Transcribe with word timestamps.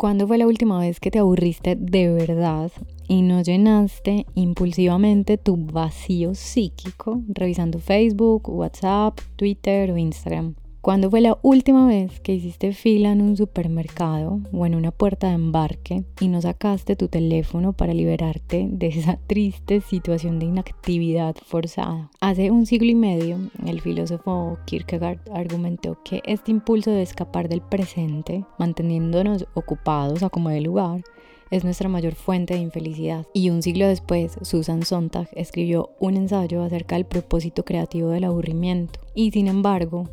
¿Cuándo 0.00 0.28
fue 0.28 0.38
la 0.38 0.46
última 0.46 0.78
vez 0.78 1.00
que 1.00 1.10
te 1.10 1.18
aburriste 1.18 1.74
de 1.74 2.08
verdad 2.12 2.70
y 3.08 3.22
no 3.22 3.42
llenaste 3.42 4.26
impulsivamente 4.36 5.38
tu 5.38 5.56
vacío 5.56 6.36
psíquico 6.36 7.22
revisando 7.26 7.80
Facebook, 7.80 8.48
WhatsApp, 8.48 9.18
Twitter 9.34 9.90
o 9.90 9.96
Instagram? 9.96 10.54
¿Cuándo 10.88 11.10
fue 11.10 11.20
la 11.20 11.36
última 11.42 11.86
vez 11.86 12.18
que 12.20 12.32
hiciste 12.32 12.72
fila 12.72 13.12
en 13.12 13.20
un 13.20 13.36
supermercado 13.36 14.40
o 14.54 14.64
en 14.64 14.74
una 14.74 14.90
puerta 14.90 15.26
de 15.26 15.34
embarque 15.34 16.04
y 16.18 16.28
no 16.28 16.40
sacaste 16.40 16.96
tu 16.96 17.08
teléfono 17.08 17.74
para 17.74 17.92
liberarte 17.92 18.66
de 18.70 18.86
esa 18.86 19.18
triste 19.26 19.82
situación 19.82 20.38
de 20.38 20.46
inactividad 20.46 21.36
forzada? 21.44 22.10
Hace 22.20 22.50
un 22.50 22.64
siglo 22.64 22.88
y 22.88 22.94
medio, 22.94 23.36
el 23.66 23.82
filósofo 23.82 24.56
Kierkegaard 24.64 25.20
argumentó 25.30 25.98
que 26.04 26.22
este 26.24 26.52
impulso 26.52 26.90
de 26.90 27.02
escapar 27.02 27.50
del 27.50 27.60
presente, 27.60 28.46
manteniéndonos 28.58 29.46
ocupados 29.52 30.22
a 30.22 30.30
como 30.30 30.48
de 30.48 30.62
lugar, 30.62 31.02
es 31.50 31.64
nuestra 31.64 31.90
mayor 31.90 32.14
fuente 32.14 32.54
de 32.54 32.60
infelicidad. 32.60 33.26
Y 33.34 33.50
un 33.50 33.62
siglo 33.62 33.86
después, 33.86 34.38
Susan 34.40 34.82
Sontag 34.84 35.28
escribió 35.32 35.90
un 36.00 36.16
ensayo 36.16 36.62
acerca 36.62 36.94
del 36.96 37.04
propósito 37.04 37.66
creativo 37.66 38.08
del 38.08 38.24
aburrimiento. 38.24 39.00
Y 39.14 39.32
sin 39.32 39.48
embargo, 39.48 40.08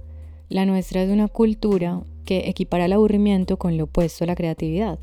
la 0.49 0.65
nuestra 0.65 1.01
es 1.01 1.09
una 1.09 1.27
cultura 1.27 2.01
que 2.25 2.49
equipara 2.49 2.85
el 2.85 2.93
aburrimiento 2.93 3.57
con 3.57 3.77
lo 3.77 3.85
opuesto 3.85 4.23
a 4.23 4.27
la 4.27 4.35
creatividad 4.35 4.99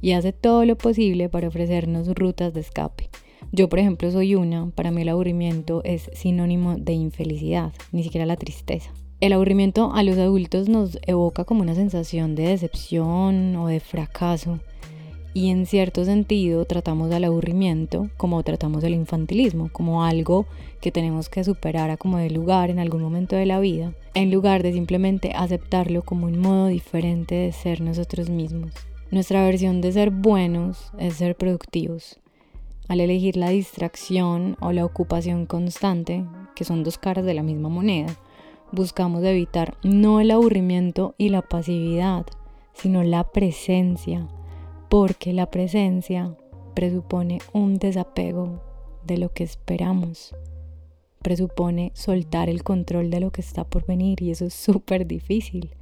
y 0.00 0.12
hace 0.12 0.32
todo 0.32 0.64
lo 0.64 0.76
posible 0.76 1.28
para 1.28 1.48
ofrecernos 1.48 2.08
rutas 2.08 2.52
de 2.52 2.60
escape. 2.60 3.08
Yo, 3.52 3.68
por 3.68 3.78
ejemplo, 3.78 4.10
soy 4.10 4.34
una, 4.34 4.70
para 4.70 4.90
mí 4.90 5.02
el 5.02 5.08
aburrimiento 5.08 5.82
es 5.84 6.10
sinónimo 6.14 6.76
de 6.76 6.92
infelicidad, 6.92 7.72
ni 7.92 8.02
siquiera 8.02 8.26
la 8.26 8.36
tristeza. 8.36 8.92
El 9.20 9.32
aburrimiento 9.32 9.92
a 9.94 10.02
los 10.02 10.18
adultos 10.18 10.68
nos 10.68 10.98
evoca 11.06 11.44
como 11.44 11.62
una 11.62 11.74
sensación 11.74 12.34
de 12.34 12.48
decepción 12.48 13.54
o 13.56 13.68
de 13.68 13.80
fracaso 13.80 14.58
y 15.34 15.50
en 15.50 15.66
cierto 15.66 16.04
sentido 16.04 16.64
tratamos 16.64 17.10
al 17.12 17.24
aburrimiento 17.24 18.08
como 18.16 18.42
tratamos 18.42 18.84
el 18.84 18.94
infantilismo, 18.94 19.70
como 19.72 20.04
algo 20.04 20.46
que 20.80 20.92
tenemos 20.92 21.28
que 21.28 21.44
superar 21.44 21.90
a 21.90 21.96
como 21.96 22.18
de 22.18 22.30
lugar 22.30 22.70
en 22.70 22.78
algún 22.78 23.02
momento 23.02 23.36
de 23.36 23.46
la 23.46 23.60
vida, 23.60 23.94
en 24.14 24.30
lugar 24.30 24.62
de 24.62 24.72
simplemente 24.72 25.32
aceptarlo 25.34 26.02
como 26.02 26.26
un 26.26 26.38
modo 26.38 26.66
diferente 26.66 27.34
de 27.34 27.52
ser 27.52 27.80
nosotros 27.80 28.28
mismos. 28.28 28.72
Nuestra 29.10 29.44
versión 29.44 29.80
de 29.80 29.92
ser 29.92 30.10
buenos 30.10 30.92
es 30.98 31.14
ser 31.14 31.36
productivos. 31.36 32.18
Al 32.88 33.00
elegir 33.00 33.36
la 33.36 33.50
distracción 33.50 34.56
o 34.60 34.72
la 34.72 34.84
ocupación 34.84 35.46
constante, 35.46 36.24
que 36.54 36.64
son 36.64 36.82
dos 36.82 36.98
caras 36.98 37.24
de 37.24 37.34
la 37.34 37.42
misma 37.42 37.68
moneda, 37.68 38.16
buscamos 38.72 39.22
evitar 39.22 39.76
no 39.82 40.20
el 40.20 40.30
aburrimiento 40.30 41.14
y 41.16 41.28
la 41.28 41.42
pasividad, 41.42 42.26
sino 42.74 43.02
la 43.02 43.24
presencia, 43.24 44.26
porque 44.92 45.32
la 45.32 45.50
presencia 45.50 46.36
presupone 46.74 47.38
un 47.54 47.78
desapego 47.78 48.62
de 49.06 49.16
lo 49.16 49.32
que 49.32 49.42
esperamos, 49.42 50.36
presupone 51.22 51.92
soltar 51.94 52.50
el 52.50 52.62
control 52.62 53.08
de 53.08 53.20
lo 53.20 53.30
que 53.30 53.40
está 53.40 53.64
por 53.64 53.86
venir 53.86 54.20
y 54.20 54.32
eso 54.32 54.44
es 54.44 54.52
súper 54.52 55.06
difícil. 55.06 55.74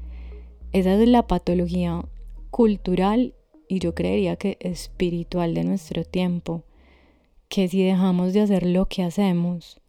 Esa 0.70 0.94
es 0.94 1.08
la 1.08 1.27
patología 1.27 2.05
cultural 2.52 3.34
y 3.67 3.80
yo 3.80 3.97
creería 3.97 4.36
que 4.36 4.58
espiritual 4.61 5.55
de 5.55 5.64
nuestro 5.64 6.05
tiempo, 6.05 6.62
que 7.48 7.67
si 7.67 7.83
dejamos 7.83 8.33
de 8.33 8.42
hacer 8.42 8.64
lo 8.64 8.86
que 8.86 9.02
hacemos, 9.02 9.80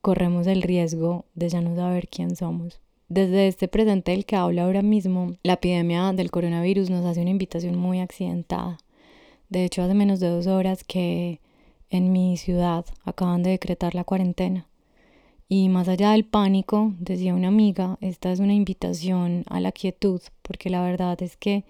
corremos 0.00 0.46
el 0.46 0.62
riesgo 0.62 1.24
de 1.34 1.48
ya 1.48 1.60
no 1.60 1.74
saber 1.74 2.06
quién 2.06 2.36
somos. 2.36 2.80
Desde 3.10 3.48
este 3.48 3.66
presente 3.66 4.12
del 4.12 4.24
que 4.24 4.36
hablo 4.36 4.62
ahora 4.62 4.82
mismo, 4.82 5.34
la 5.42 5.54
epidemia 5.54 6.12
del 6.12 6.30
coronavirus 6.30 6.90
nos 6.90 7.04
hace 7.04 7.20
una 7.20 7.30
invitación 7.30 7.76
muy 7.76 7.98
accidentada. 7.98 8.78
De 9.48 9.64
hecho, 9.64 9.82
hace 9.82 9.94
menos 9.94 10.20
de 10.20 10.28
dos 10.28 10.46
horas 10.46 10.84
que 10.84 11.40
en 11.90 12.12
mi 12.12 12.36
ciudad 12.36 12.84
acaban 13.02 13.42
de 13.42 13.50
decretar 13.50 13.96
la 13.96 14.04
cuarentena. 14.04 14.68
Y 15.48 15.68
más 15.70 15.88
allá 15.88 16.12
del 16.12 16.24
pánico, 16.24 16.94
decía 17.00 17.34
una 17.34 17.48
amiga, 17.48 17.98
esta 18.00 18.30
es 18.30 18.38
una 18.38 18.54
invitación 18.54 19.42
a 19.48 19.58
la 19.58 19.72
quietud, 19.72 20.20
porque 20.42 20.70
la 20.70 20.80
verdad 20.80 21.20
es 21.20 21.36
que 21.36 21.64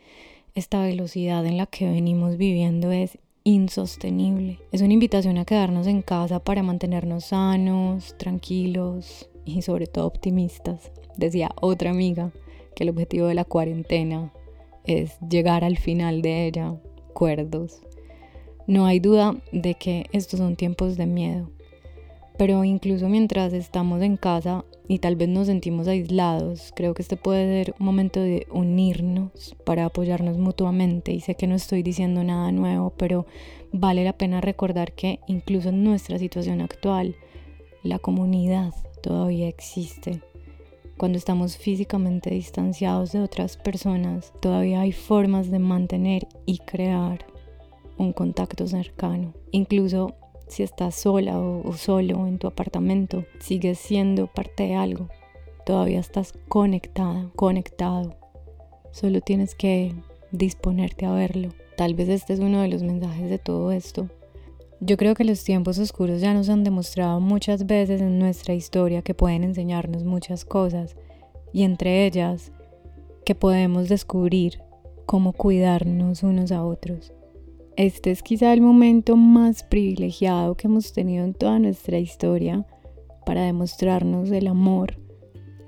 esta 0.55 0.83
velocidad 0.83 1.47
en 1.47 1.57
la 1.57 1.65
que 1.65 1.91
venimos 1.91 2.37
viviendo 2.37 2.93
es 2.93 3.17
insostenible. 3.45 4.59
Es 4.73 4.83
una 4.83 4.93
invitación 4.93 5.39
a 5.39 5.47
quedarnos 5.47 5.87
en 5.87 6.03
casa 6.03 6.45
para 6.45 6.63
mantenernos 6.63 7.25
sanos, 7.25 8.15
tranquilos 8.19 9.31
y 9.47 9.63
sobre 9.63 9.87
todo 9.87 10.07
optimistas 10.07 10.93
decía 11.17 11.51
otra 11.61 11.91
amiga 11.91 12.33
que 12.75 12.85
el 12.85 12.91
objetivo 12.91 13.27
de 13.27 13.35
la 13.35 13.45
cuarentena 13.45 14.33
es 14.85 15.19
llegar 15.29 15.65
al 15.65 15.77
final 15.77 16.23
de 16.23 16.47
ella 16.47 16.75
cuerdos. 17.13 17.83
No 18.67 18.87
hay 18.87 19.01
duda 19.01 19.37
de 19.53 19.75
que 19.75 20.07
estos 20.13 20.39
son 20.39 20.57
tiempos 20.57 20.97
de 20.97 21.07
miedo, 21.07 21.51
pero 22.39 22.65
incluso 22.65 23.09
mientras 23.09 23.53
estamos 23.53 24.01
en 24.03 24.17
casa 24.17 24.65
y 24.89 24.99
tal 24.99 25.17
vez 25.17 25.29
nos 25.29 25.47
sentimos 25.47 25.87
aislados, 25.89 26.73
creo 26.75 26.95
que 26.95 27.03
este 27.03 27.17
puede 27.17 27.65
ser 27.65 27.75
un 27.79 27.87
momento 27.87 28.21
de 28.21 28.47
unirnos 28.51 29.57
para 29.65 29.85
apoyarnos 29.85 30.39
mutuamente 30.39 31.13
y 31.13 31.21
sé 31.21 31.35
que 31.35 31.47
no 31.47 31.55
estoy 31.55 31.83
diciendo 31.83 32.25
nada 32.25 32.51
nuevo, 32.53 32.95
pero 32.97 33.27
vale 33.73 34.05
la 34.05 34.17
pena 34.17 34.41
recordar 34.41 34.93
que 34.93 35.21
incluso 35.27 35.69
en 35.69 35.85
nuestra 35.85 36.19
situación 36.19 36.61
actual, 36.61 37.17
la 37.83 37.99
comunidad 37.99 38.75
todavía 39.03 39.49
existe 39.49 40.23
cuando 41.01 41.17
estamos 41.17 41.57
físicamente 41.57 42.29
distanciados 42.29 43.13
de 43.13 43.21
otras 43.21 43.57
personas, 43.57 44.35
todavía 44.39 44.83
hay 44.83 44.93
formas 44.93 45.51
de 45.51 45.59
mantener 45.59 46.29
y 46.45 46.59
crear 46.59 47.25
un 47.97 48.13
contacto 48.13 48.67
cercano. 48.67 49.33
Incluso 49.51 50.15
si 50.47 50.63
estás 50.63 50.95
sola 50.95 51.41
o, 51.41 51.73
solo 51.73 52.27
en 52.27 52.37
tu 52.37 52.49
apartamento, 52.49 53.25
sigues 53.39 53.79
siendo 53.79 54.27
parte 54.27 54.65
de 54.65 54.75
algo. 54.75 55.09
Todavía 55.65 56.01
estás 56.01 56.35
conectada, 56.49 57.31
conectado. 57.35 58.19
Solo 58.91 59.23
tienes 59.23 59.55
que 59.55 59.95
disponerte 60.33 61.07
a 61.07 61.13
verlo. 61.13 61.49
Tal 61.79 61.95
vez 61.95 62.11
este 62.11 62.35
es 62.35 62.41
uno 62.41 62.61
de 62.61 62.69
los 62.69 62.83
mensajes 62.83 63.31
de 63.31 63.39
todo 63.39 63.73
esto. 63.73 64.11
Yo 64.83 64.97
creo 64.97 65.15
que 65.15 65.25
los 65.25 65.45
tiempos 65.45 65.79
oscuros 65.79 66.23
ya 66.23 66.33
nos 66.33 66.49
han 66.49 66.65
demostrado 66.65 67.21
muchas 67.21 67.67
veces 67.67 68.01
en 68.01 68.19
nuestra 68.19 68.55
historia 68.55 69.03
que 69.03 69.13
pueden 69.13 69.45
enseñarnos 69.45 70.05
muchas 70.05 70.47
cosas 70.47 70.97
y 71.53 71.65
entre 71.65 72.07
ellas 72.07 72.51
que 73.27 73.35
podemos 73.35 73.91
descubrir 73.91 74.63
cómo 75.05 75.35
cuidarnos 75.35 76.23
unos 76.23 76.51
a 76.51 76.65
otros. 76.65 77.13
Este 77.77 78.11
es 78.11 78.23
quizá 78.23 78.55
el 78.55 78.63
momento 78.63 79.17
más 79.17 79.65
privilegiado 79.65 80.57
que 80.57 80.67
hemos 80.67 80.95
tenido 80.95 81.25
en 81.25 81.35
toda 81.35 81.59
nuestra 81.59 81.99
historia 81.99 82.67
para 83.27 83.43
demostrarnos 83.43 84.31
el 84.31 84.47
amor, 84.47 84.99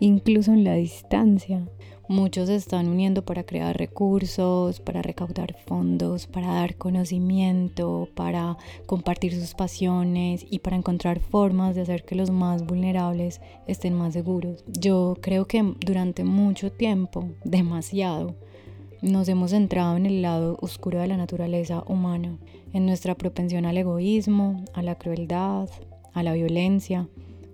incluso 0.00 0.53
en 0.53 0.65
la 0.65 0.75
distancia. 0.75 1.69
Muchos 2.12 2.49
se 2.49 2.56
están 2.56 2.89
uniendo 2.89 3.25
para 3.25 3.45
crear 3.45 3.75
recursos, 3.75 4.81
para 4.81 5.00
recaudar 5.00 5.56
fondos, 5.65 6.27
para 6.27 6.49
dar 6.49 6.77
conocimiento, 6.77 8.06
para 8.15 8.59
compartir 8.84 9.33
sus 9.33 9.55
pasiones 9.55 10.45
y 10.50 10.59
para 10.59 10.77
encontrar 10.77 11.21
formas 11.21 11.75
de 11.75 11.81
hacer 11.81 12.05
que 12.05 12.15
los 12.15 12.31
más 12.31 12.67
vulnerables 12.67 13.41
estén 13.67 13.95
más 13.95 14.12
seguros. 14.12 14.62
Yo 14.67 15.17
creo 15.23 15.47
que 15.47 15.62
durante 15.81 16.23
mucho 16.23 16.71
tiempo, 16.71 17.31
demasiado, 17.45 18.34
nos 19.00 19.27
hemos 19.31 19.53
centrado 19.53 19.97
en 19.97 20.05
el 20.05 20.21
lado 20.21 20.59
oscuro 20.61 21.00
de 21.00 21.06
la 21.06 21.17
naturaleza 21.17 21.83
humana, 21.87 22.37
en 22.75 22.84
nuestra 22.84 23.15
propensión 23.15 23.65
al 23.65 23.79
egoísmo, 23.79 24.67
a 24.75 24.83
la 24.83 24.97
crueldad, 24.97 25.71
a 26.12 26.23
la 26.23 26.34
violencia 26.34 27.09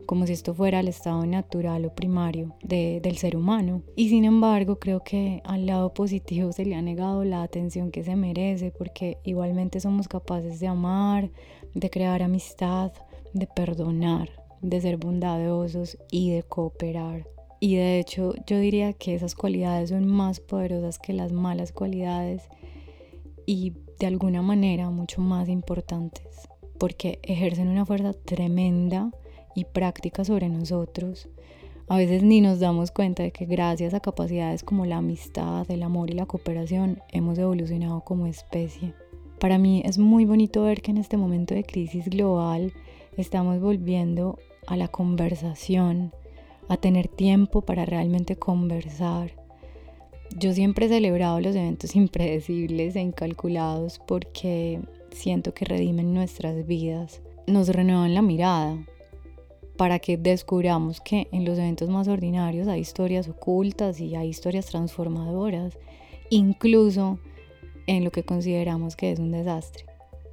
como 0.08 0.26
si 0.26 0.32
esto 0.32 0.54
fuera 0.54 0.81
el 0.81 0.88
estado 0.88 1.26
natural 1.26 1.84
o 1.84 1.94
primario 1.94 2.56
del 2.62 3.19
ser 3.19 3.37
humano. 3.37 3.82
Y 3.94 4.08
sin 4.08 4.25
embargo, 4.25 4.78
creo 4.78 5.05
que 5.05 5.43
al 5.44 5.66
lado 5.66 5.93
positivo 5.93 6.50
se 6.50 6.64
le 6.64 6.76
ha 6.76 6.81
negado 6.81 7.25
la 7.25 7.43
atención 7.43 7.90
que 7.90 8.02
se 8.02 8.16
merece, 8.16 8.70
porque 8.70 9.19
igualmente 9.22 9.81
somos 9.81 10.08
capaces 10.08 10.60
de 10.60 10.66
amar, 10.66 11.31
de 11.75 11.90
crear 11.90 12.22
amistad, 12.22 12.90
de 13.34 13.46
perdonar, 13.46 14.31
de 14.62 14.81
ser 14.81 14.96
bondadosos 14.96 15.99
y 16.10 16.31
de 16.31 16.43
cooperar. 16.43 17.28
Y 17.60 17.76
de 17.76 17.99
hecho 17.99 18.32
yo 18.46 18.58
diría 18.58 18.94
que 18.94 19.14
esas 19.14 19.34
cualidades 19.34 19.90
son 19.90 20.06
más 20.06 20.40
poderosas 20.40 20.99
que 20.99 21.12
las 21.12 21.32
malas 21.32 21.70
cualidades 21.70 22.49
y 23.44 23.75
de 23.99 24.06
alguna 24.06 24.40
manera 24.40 24.88
mucho 24.88 25.20
más 25.20 25.50
importantes 25.50 26.49
porque 26.78 27.19
ejercen 27.25 27.69
una 27.69 27.84
fuerza 27.84 28.14
tremenda 28.14 29.10
y 29.58 29.64
práctica 29.64 30.25
sobre 30.25 30.49
nosotros, 30.49 31.28
a 31.88 31.96
veces 31.96 32.22
ni 32.22 32.40
nos 32.40 32.60
damos 32.60 32.90
cuenta 32.90 33.22
de 33.22 33.32
que 33.32 33.46
gracias 33.46 33.94
a 33.94 34.00
capacidades 34.00 34.62
como 34.62 34.84
la 34.84 34.99
amistad, 34.99 35.69
el 35.70 35.82
amor 35.82 36.10
y 36.10 36.12
la 36.12 36.26
cooperación 36.26 37.00
hemos 37.08 37.38
evolucionado 37.38 38.02
como 38.02 38.26
especie. 38.26 38.93
Para 39.40 39.56
mí 39.56 39.82
es 39.84 39.99
muy 39.99 40.26
bonito 40.26 40.64
ver 40.64 40.82
que 40.82 40.90
en 40.90 40.99
este 40.99 41.16
momento 41.16 41.55
de 41.55 41.64
crisis 41.64 42.10
global 42.10 42.75
estamos 43.16 43.60
volviendo 43.60 44.38
a 44.66 44.76
la 44.76 44.88
conversación, 44.88 46.12
a 46.69 46.76
tener 46.76 47.08
tiempo 47.08 47.62
para 47.62 47.84
realmente 47.84 48.37
conversar, 48.37 49.32
Yo 50.38 50.52
siempre 50.52 50.84
he 50.84 50.88
celebrado 50.90 51.40
los 51.40 51.56
eventos 51.56 51.96
impredecibles 52.02 52.96
e 52.96 53.00
incalculados 53.00 53.99
porque 54.06 54.78
siento 55.10 55.55
que 55.55 55.64
redimen 55.64 56.12
nuestras 56.12 56.66
vidas, 56.66 57.22
nos 57.46 57.69
renuevan 57.69 58.12
la 58.12 58.20
mirada 58.20 58.76
para 59.78 60.00
que 60.00 60.16
descubramos 60.16 61.00
que 61.00 61.28
en 61.30 61.44
los 61.44 61.56
eventos 61.56 61.88
más 61.88 62.08
ordinarios 62.08 62.66
hay 62.66 62.80
historias 62.80 63.28
ocultas 63.28 64.00
y 64.00 64.16
hay 64.16 64.28
historias 64.28 64.66
transformadoras, 64.66 65.78
incluso 66.30 67.20
en 67.86 68.02
lo 68.02 68.10
que 68.10 68.25
consideramos 68.25 68.96
que 68.96 69.12
es 69.12 69.20
un 69.20 69.30
desastre. 69.30 69.86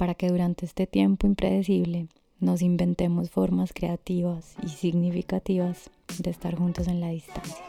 para 0.00 0.14
que 0.14 0.30
durante 0.30 0.64
este 0.64 0.86
tiempo 0.86 1.26
impredecible 1.26 2.06
nos 2.38 2.62
inventemos 2.62 3.28
formas 3.28 3.74
creativas 3.74 4.54
y 4.64 4.70
significativas 4.70 5.90
de 6.18 6.30
estar 6.30 6.54
juntos 6.56 6.88
en 6.88 7.02
la 7.02 7.10
distancia. 7.10 7.62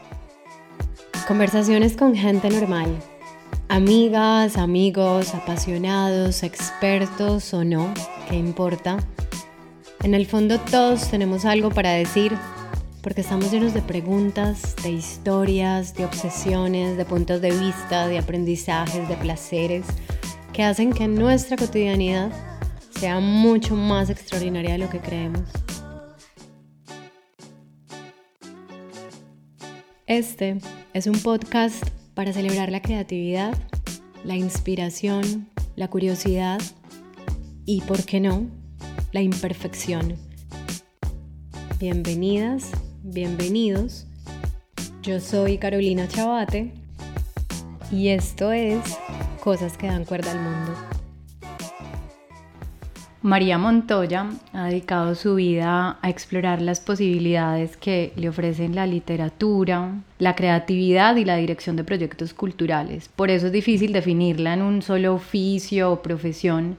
Conversaciones 1.28 1.94
con 1.94 2.14
gente 2.14 2.48
normal. 2.48 2.88
Amigas, 3.68 4.56
amigos, 4.56 5.34
apasionados, 5.34 6.42
expertos 6.42 7.52
o 7.52 7.64
no, 7.64 7.92
¿qué 8.30 8.36
importa? 8.36 8.96
En 10.02 10.14
el 10.14 10.24
fondo 10.24 10.58
todos 10.58 11.10
tenemos 11.10 11.44
algo 11.44 11.68
para 11.68 11.90
decir 11.90 12.32
porque 13.02 13.20
estamos 13.20 13.52
llenos 13.52 13.74
de 13.74 13.82
preguntas, 13.82 14.74
de 14.82 14.90
historias, 14.90 15.94
de 15.96 16.06
obsesiones, 16.06 16.96
de 16.96 17.04
puntos 17.04 17.42
de 17.42 17.50
vista, 17.50 18.06
de 18.06 18.16
aprendizajes, 18.16 19.06
de 19.06 19.16
placeres, 19.16 19.84
que 20.52 20.62
hacen 20.62 20.92
que 20.92 21.08
nuestra 21.08 21.56
cotidianidad 21.56 22.30
sea 22.90 23.20
mucho 23.20 23.74
más 23.74 24.10
extraordinaria 24.10 24.72
de 24.72 24.78
lo 24.78 24.90
que 24.90 25.00
creemos. 25.00 25.48
Este 30.06 30.58
es 30.92 31.06
un 31.06 31.18
podcast 31.20 31.82
para 32.12 32.34
celebrar 32.34 32.70
la 32.70 32.82
creatividad, 32.82 33.56
la 34.24 34.36
inspiración, 34.36 35.48
la 35.74 35.88
curiosidad 35.88 36.60
y, 37.64 37.80
¿por 37.82 38.04
qué 38.04 38.20
no?, 38.20 38.46
la 39.12 39.22
imperfección. 39.22 40.16
Bienvenidas, 41.78 42.70
bienvenidos. 43.02 44.06
Yo 45.02 45.18
soy 45.18 45.56
Carolina 45.56 46.06
Chabate 46.08 46.74
y 47.90 48.08
esto 48.08 48.52
es 48.52 48.80
Cosas 49.42 49.76
que 49.76 49.88
dan 49.88 50.04
cuerda 50.04 50.30
al 50.30 50.38
mundo. 50.38 50.72
María 53.22 53.58
Montoya 53.58 54.30
ha 54.52 54.66
dedicado 54.66 55.16
su 55.16 55.34
vida 55.34 55.98
a 56.00 56.10
explorar 56.10 56.62
las 56.62 56.78
posibilidades 56.78 57.76
que 57.76 58.12
le 58.14 58.28
ofrecen 58.28 58.76
la 58.76 58.86
literatura, 58.86 59.96
la 60.20 60.36
creatividad 60.36 61.16
y 61.16 61.24
la 61.24 61.34
dirección 61.34 61.74
de 61.74 61.82
proyectos 61.82 62.34
culturales. 62.34 63.08
Por 63.08 63.30
eso 63.30 63.46
es 63.46 63.52
difícil 63.52 63.92
definirla 63.92 64.54
en 64.54 64.62
un 64.62 64.80
solo 64.80 65.12
oficio 65.12 65.90
o 65.90 66.02
profesión, 66.02 66.76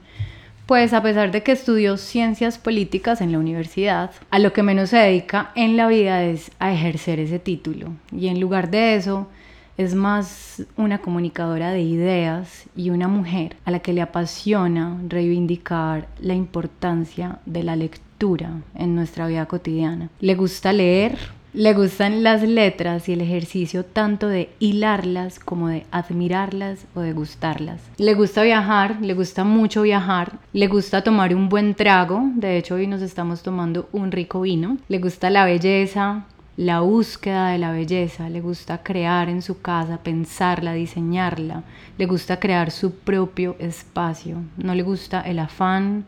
pues 0.64 0.94
a 0.94 1.02
pesar 1.02 1.32
de 1.32 1.42
que 1.42 1.52
estudió 1.52 1.98
ciencias 1.98 2.56
políticas 2.56 3.20
en 3.20 3.30
la 3.30 3.38
universidad, 3.38 4.10
a 4.30 4.38
lo 4.38 4.54
que 4.54 4.62
menos 4.62 4.88
se 4.88 4.96
dedica 4.96 5.50
en 5.54 5.76
la 5.76 5.86
vida 5.86 6.24
es 6.24 6.50
a 6.60 6.72
ejercer 6.72 7.20
ese 7.20 7.38
título. 7.38 7.92
Y 8.10 8.28
en 8.28 8.40
lugar 8.40 8.70
de 8.70 8.94
eso, 8.94 9.28
es 9.76 9.94
más 9.94 10.62
una 10.76 10.98
comunicadora 10.98 11.70
de 11.72 11.82
ideas 11.82 12.64
y 12.76 12.90
una 12.90 13.08
mujer 13.08 13.56
a 13.64 13.70
la 13.70 13.80
que 13.80 13.92
le 13.92 14.02
apasiona 14.02 14.98
reivindicar 15.08 16.08
la 16.20 16.34
importancia 16.34 17.38
de 17.46 17.62
la 17.62 17.76
lectura 17.76 18.62
en 18.74 18.94
nuestra 18.94 19.26
vida 19.26 19.46
cotidiana. 19.46 20.08
Le 20.20 20.34
gusta 20.34 20.72
leer, 20.72 21.18
le 21.52 21.72
gustan 21.72 22.24
las 22.24 22.42
letras 22.42 23.08
y 23.08 23.12
el 23.12 23.20
ejercicio 23.20 23.84
tanto 23.84 24.26
de 24.28 24.50
hilarlas 24.58 25.38
como 25.38 25.68
de 25.68 25.86
admirarlas 25.92 26.86
o 26.94 27.00
de 27.00 27.12
gustarlas. 27.12 27.80
Le 27.96 28.14
gusta 28.14 28.42
viajar, 28.42 28.98
le 29.00 29.14
gusta 29.14 29.44
mucho 29.44 29.82
viajar, 29.82 30.38
le 30.52 30.66
gusta 30.66 31.04
tomar 31.04 31.32
un 31.34 31.48
buen 31.48 31.74
trago, 31.74 32.22
de 32.34 32.58
hecho 32.58 32.74
hoy 32.74 32.86
nos 32.86 33.02
estamos 33.02 33.42
tomando 33.42 33.88
un 33.92 34.10
rico 34.10 34.40
vino, 34.40 34.78
le 34.88 34.98
gusta 34.98 35.30
la 35.30 35.44
belleza, 35.44 36.24
la 36.56 36.80
búsqueda 36.80 37.48
de 37.48 37.58
la 37.58 37.72
belleza, 37.72 38.28
le 38.28 38.40
gusta 38.40 38.82
crear 38.82 39.28
en 39.28 39.42
su 39.42 39.60
casa, 39.60 39.98
pensarla, 39.98 40.72
diseñarla, 40.72 41.64
le 41.98 42.06
gusta 42.06 42.38
crear 42.38 42.70
su 42.70 42.94
propio 42.94 43.56
espacio, 43.58 44.38
no 44.56 44.74
le 44.74 44.82
gusta 44.82 45.20
el 45.20 45.40
afán, 45.40 46.04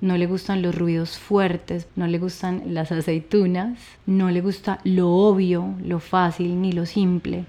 no 0.00 0.16
le 0.16 0.26
gustan 0.26 0.62
los 0.62 0.74
ruidos 0.74 1.18
fuertes, 1.18 1.86
no 1.94 2.06
le 2.06 2.18
gustan 2.18 2.62
las 2.74 2.90
aceitunas, 2.90 3.78
no 4.06 4.30
le 4.30 4.40
gusta 4.40 4.80
lo 4.84 5.10
obvio, 5.10 5.74
lo 5.84 6.00
fácil 6.00 6.60
ni 6.60 6.72
lo 6.72 6.86
simple. 6.86 7.44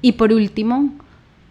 Y 0.00 0.12
por 0.12 0.32
último, 0.32 0.90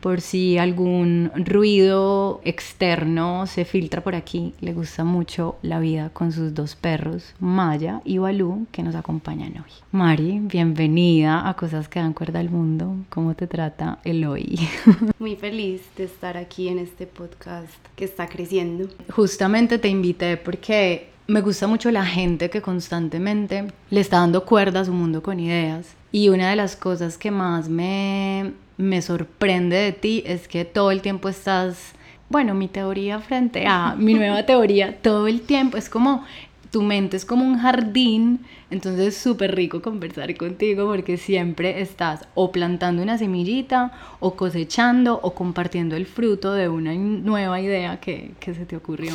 por 0.01 0.20
si 0.20 0.58
algún 0.58 1.31
ruido 1.36 2.41
externo 2.43 3.46
se 3.48 3.65
filtra 3.65 4.01
por 4.01 4.15
aquí, 4.15 4.53
le 4.60 4.74
gusta 4.74 5.03
mucho 5.03 5.58
la 5.62 5.79
vida 5.79 6.10
con 6.10 6.31
sus 6.31 6.53
dos 6.53 6.75
perros, 6.75 7.34
Maya 7.39 8.01
y 8.03 8.17
Balú, 8.17 8.65
que 8.72 8.84
nos 8.84 8.96
acompañan 8.96 9.53
hoy. 9.53 9.72
Mari, 9.91 10.39
bienvenida 10.39 11.48
a 11.48 11.53
Cosas 11.53 11.88
que 11.88 12.00
dan 12.00 12.13
cuerda 12.13 12.39
al 12.39 12.50
mundo. 12.50 12.96
¿Cómo 13.10 13.36
te 13.36 13.48
trata 13.48 14.00
el 14.03 14.25
hoy? 14.25 14.60
Muy 15.20 15.36
feliz 15.36 15.81
de 15.96 16.05
estar 16.05 16.36
aquí 16.36 16.67
en 16.67 16.79
este 16.79 17.05
podcast 17.05 17.70
que 17.96 18.05
está 18.05 18.27
creciendo. 18.27 18.89
Justamente 19.10 19.77
te 19.77 19.88
invité 19.88 20.38
porque 20.38 21.12
me 21.31 21.41
gusta 21.41 21.65
mucho 21.65 21.91
la 21.91 22.05
gente 22.05 22.50
que 22.50 22.61
constantemente 22.61 23.67
le 23.89 24.01
está 24.01 24.17
dando 24.17 24.43
cuerda 24.43 24.81
a 24.81 24.85
su 24.85 24.91
mundo 24.91 25.23
con 25.23 25.39
ideas. 25.39 25.95
Y 26.11 26.27
una 26.27 26.50
de 26.50 26.57
las 26.57 26.75
cosas 26.75 27.17
que 27.17 27.31
más 27.31 27.69
me 27.69 28.51
me 28.77 29.01
sorprende 29.01 29.77
de 29.77 29.91
ti 29.91 30.23
es 30.25 30.47
que 30.47 30.65
todo 30.65 30.91
el 30.91 31.01
tiempo 31.01 31.29
estás, 31.29 31.93
bueno, 32.29 32.53
mi 32.53 32.67
teoría 32.67 33.19
frente 33.19 33.65
a 33.67 33.95
mi 33.95 34.15
nueva 34.15 34.45
teoría, 34.45 34.97
todo 35.01 35.27
el 35.27 35.41
tiempo 35.41 35.77
es 35.77 35.89
como 35.89 36.25
tu 36.71 36.81
mente 36.81 37.17
es 37.17 37.25
como 37.25 37.43
un 37.45 37.59
jardín, 37.59 38.39
entonces 38.69 39.07
es 39.07 39.17
súper 39.17 39.55
rico 39.55 39.81
conversar 39.81 40.35
contigo 40.38 40.88
porque 40.88 41.17
siempre 41.17 41.81
estás 41.81 42.25
o 42.33 42.53
plantando 42.53 43.03
una 43.03 43.17
semillita 43.17 43.91
o 44.21 44.35
cosechando 44.35 45.19
o 45.21 45.35
compartiendo 45.35 45.97
el 45.97 46.05
fruto 46.05 46.53
de 46.53 46.69
una 46.69 46.93
nueva 46.93 47.59
idea 47.59 48.00
que, 48.00 48.31
que 48.39 48.53
se 48.53 48.65
te 48.65 48.77
ocurrió. 48.77 49.13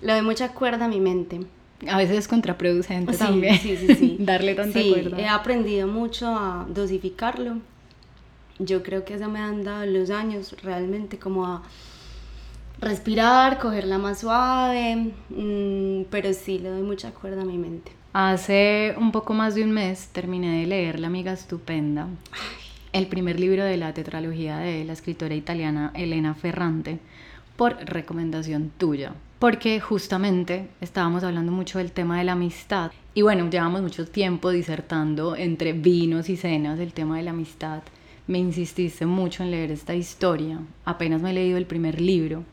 Le 0.00 0.12
doy 0.12 0.22
mucha 0.22 0.50
cuerda 0.50 0.86
a 0.86 0.88
mi 0.88 1.00
mente. 1.00 1.40
A 1.88 1.96
veces 1.96 2.18
es 2.18 2.28
contraproducente 2.28 3.16
también 3.16 3.58
sí, 3.58 3.76
sí, 3.76 3.94
sí. 3.94 4.16
darle 4.20 4.54
tanta 4.54 4.80
sí, 4.80 4.90
cuerda. 4.90 5.18
He 5.18 5.28
aprendido 5.28 5.86
mucho 5.86 6.26
a 6.28 6.66
dosificarlo. 6.68 7.58
Yo 8.58 8.82
creo 8.82 9.04
que 9.04 9.14
eso 9.14 9.28
me 9.28 9.38
han 9.38 9.62
dado 9.62 9.86
los 9.86 10.10
años 10.10 10.56
realmente 10.62 11.18
como 11.18 11.46
a 11.46 11.62
respirar, 12.80 13.58
cogerla 13.58 13.98
más 13.98 14.20
suave, 14.20 15.12
mm, 15.28 16.06
pero 16.10 16.32
sí, 16.32 16.58
le 16.58 16.70
doy 16.70 16.82
mucha 16.82 17.12
cuerda 17.12 17.42
a 17.42 17.44
mi 17.44 17.58
mente. 17.58 17.92
Hace 18.12 18.94
un 18.98 19.12
poco 19.12 19.34
más 19.34 19.54
de 19.54 19.62
un 19.62 19.70
mes 19.70 20.08
terminé 20.08 20.60
de 20.60 20.66
leer 20.66 20.98
La 20.98 21.08
amiga 21.08 21.32
estupenda, 21.32 22.08
el 22.92 23.06
primer 23.06 23.38
libro 23.38 23.62
de 23.62 23.76
la 23.76 23.92
tetralogía 23.94 24.58
de 24.58 24.84
la 24.84 24.92
escritora 24.92 25.34
italiana 25.34 25.92
Elena 25.94 26.34
Ferrante, 26.34 26.98
por 27.56 27.76
recomendación 27.84 28.72
tuya, 28.76 29.12
porque 29.38 29.80
justamente 29.80 30.68
estábamos 30.80 31.22
hablando 31.22 31.52
mucho 31.52 31.78
del 31.78 31.92
tema 31.92 32.18
de 32.18 32.24
la 32.24 32.32
amistad. 32.32 32.90
Y 33.14 33.22
bueno, 33.22 33.48
llevamos 33.48 33.82
mucho 33.82 34.06
tiempo 34.06 34.50
disertando 34.50 35.36
entre 35.36 35.72
vinos 35.72 36.28
y 36.28 36.36
cenas 36.36 36.80
el 36.80 36.92
tema 36.92 37.16
de 37.16 37.22
la 37.22 37.30
amistad. 37.30 37.82
Me 38.26 38.38
insististe 38.38 39.06
mucho 39.06 39.42
en 39.42 39.50
leer 39.50 39.70
esta 39.70 39.94
historia, 39.94 40.60
apenas 40.84 41.22
me 41.22 41.30
he 41.30 41.34
leído 41.34 41.56
el 41.56 41.66
primer 41.66 42.00
libro. 42.00 42.44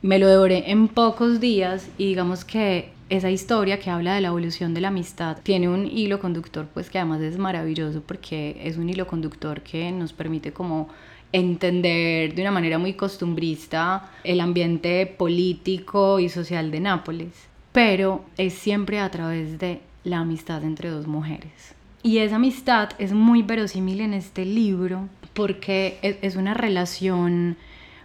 Me 0.00 0.18
lo 0.18 0.26
devoré 0.26 0.70
en 0.70 0.88
pocos 0.88 1.38
días 1.38 1.88
y 1.98 2.06
digamos 2.06 2.44
que 2.44 2.92
esa 3.08 3.30
historia 3.30 3.78
que 3.78 3.90
habla 3.90 4.14
de 4.14 4.20
la 4.20 4.28
evolución 4.28 4.74
de 4.74 4.80
la 4.80 4.88
amistad 4.88 5.36
tiene 5.42 5.68
un 5.68 5.86
hilo 5.86 6.18
conductor 6.18 6.66
pues 6.72 6.88
que 6.88 6.98
además 6.98 7.20
es 7.20 7.36
maravilloso 7.36 8.00
porque 8.00 8.60
es 8.64 8.78
un 8.78 8.88
hilo 8.88 9.06
conductor 9.06 9.60
que 9.60 9.92
nos 9.92 10.12
permite 10.14 10.52
como 10.52 10.88
entender 11.32 12.34
de 12.34 12.42
una 12.42 12.50
manera 12.50 12.78
muy 12.78 12.94
costumbrista 12.94 14.10
el 14.24 14.40
ambiente 14.40 15.06
político 15.06 16.20
y 16.20 16.28
social 16.28 16.70
de 16.70 16.80
Nápoles, 16.80 17.48
pero 17.72 18.24
es 18.36 18.54
siempre 18.54 19.00
a 19.00 19.10
través 19.10 19.58
de 19.58 19.80
la 20.04 20.18
amistad 20.18 20.62
entre 20.64 20.90
dos 20.90 21.06
mujeres. 21.06 21.74
Y 22.02 22.18
esa 22.18 22.36
amistad 22.36 22.90
es 22.98 23.12
muy 23.12 23.42
verosímil 23.42 24.00
en 24.00 24.12
este 24.12 24.44
libro 24.44 25.08
porque 25.34 26.18
es 26.20 26.36
una 26.36 26.52
relación 26.52 27.56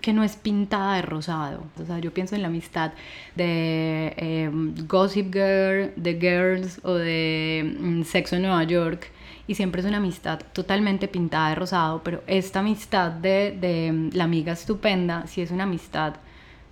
que 0.01 0.13
no 0.13 0.23
es 0.23 0.35
pintada 0.35 0.95
de 0.95 1.01
rosado. 1.01 1.63
O 1.81 1.85
sea, 1.85 1.99
yo 1.99 2.13
pienso 2.13 2.35
en 2.35 2.43
la 2.43 2.47
amistad 2.47 2.93
de 3.35 4.13
em, 4.17 4.75
Gossip 4.87 5.33
Girl, 5.33 5.91
de 5.95 6.17
Girls 6.19 6.79
o 6.83 6.93
de 6.93 7.75
mm, 7.79 8.03
Sexo 8.03 8.35
en 8.35 8.43
Nueva 8.43 8.63
York 8.63 9.11
y 9.47 9.55
siempre 9.55 9.81
es 9.81 9.87
una 9.87 9.97
amistad 9.97 10.39
totalmente 10.53 11.07
pintada 11.07 11.49
de 11.49 11.55
rosado, 11.55 12.01
pero 12.03 12.21
esta 12.27 12.59
amistad 12.59 13.11
de, 13.11 13.57
de 13.59 13.91
mm, 13.91 14.09
la 14.13 14.25
amiga 14.25 14.53
estupenda 14.53 15.25
sí 15.27 15.41
es 15.41 15.51
una 15.51 15.63
amistad 15.63 16.15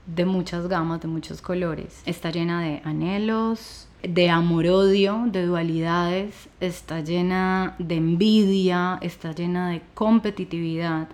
de 0.06 0.26
muchas 0.26 0.68
gamas, 0.68 1.02
de 1.02 1.08
muchos 1.08 1.42
colores. 1.42 2.02
Está 2.06 2.30
llena 2.32 2.62
de 2.62 2.82
anhelos, 2.84 3.88
de 4.04 4.30
amor-odio, 4.30 5.24
de 5.28 5.46
dualidades, 5.46 6.50
está 6.60 7.02
llena 7.02 7.76
de 7.80 7.96
envidia, 7.96 9.00
está 9.02 9.32
llena 9.32 9.70
de 9.70 9.82
competitividad 9.94 11.08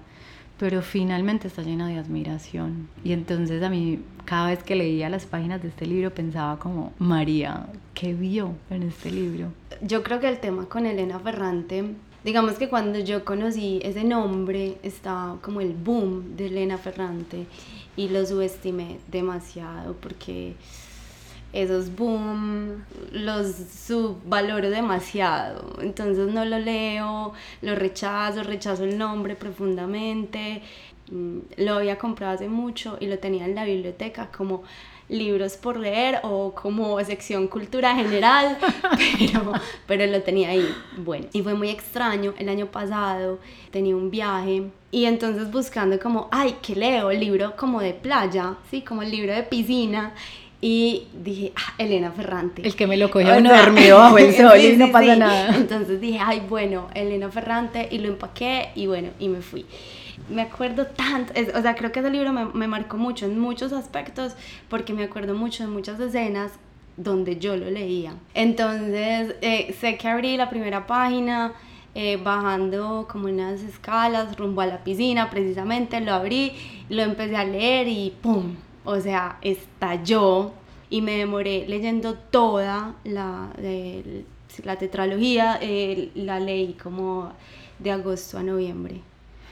pero 0.61 0.83
finalmente 0.83 1.47
está 1.47 1.63
llena 1.63 1.87
de 1.87 1.97
admiración. 1.97 2.87
Y 3.03 3.13
entonces 3.13 3.63
a 3.63 3.69
mí, 3.71 3.99
cada 4.25 4.51
vez 4.51 4.61
que 4.61 4.75
leía 4.75 5.09
las 5.09 5.25
páginas 5.25 5.59
de 5.63 5.69
este 5.69 5.87
libro, 5.87 6.13
pensaba 6.13 6.59
como, 6.59 6.93
María, 6.99 7.65
¿qué 7.95 8.13
vio 8.13 8.53
en 8.69 8.83
este 8.83 9.09
libro? 9.09 9.47
Yo 9.81 10.03
creo 10.03 10.19
que 10.19 10.29
el 10.29 10.39
tema 10.39 10.69
con 10.69 10.85
Elena 10.85 11.17
Ferrante, 11.17 11.95
digamos 12.23 12.59
que 12.59 12.69
cuando 12.69 12.99
yo 12.99 13.25
conocí 13.25 13.79
ese 13.81 14.03
nombre, 14.03 14.77
estaba 14.83 15.41
como 15.41 15.61
el 15.61 15.73
boom 15.73 16.37
de 16.37 16.45
Elena 16.45 16.77
Ferrante 16.77 17.47
y 17.95 18.09
lo 18.09 18.23
subestimé 18.23 18.99
demasiado 19.11 19.95
porque 19.95 20.53
esos 21.53 21.95
boom 21.95 22.83
los 23.11 23.55
subvaloro 23.55 24.69
demasiado. 24.69 25.77
Entonces 25.81 26.27
no 26.33 26.45
lo 26.45 26.59
leo, 26.59 27.33
lo 27.61 27.75
rechazo, 27.75 28.43
rechazo 28.43 28.83
el 28.83 28.97
nombre 28.97 29.35
profundamente. 29.35 30.61
Mm, 31.11 31.39
lo 31.57 31.75
había 31.75 31.97
comprado 31.97 32.35
hace 32.35 32.47
mucho 32.47 32.97
y 32.99 33.07
lo 33.07 33.19
tenía 33.19 33.45
en 33.45 33.55
la 33.55 33.65
biblioteca 33.65 34.29
como 34.35 34.63
libros 35.09 35.57
por 35.57 35.77
leer 35.77 36.19
o 36.23 36.53
como 36.55 36.97
sección 37.03 37.49
cultura 37.49 37.93
general, 37.95 38.57
pero, 39.19 39.51
pero 39.85 40.07
lo 40.07 40.21
tenía 40.21 40.49
ahí. 40.49 40.73
Bueno, 40.97 41.27
y 41.33 41.41
fue 41.41 41.53
muy 41.53 41.69
extraño. 41.69 42.33
El 42.37 42.47
año 42.47 42.67
pasado 42.67 43.39
tenía 43.71 43.95
un 43.95 44.09
viaje 44.09 44.71
y 44.89 45.05
entonces 45.05 45.51
buscando 45.51 45.99
como, 45.99 46.29
ay, 46.31 46.55
¿qué 46.61 46.75
leo? 46.75 47.11
Libro 47.11 47.57
como 47.57 47.81
de 47.81 47.93
playa, 47.93 48.55
¿sí? 48.69 48.81
Como 48.81 49.01
el 49.01 49.11
libro 49.11 49.33
de 49.33 49.43
piscina 49.43 50.13
y 50.61 51.07
dije, 51.11 51.53
ah, 51.55 51.73
Elena 51.79 52.11
Ferrante. 52.11 52.61
El 52.65 52.75
que 52.75 52.85
me 52.85 52.95
lo 52.95 53.09
cogió 53.09 53.35
uno 53.35 53.51
dormido 53.51 53.97
bajo 53.97 54.19
el 54.19 54.33
sol 54.37 54.59
y 54.59 54.77
no 54.77 54.91
pasa 54.91 55.15
nada. 55.15 55.55
Entonces 55.55 55.99
dije, 55.99 56.19
ay, 56.23 56.43
bueno, 56.47 56.87
Elena 56.93 57.29
Ferrante 57.31 57.87
y 57.89 57.97
lo 57.97 58.09
empaqué 58.09 58.69
y 58.75 58.85
bueno, 58.85 59.09
y 59.17 59.27
me 59.27 59.41
fui. 59.41 59.65
Me 60.29 60.43
acuerdo 60.43 60.85
tanto, 60.85 61.33
o 61.55 61.61
sea, 61.61 61.73
creo 61.75 61.91
que 61.91 61.99
ese 61.99 62.11
libro 62.11 62.31
me, 62.31 62.45
me, 62.45 62.67
marcó 62.67 62.97
mucho 62.97 63.25
en 63.25 63.39
muchos 63.39 63.73
aspectos 63.73 64.35
porque 64.69 64.93
me 64.93 65.03
acuerdo 65.03 65.33
mucho 65.33 65.63
de 65.63 65.69
muchas 65.69 65.99
escenas 65.99 66.51
donde 66.95 67.37
yo 67.37 67.57
lo 67.57 67.69
leía. 67.71 68.13
Entonces, 68.35 69.35
eh, 69.41 69.75
sé 69.79 69.97
que 69.97 70.07
abrí 70.07 70.37
la 70.37 70.49
primera 70.49 70.85
página. 70.85 71.53
Eh, 71.93 72.15
bajando 72.15 73.05
como 73.11 73.25
unas 73.25 73.59
escalas 73.63 74.37
rumbo 74.37 74.61
a 74.61 74.65
la 74.65 74.81
piscina 74.81 75.29
precisamente 75.29 75.99
lo 75.99 76.13
abrí 76.13 76.53
lo 76.87 77.01
empecé 77.01 77.35
a 77.35 77.43
leer 77.43 77.89
y 77.89 78.13
¡pum! 78.21 78.55
O 78.83 78.99
sea, 78.99 79.37
estalló 79.41 80.51
y 80.89 81.01
me 81.01 81.17
demoré 81.17 81.65
leyendo 81.67 82.15
toda 82.15 82.95
la, 83.03 83.49
la 84.63 84.75
tetralogía, 84.75 85.57
eh, 85.61 86.11
la 86.15 86.39
leí 86.39 86.73
como 86.73 87.31
de 87.79 87.91
agosto 87.91 88.37
a 88.37 88.43
noviembre. 88.43 89.01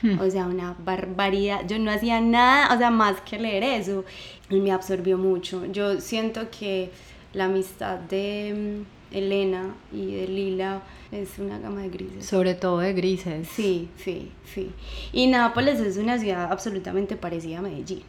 Hmm. 0.02 0.20
O 0.20 0.30
sea, 0.30 0.46
una 0.46 0.76
barbaridad. 0.80 1.62
Yo 1.68 1.78
no 1.78 1.92
hacía 1.92 2.22
nada, 2.22 2.74
o 2.74 2.78
sea, 2.78 2.90
más 2.90 3.20
que 3.22 3.38
leer 3.38 3.64
eso. 3.64 4.06
Y 4.50 4.60
me 4.60 4.72
absorbió 4.72 5.18
mucho. 5.18 5.66
Yo 5.66 6.00
siento 6.00 6.50
que 6.50 6.92
la 7.34 7.46
amistad 7.46 8.00
de 8.00 8.84
mm, 9.14 9.16
Elena 9.16 9.76
y 9.92 10.16
de 10.16 10.28
Lila 10.28 10.82
es 11.12 11.38
una 11.40 11.60
gama 11.60 11.82
de 11.82 11.90
grises. 11.90 12.26
Sobre 12.26 12.54
todo 12.54 12.80
de 12.80 12.94
grises. 12.94 13.48
Sí, 13.50 13.90
sí, 13.98 14.32
sí. 14.46 14.72
Y 15.12 15.28
Nápoles 15.28 15.80
es 15.80 15.98
una 15.98 16.18
ciudad 16.18 16.52
absolutamente 16.52 17.16
parecida 17.16 17.60
a 17.60 17.62
Medellín. 17.62 18.04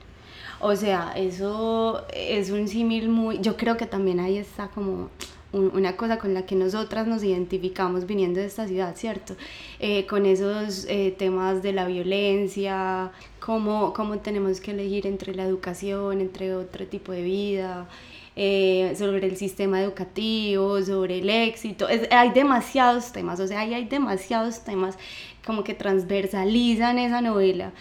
O 0.61 0.77
sea, 0.77 1.13
eso 1.17 2.05
es 2.13 2.51
un 2.51 2.69
símil 2.69 3.09
muy, 3.09 3.41
yo 3.41 3.57
creo 3.57 3.77
que 3.77 3.87
también 3.87 4.21
ahí 4.21 4.37
está 4.37 4.69
como 4.69 5.09
una 5.53 5.97
cosa 5.97 6.19
con 6.19 6.35
la 6.35 6.47
que 6.47 6.55
nosotras 6.55 7.07
nos 7.07 7.25
identificamos 7.25 8.07
viniendo 8.07 8.41
de 8.41 8.47
esta 8.47 8.69
ciudad, 8.69 8.95
¿cierto? 8.95 9.37
Eh, 9.81 10.07
con 10.07 10.27
esos 10.27 10.87
eh, 10.89 11.15
temas 11.17 11.63
de 11.63 11.73
la 11.73 11.87
violencia, 11.87 13.11
cómo, 13.41 13.93
cómo 13.93 14.19
tenemos 14.19 14.61
que 14.61 14.71
elegir 14.73 15.07
entre 15.07 15.35
la 15.35 15.45
educación, 15.45 16.21
entre 16.21 16.55
otro 16.55 16.87
tipo 16.87 17.11
de 17.11 17.23
vida, 17.23 17.89
eh, 18.37 18.95
sobre 18.97 19.27
el 19.27 19.37
sistema 19.37 19.83
educativo, 19.83 20.81
sobre 20.83 21.19
el 21.19 21.31
éxito. 21.31 21.89
hay 22.11 22.31
demasiados 22.31 23.13
temas, 23.13 23.41
o 23.41 23.47
sea, 23.47 23.61
hay 23.61 23.85
demasiados 23.87 24.61
temas 24.61 24.97
como 25.45 25.65
que 25.65 25.75
transversalizan 25.75 26.99
esa 26.99 27.21
novela. 27.23 27.73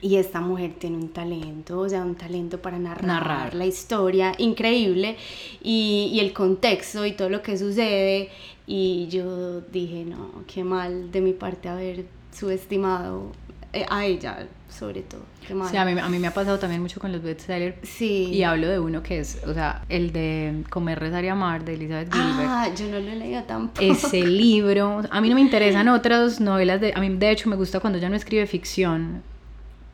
Y 0.00 0.16
esta 0.16 0.40
mujer 0.40 0.74
tiene 0.78 0.96
un 0.96 1.08
talento, 1.08 1.80
o 1.80 1.88
sea, 1.88 2.02
un 2.02 2.14
talento 2.14 2.62
para 2.62 2.78
narrar, 2.78 3.54
la 3.54 3.66
historia 3.66 4.32
increíble 4.38 5.16
y, 5.62 6.10
y, 6.12 6.20
el 6.20 6.32
contexto 6.32 7.04
y 7.04 7.12
todo 7.12 7.28
lo 7.28 7.42
que 7.42 7.58
sucede. 7.58 8.28
Y 8.66 9.08
yo 9.08 9.60
dije, 9.62 10.04
no, 10.04 10.44
qué 10.46 10.62
mal 10.62 11.10
de 11.10 11.20
mi 11.20 11.32
parte 11.32 11.68
haber 11.68 12.04
subestimado 12.32 13.32
eh, 13.72 13.84
a 13.90 14.06
ella, 14.06 14.46
sobre 14.70 15.02
todo. 15.02 15.22
Qué 15.46 15.54
mal. 15.54 15.68
Sí, 15.68 15.76
a 15.76 15.84
mí, 15.84 15.98
a 15.98 16.08
mí 16.08 16.18
me 16.18 16.28
ha 16.28 16.34
pasado 16.34 16.58
también 16.58 16.80
mucho 16.80 17.00
con 17.00 17.12
los 17.12 17.22
bestsellers. 17.22 17.76
Sí. 17.82 18.30
Y 18.32 18.42
hablo 18.42 18.68
de 18.68 18.78
uno 18.78 19.02
que 19.02 19.18
es, 19.18 19.42
o 19.46 19.52
sea, 19.52 19.84
el 19.88 20.12
de 20.12 20.64
Comer, 20.70 20.98
Rezar 20.98 21.24
y 21.24 21.28
Amar 21.28 21.64
de 21.64 21.74
Elizabeth 21.74 22.12
Gilbert. 22.12 22.48
Ah, 22.48 22.68
yo 22.74 22.86
no 22.86 22.98
lo 22.98 23.10
he 23.10 23.16
leído 23.16 23.42
tampoco. 23.42 23.82
Ese 23.82 24.22
libro, 24.22 25.02
a 25.10 25.20
mí 25.20 25.28
no 25.28 25.34
me 25.34 25.40
interesan 25.42 25.88
otras 25.88 26.40
novelas 26.40 26.80
de, 26.80 26.92
a 26.94 27.00
mí 27.00 27.14
de 27.14 27.30
hecho 27.30 27.50
me 27.50 27.56
gusta 27.56 27.80
cuando 27.80 27.98
ella 27.98 28.08
no 28.08 28.16
escribe 28.16 28.46
ficción 28.46 29.22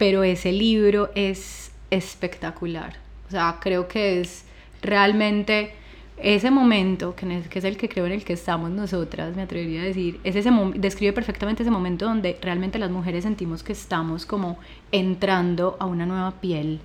pero 0.04 0.22
ese 0.22 0.52
libro 0.52 1.08
es 1.14 1.72
espectacular. 1.90 2.98
O 3.26 3.30
sea, 3.30 3.56
creo 3.58 3.88
que 3.88 4.20
es 4.20 4.44
realmente 4.82 5.72
ese 6.18 6.50
momento, 6.50 7.16
que 7.16 7.42
es 7.50 7.64
el 7.64 7.78
que 7.78 7.88
creo 7.88 8.04
en 8.04 8.12
el 8.12 8.22
que 8.22 8.34
estamos 8.34 8.70
nosotras, 8.70 9.34
me 9.34 9.40
atrevería 9.40 9.80
a 9.80 9.84
decir, 9.84 10.20
es 10.22 10.36
ese 10.36 10.50
describe 10.74 11.14
perfectamente 11.14 11.62
ese 11.62 11.70
momento 11.70 12.04
donde 12.04 12.36
realmente 12.42 12.78
las 12.78 12.90
mujeres 12.90 13.24
sentimos 13.24 13.62
que 13.62 13.72
estamos 13.72 14.26
como 14.26 14.58
entrando 14.92 15.78
a 15.80 15.86
una 15.86 16.04
nueva 16.04 16.32
piel 16.32 16.80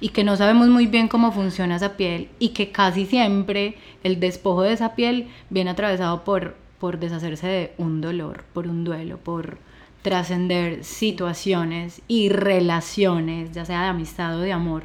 y 0.00 0.10
que 0.10 0.22
no 0.22 0.36
sabemos 0.36 0.68
muy 0.68 0.86
bien 0.86 1.08
cómo 1.08 1.32
funciona 1.32 1.74
esa 1.74 1.96
piel 1.96 2.28
y 2.38 2.50
que 2.50 2.70
casi 2.70 3.04
siempre 3.04 3.78
el 4.04 4.20
despojo 4.20 4.62
de 4.62 4.74
esa 4.74 4.94
piel 4.94 5.26
viene 5.50 5.70
atravesado 5.70 6.22
por, 6.22 6.54
por 6.78 7.00
deshacerse 7.00 7.48
de 7.48 7.72
un 7.78 8.00
dolor, 8.00 8.44
por 8.52 8.68
un 8.68 8.84
duelo, 8.84 9.18
por 9.18 9.58
trascender 10.02 10.84
situaciones 10.84 12.00
y 12.08 12.28
relaciones, 12.30 13.52
ya 13.52 13.64
sea 13.64 13.82
de 13.82 13.88
amistad 13.88 14.36
o 14.36 14.40
de 14.40 14.52
amor, 14.52 14.84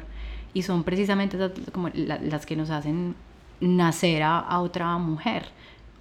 y 0.52 0.62
son 0.62 0.84
precisamente 0.84 1.38
como 1.72 1.90
las 1.94 2.46
que 2.46 2.56
nos 2.56 2.70
hacen 2.70 3.14
nacer 3.60 4.22
a, 4.22 4.60
otra 4.60 4.96
mujer, 4.98 5.46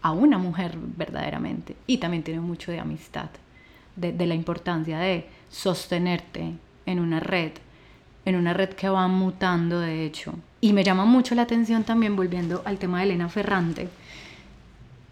a 0.01 0.11
una 0.11 0.37
mujer 0.37 0.77
verdaderamente, 0.77 1.75
y 1.87 1.97
también 1.97 2.23
tiene 2.23 2.41
mucho 2.41 2.71
de 2.71 2.79
amistad, 2.79 3.29
de, 3.95 4.11
de 4.11 4.27
la 4.27 4.35
importancia 4.35 4.99
de 4.99 5.27
sostenerte 5.49 6.53
en 6.85 6.99
una 6.99 7.19
red, 7.19 7.51
en 8.25 8.35
una 8.35 8.53
red 8.53 8.69
que 8.69 8.89
va 8.89 9.07
mutando 9.07 9.79
de 9.79 10.05
hecho. 10.05 10.33
Y 10.59 10.73
me 10.73 10.83
llama 10.83 11.05
mucho 11.05 11.35
la 11.35 11.43
atención 11.43 11.83
también, 11.83 12.15
volviendo 12.15 12.61
al 12.65 12.77
tema 12.77 12.99
de 12.99 13.05
Elena 13.05 13.29
Ferrante, 13.29 13.87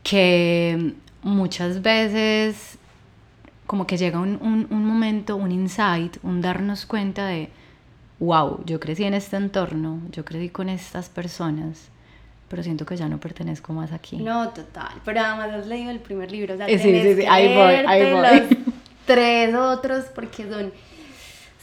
que 0.04 0.94
muchas 1.22 1.82
veces 1.82 2.78
como 3.68 3.88
que 3.88 3.98
llega 3.98 4.20
un, 4.20 4.40
un, 4.42 4.86
momento, 4.86 5.36
un 5.36 5.52
insight, 5.52 6.18
un 6.24 6.42
darnos 6.42 6.86
cuenta 6.86 7.28
de, 7.28 7.50
wow, 8.20 8.64
yo 8.66 8.80
crecí 8.80 9.04
en 9.04 9.14
este 9.14 9.38
entorno, 9.38 10.02
yo 10.12 10.26
crecí 10.26 10.50
con 10.50 10.70
estas 10.70 11.10
personas, 11.10 11.90
pero 12.50 12.64
siento 12.64 12.86
que 12.86 12.98
ya 12.98 13.08
no 13.08 13.20
pertenezco 13.20 13.74
más 13.74 13.92
aquí. 13.92 14.18
No, 14.18 14.50
total, 14.50 14.94
pero 15.06 15.22
además 15.22 15.52
has 15.52 15.68
leído 15.68 15.92
el 15.92 16.00
primer 16.00 16.32
libro, 16.32 16.54
o 16.54 16.58
sea, 16.58 16.68
sí, 16.68 16.78
sí, 16.78 17.16
sí, 17.16 17.26
ahí 17.28 17.56
voy, 17.56 17.76
ahí 17.88 18.12
voy. 18.12 18.22
Los 18.22 18.58
tres 19.06 19.56
otros 19.56 20.06
porque 20.14 20.48
son 20.50 20.72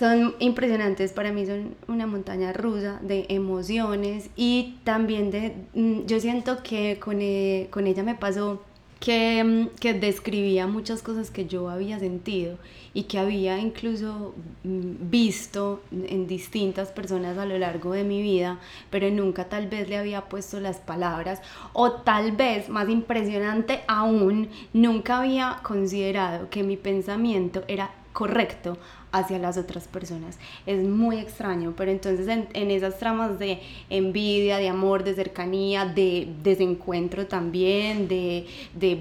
son 0.01 0.35
impresionantes, 0.39 1.13
para 1.13 1.31
mí 1.31 1.45
son 1.45 1.77
una 1.87 2.07
montaña 2.07 2.55
rusa 2.55 2.99
de 3.03 3.27
emociones 3.29 4.31
y 4.35 4.79
también 4.83 5.31
de, 5.31 5.55
mm, 5.75 6.07
yo 6.07 6.19
siento 6.21 6.63
que 6.63 6.99
con, 6.99 7.19
eh, 7.21 7.69
con 7.71 7.87
ella 7.87 8.03
me 8.03 8.15
pasó 8.15 8.65
que, 9.01 9.43
mm, 9.43 9.79
que, 9.81 9.95
describía 9.95 10.67
muchas 10.67 11.03
cosas 11.03 11.31
que 11.31 11.47
yo 11.47 11.71
había 11.71 11.99
sentido 11.99 12.59
y 12.93 13.05
que 13.05 13.19
había 13.19 13.59
incluso 13.59 14.35
mm, 14.63 15.11
visto 15.11 15.83
en 15.91 16.27
distintas 16.27 16.91
personas 16.93 17.39
a 17.39 17.47
lo 17.47 17.59
largo 17.59 17.93
de 17.93 18.05
mi 18.05 18.23
vida, 18.23 18.61
pero 18.91 19.11
nunca 19.11 19.49
tal 19.49 19.69
vez 19.69 19.89
le 19.89 19.97
había 19.97 20.29
puesto 20.29 20.61
las 20.61 20.79
palabras 20.79 21.41
o 21.73 21.93
tal 21.93 22.33
vez, 22.33 22.69
más 22.69 22.89
impresionante 22.89 23.81
aún, 23.89 24.51
nunca 24.75 25.21
había 25.21 25.61
considerado 25.63 26.51
que 26.51 26.63
mi 26.63 26.77
pensamiento 26.77 27.65
era 27.69 27.91
correcto 28.13 28.77
hacia 29.13 29.39
las 29.39 29.57
otras 29.57 29.89
personas. 29.89 30.39
Es 30.67 30.83
muy 30.83 31.19
extraño, 31.19 31.75
pero 31.77 31.91
entonces 31.91 32.29
en, 32.29 32.71
esas 32.71 32.99
tramas 32.99 33.39
de 33.39 33.61
envidia, 33.89 34.59
de 34.59 34.69
amor, 34.69 35.05
de 35.05 35.15
cercanía, 35.15 35.85
de 35.85 36.29
desencuentro 36.43 37.27
también, 37.27 38.09
de, 38.09 38.47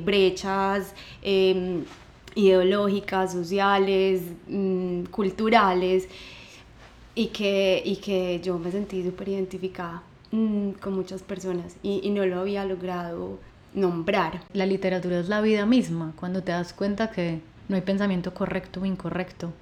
brechas 0.03 0.93
em, 1.21 1.83
ideológicas, 2.35 3.33
sociales, 3.33 4.21
mm, 4.47 5.03
culturales, 5.05 6.07
y 7.15 7.27
que, 7.27 7.81
y 7.83 7.97
que 7.97 8.39
yo 8.41 8.57
me 8.57 8.71
sentí 8.71 9.03
súper 9.03 9.29
identificada 9.29 10.03
mm, 10.31 10.71
con 10.81 10.93
muchas 10.93 11.21
personas 11.21 11.75
y, 11.83 11.99
y 12.03 12.11
no 12.11 12.25
lo 12.25 12.39
había 12.39 12.63
logrado 12.63 13.39
nombrar. 13.73 14.41
La 14.53 14.65
literatura 14.65 15.19
es 15.19 15.27
la 15.29 15.41
vida 15.41 15.65
misma, 15.65 16.13
cuando 16.15 16.41
te 16.43 16.51
das 16.51 16.73
cuenta 16.73 17.11
que 17.11 17.41
no 17.69 17.75
hay 17.75 17.81
pensamiento 17.81 18.33
correcto 18.33 18.81
o 18.81 18.85
incorrecto, 18.85 19.53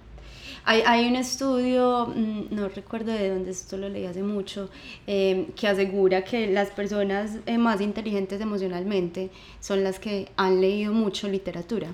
hay, 0.69 0.81
hay 0.85 1.07
un 1.07 1.15
estudio, 1.15 2.07
mm, 2.13 2.53
no 2.53 2.67
recuerdo 2.67 3.13
de 3.13 3.29
dónde, 3.29 3.51
esto 3.51 3.77
lo 3.77 3.87
leí 3.87 4.05
hace 4.05 4.21
mucho, 4.21 4.69
eh, 5.07 5.47
que 5.55 5.65
asegura 5.65 6.25
que 6.25 6.47
las 6.47 6.71
personas 6.71 7.37
eh, 7.45 7.57
más 7.57 7.79
inteligentes 7.79 8.41
emocionalmente 8.41 9.29
son 9.61 9.85
las 9.85 9.97
que 9.97 10.27
han 10.35 10.59
leído 10.59 10.91
mucho 10.91 11.29
literatura 11.29 11.87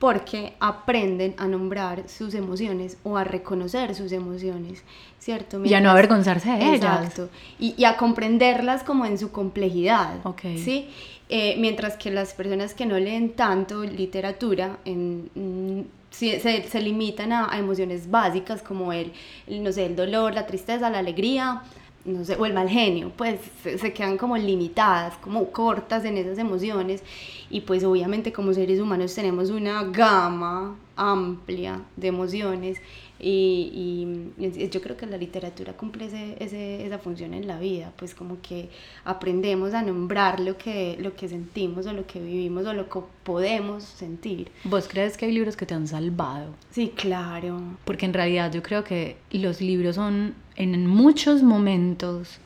porque 0.00 0.54
aprenden 0.60 1.34
a 1.38 1.46
nombrar 1.46 2.08
sus 2.08 2.34
emociones 2.34 2.98
o 3.04 3.16
a 3.16 3.24
reconocer 3.24 3.94
sus 3.94 4.10
emociones, 4.10 4.82
¿cierto? 5.18 5.64
y 5.64 5.74
a 5.74 5.80
no 5.80 5.90
avergonzarse 5.90 6.50
de 6.50 6.74
ellas. 6.74 7.04
Exacto. 7.04 7.28
Y, 7.58 7.74
y, 7.76 7.84
a 7.84 7.96
comprenderlas 7.96 8.84
como 8.84 9.06
en 9.06 9.18
su 9.18 9.32
complejidad, 9.32 10.24
okay. 10.24 10.58
¿sí? 10.58 10.88
Eh, 11.30 11.56
mientras 11.58 11.96
que 11.96 12.10
las 12.10 12.32
personas 12.32 12.72
que 12.72 12.86
no 12.86 12.98
leen 12.98 13.32
tanto 13.34 13.84
literatura 13.84 14.78
en, 14.86 15.28
mm, 15.34 15.82
se, 16.10 16.40
se, 16.40 16.80
limitan 16.80 17.32
a, 17.32 17.58
emociones 17.58 18.10
básicas 18.10 18.62
como 18.62 18.92
el, 18.92 19.12
no 19.46 19.70
sé, 19.72 19.86
el 19.86 19.96
dolor, 19.96 20.34
la 20.34 20.46
tristeza, 20.46 20.88
la 20.88 21.00
alegría, 21.00 21.62
no 22.06 22.24
sé, 22.24 22.36
o 22.36 22.46
el 22.46 22.54
mal 22.54 22.68
genio, 22.68 23.12
pues 23.16 23.40
se, 23.62 23.92
quedan 23.92 24.16
como 24.16 24.36
limitadas, 24.38 25.16
como 25.18 25.50
cortas 25.50 26.04
en 26.04 26.16
esas 26.16 26.38
emociones. 26.38 27.02
Y 27.50 27.62
pues 27.62 27.84
obviamente 27.84 28.32
como 28.32 28.54
seres 28.54 28.80
humanos 28.80 29.14
tenemos 29.14 29.50
una 29.50 29.84
gama 29.84 30.76
amplia 30.96 31.82
de 31.96 32.08
emociones 32.08 32.78
y, 33.20 34.32
y, 34.38 34.68
yo 34.68 34.80
creo 34.80 34.96
que 34.96 35.06
la 35.06 35.16
literatura 35.16 35.72
cumple 35.72 36.06
ese, 36.06 36.86
esa 36.86 36.98
función 36.98 37.34
en 37.34 37.48
la 37.48 37.58
vida, 37.58 37.92
pues 37.96 38.14
como 38.14 38.40
que 38.40 38.70
aprendemos 39.04 39.74
a 39.74 39.82
nombrar 39.82 40.38
lo 40.38 40.56
que, 40.56 40.96
lo 41.00 41.16
que 41.16 41.28
sentimos 41.28 41.86
o 41.86 41.92
lo 41.92 42.06
que 42.06 42.20
vivimos 42.20 42.66
o 42.66 42.72
lo 42.72 42.88
que 42.88 43.00
podemos 43.24 43.82
sentir. 43.82 44.50
¿Vos 44.64 44.86
crees 44.88 45.16
que 45.16 45.26
hay 45.26 45.32
libros 45.32 45.56
que 45.56 45.66
te 45.66 45.74
han 45.74 45.88
salvado? 45.88 46.54
Sí, 46.70 46.92
claro. 46.94 47.60
Porque 47.84 48.06
en 48.06 48.14
realidad 48.14 48.52
yo 48.52 48.62
creo 48.62 48.84
que 48.84 49.16
los 49.32 49.60
libros 49.60 49.96
son, 49.96 50.34
en 50.54 50.86
muchos 50.86 51.42
momentos, 51.42 52.38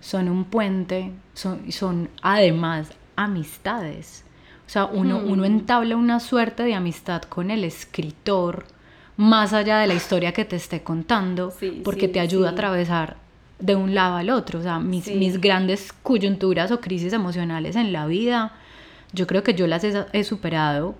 son 0.00 0.28
un 0.28 0.44
puente, 0.44 1.10
son, 1.34 1.72
son 1.72 2.08
además 2.22 2.92
amistades. 3.16 4.24
O 4.66 4.70
sea, 4.70 4.84
uno, 4.84 5.18
uno 5.18 5.42
hmm. 5.42 5.46
entabla 5.46 5.96
una 5.96 6.20
suerte 6.20 6.62
de 6.62 6.74
amistad 6.74 7.22
con 7.22 7.50
el 7.50 7.64
escritor 7.64 8.64
más 9.16 9.52
allá 9.52 9.78
de 9.78 9.86
la 9.86 9.94
historia 9.94 10.32
que 10.32 10.44
te 10.44 10.56
esté 10.56 10.82
contando, 10.82 11.52
porque 11.84 12.08
te 12.08 12.20
ayuda 12.20 12.50
a 12.50 12.52
atravesar 12.52 13.16
de 13.58 13.76
un 13.76 13.94
lado 13.94 14.16
al 14.16 14.30
otro. 14.30 14.58
O 14.58 14.62
sea, 14.62 14.78
mis, 14.78 15.14
mis 15.14 15.40
grandes 15.40 15.92
coyunturas 16.02 16.70
o 16.70 16.80
crisis 16.80 17.12
emocionales 17.12 17.76
en 17.76 17.92
la 17.92 18.06
vida, 18.06 18.52
yo 19.12 19.26
creo 19.26 19.42
que 19.42 19.54
yo 19.54 19.66
las 19.66 19.84
he, 19.84 20.24
superado 20.24 20.94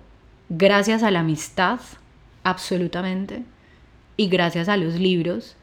gracias 0.49 1.03
a 1.03 1.11
la 1.11 1.21
amistad, 1.21 1.79
absolutamente, 2.43 3.43
y 4.17 4.27
gracias 4.27 4.69
a 4.69 4.77
los 4.77 4.95
libros. 4.95 5.55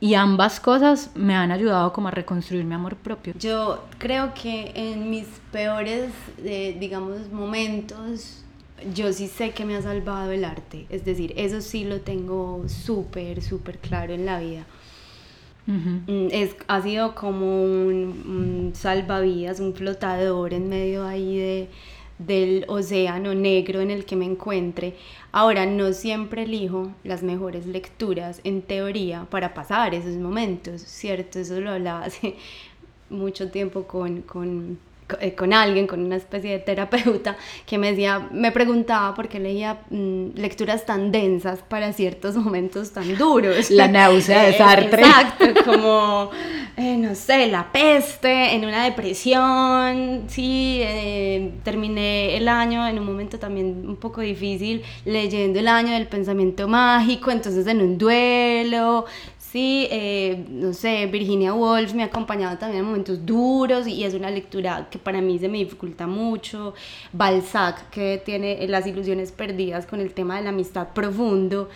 Y 0.00 0.14
ambas 0.14 0.60
cosas 0.60 1.10
me 1.16 1.34
han 1.34 1.50
ayudado 1.50 1.92
como 1.92 2.08
a 2.08 2.10
reconstruir 2.12 2.64
mi 2.64 2.74
amor 2.74 2.96
propio. 2.96 3.34
Yo 3.38 3.84
creo 3.98 4.32
que 4.32 4.72
en 4.76 5.10
mis 5.10 5.26
peores, 5.50 6.10
eh, 6.44 6.76
digamos, 6.78 7.32
momentos 7.32 8.44
yo 8.94 9.12
sí 9.12 9.26
sé 9.28 9.50
que 9.50 9.64
me 9.64 9.76
ha 9.76 9.82
salvado 9.82 10.30
el 10.32 10.44
arte, 10.44 10.86
es 10.90 11.04
decir, 11.04 11.32
eso 11.36 11.60
sí 11.60 11.84
lo 11.84 12.00
tengo 12.00 12.64
súper, 12.68 13.42
súper 13.42 13.78
claro 13.78 14.14
en 14.14 14.26
la 14.26 14.40
vida. 14.40 14.66
Mm, 15.66 16.28
es, 16.32 16.56
ha 16.66 16.80
sido 16.80 17.14
como 17.14 17.62
un, 17.62 18.72
salvavidas, 18.74 19.60
un 19.60 19.74
flotador 19.74 20.54
en 20.54 20.68
medio 20.70 21.04
ahí 21.04 21.36
de, 21.36 21.68
del 22.18 22.64
océano 22.68 23.34
negro 23.34 23.80
en 23.82 23.90
el 23.90 24.06
que 24.06 24.16
me 24.16 24.24
encuentre. 24.24 24.94
Ahora, 25.30 25.66
no 25.66 25.92
siempre 25.92 26.44
elijo 26.44 26.92
las 27.04 27.22
mejores 27.22 27.66
lecturas 27.66 28.40
en 28.44 28.62
teoría 28.62 29.26
para 29.30 29.52
pasar 29.52 29.94
esos 29.94 30.16
momentos, 30.16 30.80
¿cierto? 30.82 31.38
Eso 31.38 31.60
lo 31.60 31.72
hablaba 31.72 32.04
hace 32.04 32.36
mucho 33.10 33.50
tiempo 33.50 33.84
con, 33.84 34.22
con 34.22 34.78
con 35.36 35.52
alguien, 35.52 35.86
con 35.86 36.00
una 36.00 36.16
especie 36.16 36.50
de 36.52 36.58
terapeuta, 36.58 37.36
que 37.66 37.78
me 37.78 37.90
decía, 37.90 38.28
me 38.30 38.52
preguntaba 38.52 39.14
por 39.14 39.28
qué 39.28 39.40
leía 39.40 39.80
mm, 39.90 40.34
lecturas 40.34 40.84
tan 40.86 41.10
densas 41.10 41.60
para 41.66 41.92
ciertos 41.92 42.36
momentos 42.36 42.92
tan 42.92 43.16
duros. 43.16 43.70
La 43.70 43.88
náusea 43.88 44.44
de 44.44 44.52
Sartre. 44.58 45.02
Exacto, 45.02 45.46
como, 45.64 46.30
eh, 46.76 46.96
no 46.96 47.14
sé, 47.14 47.46
la 47.46 47.70
peste, 47.72 48.54
en 48.54 48.64
una 48.64 48.84
depresión, 48.84 50.24
sí, 50.28 50.80
eh, 50.82 51.52
terminé 51.64 52.36
el 52.36 52.48
año 52.48 52.86
en 52.86 52.98
un 52.98 53.06
momento 53.06 53.38
también 53.38 53.84
un 53.86 53.96
poco 53.96 54.20
difícil, 54.20 54.82
leyendo 55.04 55.58
el 55.58 55.68
año 55.68 55.92
del 55.92 56.06
pensamiento 56.06 56.68
mágico, 56.68 57.30
entonces 57.30 57.66
en 57.66 57.80
un 57.80 57.98
duelo, 57.98 59.06
Sí, 59.50 59.88
eh, 59.90 60.44
no 60.50 60.74
sé, 60.74 61.06
Virginia 61.06 61.54
Woolf 61.54 61.94
me 61.94 62.02
ha 62.02 62.06
acompañado 62.06 62.58
también 62.58 62.80
en 62.80 62.86
momentos 62.86 63.24
duros 63.24 63.86
y 63.86 64.04
es 64.04 64.12
una 64.12 64.30
lectura 64.30 64.88
que 64.90 64.98
para 64.98 65.22
mí 65.22 65.38
se 65.38 65.48
me 65.48 65.56
dificulta 65.56 66.06
mucho. 66.06 66.74
Balzac, 67.14 67.88
que 67.88 68.20
tiene 68.22 68.68
las 68.68 68.86
ilusiones 68.86 69.32
perdidas 69.32 69.86
con 69.86 70.00
el 70.00 70.12
tema 70.12 70.36
de 70.36 70.42
la 70.42 70.50
amistad 70.50 70.88
profundo. 70.88 71.70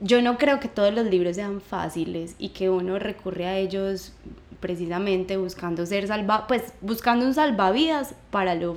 Yo 0.00 0.22
no 0.22 0.38
creo 0.38 0.60
que 0.60 0.68
todos 0.68 0.94
los 0.94 1.06
libros 1.06 1.34
sean 1.34 1.60
fáciles 1.60 2.36
y 2.38 2.50
que 2.50 2.70
uno 2.70 3.00
recurre 3.00 3.46
a 3.46 3.58
ellos 3.58 4.12
precisamente 4.60 5.36
buscando 5.36 5.86
ser 5.86 6.06
salva, 6.06 6.46
pues 6.46 6.72
buscando 6.82 7.26
un 7.26 7.34
salvavidas 7.34 8.14
para 8.30 8.54
lo, 8.54 8.76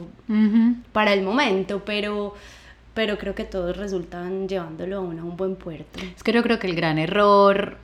para 0.94 1.14
el 1.14 1.22
momento, 1.22 1.84
pero 1.86 2.34
pero 2.94 3.18
creo 3.18 3.36
que 3.36 3.46
todos 3.46 3.78
resultan 3.78 4.50
llevándolo 4.50 4.98
a 4.98 5.00
uno 5.00 5.22
a 5.22 5.26
un 5.26 5.38
buen 5.38 5.56
puerto. 5.56 6.00
Es 6.16 6.24
que 6.24 6.34
yo 6.34 6.44
creo 6.44 6.60
que 6.60 6.68
el 6.68 6.76
gran 6.76 6.98
error 6.98 7.78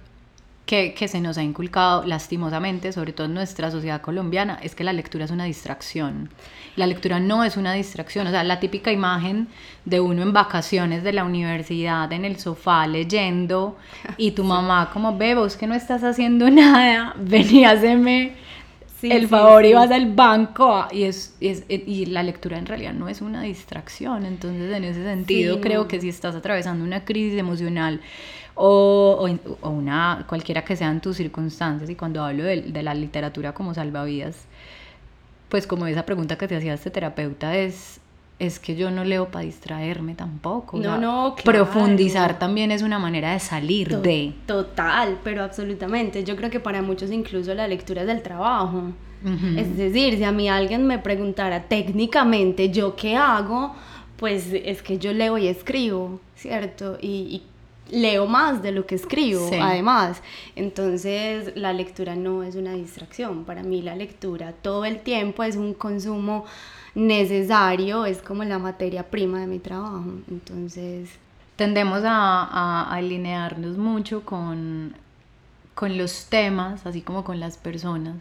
que, 0.67 0.93
que, 0.93 1.07
se 1.07 1.19
nos 1.19 1.39
ha 1.39 1.43
inculcado 1.43 2.05
lastimosamente, 2.05 2.91
sobre 2.91 3.13
todo 3.13 3.25
en 3.25 3.33
nuestra 3.33 3.71
sociedad 3.71 4.01
colombiana, 4.01 4.59
es 4.61 4.75
que 4.75 4.83
la 4.83 4.93
lectura 4.93 5.25
es 5.25 5.31
una 5.31 5.45
distracción. 5.45 6.29
La 6.75 6.85
lectura 6.85 7.19
no 7.19 7.43
es 7.43 7.57
una 7.57 7.73
distracción, 7.73 8.27
o 8.27 8.29
sea, 8.29 8.43
la 8.43 8.59
típica 8.59 8.91
imagen 8.91 9.47
de 9.85 9.99
uno 9.99 10.21
en 10.21 10.33
vacaciones 10.33 11.03
de 11.03 11.13
la 11.13 11.23
universidad, 11.23 12.11
en 12.11 12.25
el 12.25 12.37
sofá, 12.37 12.85
leyendo, 12.85 13.77
y 14.17 14.31
tu 14.31 14.43
mamá 14.53 14.91
como, 14.93 15.17
ve, 15.17 15.33
vos 15.33 15.55
que 15.55 15.65
no 15.65 15.73
estás 15.73 16.03
haciendo 16.03 16.49
nada, 16.51 17.15
vení, 17.17 17.65
haceme 17.65 18.33
el 19.01 19.27
favor 19.27 19.65
y 19.65 19.73
vas 19.73 19.91
al 19.91 20.13
banco, 20.13 20.85
y, 20.91 21.03
es, 21.03 21.35
es, 21.39 21.63
y 21.69 22.07
la 22.07 22.23
lectura 22.23 22.57
en 22.57 22.65
realidad 22.65 22.93
no 22.93 23.07
es 23.07 23.21
una 23.21 23.43
distracción, 23.43 24.25
entonces 24.25 24.71
en 24.75 24.83
ese 24.83 25.03
sentido 25.03 25.61
creo 25.61 25.87
que 25.87 26.01
si 26.01 26.09
estás 26.09 26.35
atravesando 26.35 26.83
una 26.83 27.05
crisis 27.05 27.39
emocional, 27.39 28.01
o, 28.57 29.29
o, 29.61 29.69
una, 29.69 30.25
cualquiera 30.27 30.65
que 30.65 30.75
sean 30.75 30.99
tus 30.99 31.17
circunstancias. 31.17 31.89
Y 31.89 31.95
cuando 31.95 32.23
hablo 32.23 32.43
de, 32.43 32.63
de, 32.63 32.83
la 32.83 32.93
literatura 32.93 33.53
como 33.53 33.73
salvavidas, 33.73 34.45
pues 35.49 35.67
como 35.67 35.85
esa 35.87 36.05
pregunta 36.05 36.37
que 36.37 36.47
te 36.47 36.55
hacía 36.55 36.73
este 36.73 36.89
terapeuta 36.89 37.55
es, 37.55 38.01
es 38.39 38.59
que 38.59 38.75
yo 38.75 38.89
no 38.89 39.03
leo 39.03 39.29
para 39.29 39.45
distraerme 39.45 40.15
tampoco. 40.15 40.77
No, 40.77 40.97
no, 40.97 41.35
Profundizar 41.43 42.39
también 42.39 42.71
es 42.71 42.81
una 42.81 42.97
manera 42.97 43.33
de 43.33 43.39
salir 43.39 43.99
de. 43.99 44.33
Total, 44.47 45.19
pero 45.23 45.43
absolutamente. 45.43 46.23
Yo 46.23 46.35
creo 46.35 46.49
que 46.49 46.59
para 46.59 46.81
muchos 46.81 47.11
incluso 47.11 47.53
la 47.53 47.67
lectura 47.67 48.01
es 48.01 48.07
del 48.07 48.21
trabajo. 48.21 48.91
Es 49.57 49.75
decir, 49.75 50.15
si 50.15 50.23
a 50.23 50.31
mí 50.31 50.47
alguien 50.47 50.85
me 50.85 50.99
preguntara 50.99 51.63
técnicamente 51.63 52.69
yo 52.69 52.95
qué 52.95 53.17
hago, 53.17 53.75
pues 54.15 54.49
es 54.53 54.83
que 54.83 54.99
yo 54.99 55.11
leo 55.11 55.39
y 55.39 55.47
escribo, 55.47 56.19
¿cierto? 56.35 56.99
Y, 57.01 57.07
y 57.07 57.43
leo 57.89 58.27
más 58.27 58.61
de 58.61 58.71
lo 58.71 58.85
que 58.85 58.95
escribo, 58.95 59.49
además. 59.61 60.21
Entonces, 60.55 61.53
la 61.55 61.73
lectura 61.73 62.15
no 62.15 62.43
es 62.43 62.55
una 62.55 62.73
distracción. 62.73 63.45
Para 63.45 63.63
mí, 63.63 63.81
la 63.81 63.95
lectura 63.95 64.53
todo 64.53 64.85
el 64.85 64.99
tiempo 64.99 65.43
es 65.43 65.55
un 65.55 65.73
consumo 65.73 66.45
necesario, 66.95 68.05
es 68.05 68.21
como 68.21 68.43
la 68.43 68.59
materia 68.59 69.03
prima 69.09 69.39
de 69.39 69.47
mi 69.47 69.59
trabajo. 69.59 70.05
Entonces. 70.29 71.09
Tendemos 71.55 72.03
a, 72.03 72.43
a, 72.43 72.93
alinearnos 72.93 73.77
mucho 73.77 74.23
con, 74.23 74.95
con 75.73 75.97
los 75.97 76.25
temas, 76.25 76.85
así 76.85 77.01
como 77.01 77.23
con 77.23 77.39
las 77.39 77.57
personas. 77.57 78.15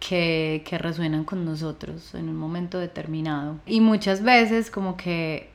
Que, 0.00 0.64
que 0.66 0.78
resuenan 0.78 1.22
con 1.22 1.44
nosotros 1.44 2.12
en 2.16 2.28
un 2.28 2.34
momento 2.34 2.80
determinado. 2.80 3.58
Y 3.66 3.80
muchas 3.80 4.24
veces 4.24 4.68
como 4.68 4.96
que 4.96 5.51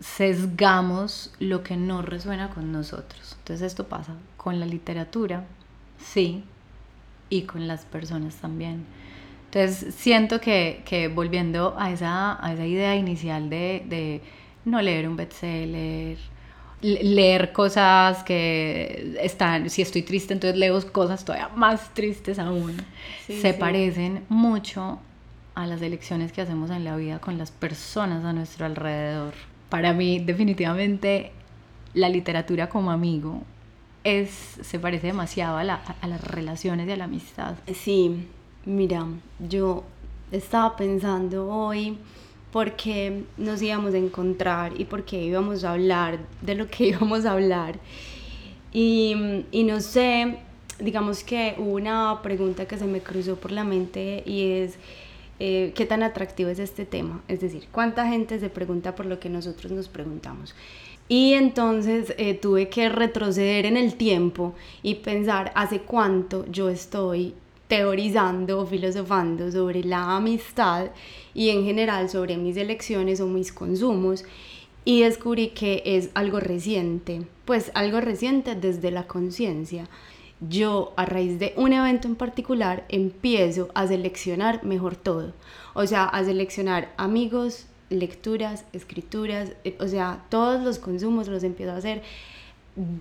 sesgamos 0.00 1.30
lo 1.38 1.62
que 1.62 1.76
no 1.76 2.02
resuena 2.02 2.50
con 2.50 2.72
nosotros. 2.72 3.36
Entonces 3.38 3.66
esto 3.66 3.86
pasa 3.86 4.14
con 4.36 4.58
la 4.58 4.66
literatura, 4.66 5.44
sí, 5.98 6.44
y 7.28 7.42
con 7.42 7.68
las 7.68 7.84
personas 7.84 8.36
también. 8.36 8.84
Entonces 9.46 9.94
siento 9.94 10.40
que, 10.40 10.82
que 10.84 11.08
volviendo 11.08 11.76
a 11.78 11.90
esa, 11.90 12.44
a 12.44 12.52
esa 12.52 12.66
idea 12.66 12.96
inicial 12.96 13.50
de, 13.50 13.84
de 13.88 14.20
no 14.64 14.80
leer 14.80 15.08
un 15.08 15.16
bestseller, 15.16 16.18
leer 16.80 17.52
cosas 17.52 18.22
que 18.22 19.18
están, 19.20 19.68
si 19.68 19.82
estoy 19.82 20.02
triste, 20.02 20.32
entonces 20.32 20.58
leo 20.58 20.80
cosas 20.92 21.24
todavía 21.24 21.48
más 21.54 21.92
tristes 21.92 22.38
aún, 22.38 22.76
se 23.26 23.52
parecen 23.52 24.24
mucho 24.28 24.98
a 25.54 25.66
las 25.66 25.82
elecciones 25.82 26.32
que 26.32 26.40
hacemos 26.40 26.70
en 26.70 26.84
la 26.84 26.96
vida 26.96 27.18
con 27.18 27.36
las 27.36 27.50
personas 27.50 28.24
a 28.24 28.32
nuestro 28.32 28.64
alrededor 28.64 29.34
para 29.70 29.94
mí 29.94 30.18
definitivamente 30.18 31.32
la 31.94 32.08
literatura 32.08 32.68
como 32.68 32.90
amigo 32.90 33.42
es, 34.04 34.30
se 34.62 34.78
parece 34.78 35.08
demasiado 35.08 35.56
a, 35.56 35.64
las 35.64 36.24
relaciones 36.24 36.88
y 36.88 36.92
a 36.92 36.96
la 36.96 37.04
amistad. 37.04 37.54
Sí, 37.74 38.26
mira, 38.64 39.06
yo 39.38 39.84
estaba 40.32 40.76
pensando 40.76 41.48
hoy 41.48 41.98
por 42.52 42.72
qué 42.72 43.24
nos 43.36 43.62
íbamos 43.62 43.94
a 43.94 43.98
encontrar 43.98 44.72
y 44.78 44.84
por 44.84 45.04
qué 45.04 45.22
íbamos 45.22 45.64
a 45.64 45.72
hablar 45.72 46.18
de 46.42 46.54
lo 46.54 46.66
que 46.68 46.86
íbamos 46.88 47.24
a 47.24 47.32
hablar. 47.32 47.78
Y, 48.72 49.44
y 49.50 49.64
no 49.64 49.80
sé, 49.80 50.38
digamos 50.78 51.24
que 51.24 51.54
hubo 51.58 51.74
una 51.74 52.20
pregunta 52.22 52.66
que 52.66 52.78
se 52.78 52.86
me 52.86 53.00
cruzó 53.00 53.36
por 53.36 53.52
la 53.52 53.64
mente 53.64 54.22
y 54.24 54.52
es 54.52 54.78
eh, 55.40 55.72
qué 55.74 55.86
tan 55.86 56.02
atractivo 56.02 56.50
es 56.50 56.58
este 56.58 56.84
tema. 56.84 57.22
Es 57.26 57.40
decir, 57.40 57.66
cuánta 57.72 58.06
gente 58.06 58.38
se 58.38 58.50
pregunta 58.50 58.94
por 58.94 59.06
lo 59.06 59.18
que 59.18 59.30
nosotros 59.30 59.72
nos 59.72 59.88
preguntamos. 59.88 60.54
Y 61.08 61.32
entonces 61.32 62.14
eh, 62.18 62.34
tuve 62.34 62.68
que 62.68 62.88
retroceder 62.88 63.66
en 63.66 63.76
el 63.76 63.94
tiempo 63.94 64.54
y 64.82 64.96
pensar 64.96 65.50
hace 65.56 65.80
cuánto 65.80 66.46
yo 66.46 66.68
estoy 66.68 67.34
teorizando 67.66 68.60
o 68.60 68.66
filosofando 68.66 69.50
sobre 69.50 69.82
la 69.82 70.16
amistad 70.16 70.90
y 71.34 71.48
en 71.48 71.64
general 71.64 72.10
sobre 72.10 72.36
mis 72.36 72.56
elecciones 72.56 73.20
o 73.20 73.26
mis 73.26 73.50
consumos 73.50 74.24
y 74.84 75.02
descubrí 75.02 75.48
que 75.48 75.82
es 75.84 76.10
algo 76.14 76.38
reciente, 76.38 77.22
pues 77.44 77.70
algo 77.74 78.00
reciente 78.00 78.54
desde 78.54 78.90
la 78.90 79.06
conciencia 79.06 79.88
yo 80.40 80.92
a 80.96 81.04
raíz 81.04 81.38
de 81.38 81.52
un 81.56 81.72
evento 81.72 82.08
en 82.08 82.16
particular 82.16 82.84
empiezo 82.88 83.68
a 83.74 83.86
seleccionar 83.86 84.64
mejor 84.64 84.96
todo. 84.96 85.32
O 85.74 85.86
sea, 85.86 86.04
a 86.04 86.24
seleccionar 86.24 86.92
amigos, 86.96 87.66
lecturas, 87.90 88.64
escrituras, 88.72 89.52
eh, 89.64 89.76
o 89.80 89.88
sea, 89.88 90.24
todos 90.28 90.62
los 90.62 90.78
consumos 90.78 91.28
los 91.28 91.42
empiezo 91.42 91.72
a 91.72 91.76
hacer 91.76 92.02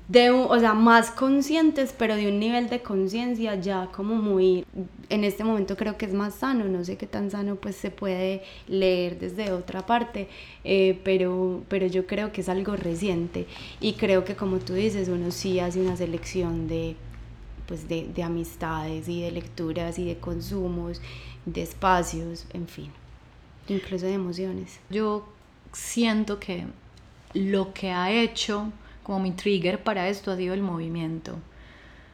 de 0.07 0.31
o 0.31 0.59
sea, 0.59 0.73
más 0.73 1.11
conscientes, 1.11 1.93
pero 1.97 2.15
de 2.15 2.27
un 2.27 2.39
nivel 2.39 2.69
de 2.69 2.81
conciencia 2.81 3.55
ya 3.55 3.87
como 3.91 4.15
muy, 4.15 4.65
en 5.09 5.23
este 5.23 5.43
momento 5.43 5.77
creo 5.77 5.95
que 5.97 6.05
es 6.05 6.13
más 6.13 6.35
sano, 6.35 6.65
no 6.65 6.83
sé 6.83 6.97
qué 6.97 7.05
tan 7.05 7.29
sano 7.29 7.55
pues 7.55 7.75
se 7.75 7.91
puede 7.91 8.41
leer 8.67 9.19
desde 9.19 9.51
otra 9.51 9.85
parte, 9.85 10.27
eh, 10.63 10.99
pero, 11.03 11.61
pero 11.69 11.85
yo 11.85 12.07
creo 12.07 12.31
que 12.31 12.41
es 12.41 12.49
algo 12.49 12.75
reciente 12.75 13.45
y 13.79 13.93
creo 13.93 14.25
que 14.25 14.35
como 14.35 14.57
tú 14.57 14.73
dices, 14.73 15.07
uno 15.07 15.31
sí 15.31 15.59
hace 15.59 15.79
una 15.79 15.95
selección 15.95 16.67
de 16.67 16.95
pues 17.69 17.87
de, 17.87 18.07
de 18.07 18.23
amistades 18.23 19.07
y 19.07 19.21
de 19.21 19.31
lecturas 19.31 19.99
y 19.99 20.05
de 20.05 20.17
consumos, 20.17 20.99
de 21.45 21.61
espacios, 21.61 22.47
en 22.51 22.67
fin, 22.67 22.91
incluso 23.67 24.07
de 24.07 24.13
emociones. 24.13 24.79
Yo 24.89 25.29
siento 25.71 26.39
que 26.39 26.65
lo 27.35 27.71
que 27.75 27.91
ha 27.91 28.11
hecho 28.11 28.71
como 29.03 29.19
mi 29.19 29.31
trigger 29.31 29.83
para 29.83 30.09
esto 30.09 30.31
ha 30.31 30.35
sido 30.35 30.55
el 30.55 30.63
movimiento, 30.63 31.35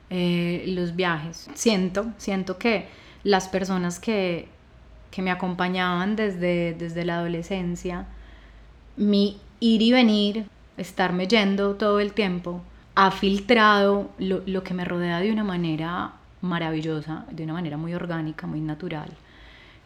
eh, 0.09 0.65
los 0.67 0.93
viajes. 0.93 1.47
Siento, 1.53 2.11
siento 2.17 2.57
que 2.57 2.89
las 3.23 3.47
personas 3.47 3.97
que, 3.97 4.49
que 5.09 5.21
me 5.21 5.31
acompañaban 5.31 6.17
desde, 6.17 6.73
desde 6.73 7.05
la 7.05 7.19
adolescencia, 7.19 8.07
mi 8.97 9.39
ir 9.61 9.81
y 9.81 9.93
venir, 9.93 10.47
estarme 10.75 11.27
yendo 11.27 11.75
todo 11.75 12.01
el 12.01 12.11
tiempo, 12.11 12.61
ha 12.95 13.12
filtrado 13.12 14.10
lo, 14.17 14.41
lo, 14.45 14.63
que 14.63 14.73
me 14.73 14.86
rodea 14.86 15.19
de 15.19 15.31
una 15.31 15.43
manera 15.43 16.13
maravillosa, 16.41 17.25
de 17.31 17.43
una 17.43 17.53
manera 17.53 17.77
muy 17.77 17.93
orgánica, 17.93 18.47
muy 18.47 18.62
natural. 18.62 19.10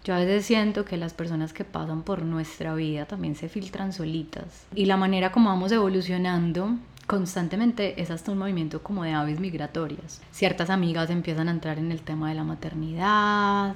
Yo 0.03 0.13
a 0.13 0.19
veces 0.19 0.45
siento 0.45 0.85
que 0.85 0.97
las 0.97 1.13
personas 1.13 1.51
que 1.51 1.65
pasan 1.65 2.03
por 2.03 2.21
nuestra 2.21 2.73
vida 2.73 3.05
también 3.05 3.35
se 3.35 3.49
filtran 3.49 3.91
solitas. 3.91 4.65
Y 4.73 4.85
la 4.85 4.97
manera 4.97 5.31
como 5.31 5.49
vamos 5.49 5.71
evolucionando 5.71 6.77
constantemente 7.09 7.99
es 7.99 8.11
hasta 8.11 8.31
un 8.31 8.37
movimiento 8.37 8.83
como 8.83 9.03
de 9.03 9.13
aves 9.13 9.39
migratorias. 9.39 10.21
Ciertas 10.31 10.69
amigas 10.69 11.09
empiezan 11.09 11.47
a 11.49 11.51
entrar 11.51 11.79
en 11.79 11.91
el 11.91 12.01
tema 12.01 12.29
de 12.29 12.35
la 12.35 12.43
maternidad, 12.43 13.75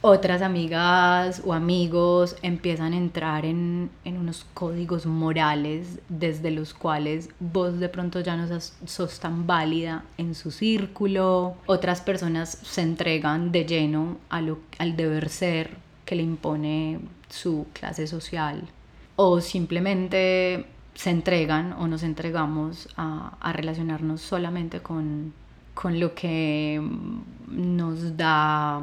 otras 0.00 0.42
amigas 0.42 1.42
o 1.44 1.52
amigos 1.52 2.36
empiezan 2.42 2.92
a 2.92 2.96
entrar 2.96 3.44
en, 3.44 3.90
unos 4.04 4.46
códigos 4.54 5.06
morales 5.06 5.98
desde 6.08 6.50
los 6.50 6.72
cuales 6.72 7.30
vos 7.40 7.80
de 7.80 7.88
pronto 7.88 8.20
ya 8.20 8.36
no 8.36 8.46
sos, 8.86 9.20
tan 9.20 9.46
válida 9.46 10.04
en 10.16 10.34
su 10.34 10.50
círculo. 10.50 11.56
Otras 11.66 12.00
personas 12.00 12.50
se 12.62 12.82
entregan 12.82 13.50
de 13.50 13.64
lleno 13.64 14.18
a 14.30 14.42
al 14.78 14.96
deber 14.96 15.28
ser 15.28 15.76
que 16.04 16.14
le 16.14 16.22
impone 16.22 17.00
su 17.28 17.66
clase 17.72 18.06
social. 18.06 18.68
O 19.16 19.40
simplemente 19.40 20.66
se 20.94 21.10
entregan 21.10 21.72
o 21.72 21.88
nos 21.88 22.02
entregamos 22.02 22.88
a, 22.96 23.36
a 23.40 23.52
relacionarnos 23.52 24.20
solamente 24.20 24.80
con, 24.80 25.32
con 25.80 26.00
lo 26.00 26.12
que 26.12 26.82
nos 27.46 28.16
da 28.16 28.82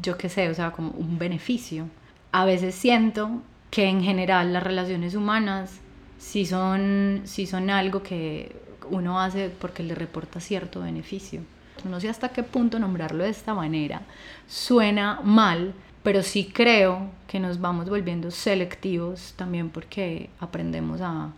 yo 0.00 0.16
qué 0.16 0.28
sé, 0.28 0.48
o 0.48 0.54
sea, 0.54 0.70
como 0.70 0.90
un 0.90 1.18
beneficio. 1.18 1.88
A 2.30 2.44
veces 2.44 2.76
siento 2.76 3.42
que 3.72 3.86
en 3.88 4.00
general 4.00 4.52
las 4.52 4.62
relaciones 4.62 5.16
humanas 5.16 5.80
sí 6.18 6.46
son, 6.46 7.22
sí 7.24 7.46
son 7.46 7.68
algo 7.68 8.04
que 8.04 8.54
uno 8.90 9.20
hace 9.20 9.50
porque 9.50 9.82
le 9.82 9.96
reporta 9.96 10.38
cierto 10.38 10.82
beneficio. 10.82 11.40
No 11.82 11.98
sé 11.98 12.08
hasta 12.08 12.28
qué 12.28 12.44
punto 12.44 12.78
nombrarlo 12.78 13.24
de 13.24 13.30
esta 13.30 13.52
manera. 13.52 14.02
Suena 14.46 15.20
mal, 15.24 15.74
pero 16.04 16.22
sí 16.22 16.44
creo 16.44 17.10
que 17.26 17.40
nos 17.40 17.60
vamos 17.60 17.88
volviendo 17.88 18.30
selectivos 18.30 19.34
también 19.34 19.68
porque 19.68 20.30
aprendemos 20.38 21.00
a, 21.00 21.32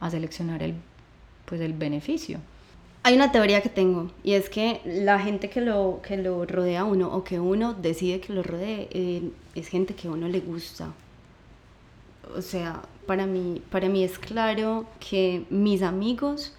a 0.00 0.10
seleccionar 0.10 0.62
el, 0.62 0.74
pues 1.46 1.62
el 1.62 1.72
beneficio. 1.72 2.40
Hay 3.08 3.14
una 3.14 3.32
teoría 3.32 3.62
que 3.62 3.70
tengo 3.70 4.10
y 4.22 4.34
es 4.34 4.50
que 4.50 4.82
la 4.84 5.18
gente 5.18 5.48
que 5.48 5.62
lo, 5.62 6.02
que 6.06 6.18
lo 6.18 6.44
rodea 6.44 6.82
a 6.82 6.84
uno 6.84 7.10
o 7.10 7.24
que 7.24 7.40
uno 7.40 7.72
decide 7.72 8.20
que 8.20 8.34
lo 8.34 8.42
rodee 8.42 8.86
eh, 8.90 9.30
es 9.54 9.68
gente 9.68 9.94
que 9.94 10.08
a 10.08 10.10
uno 10.10 10.28
le 10.28 10.40
gusta. 10.40 10.92
O 12.36 12.42
sea, 12.42 12.82
para 13.06 13.24
mí, 13.24 13.62
para 13.70 13.88
mí 13.88 14.04
es 14.04 14.18
claro 14.18 14.84
que 15.00 15.46
mis 15.48 15.80
amigos 15.80 16.52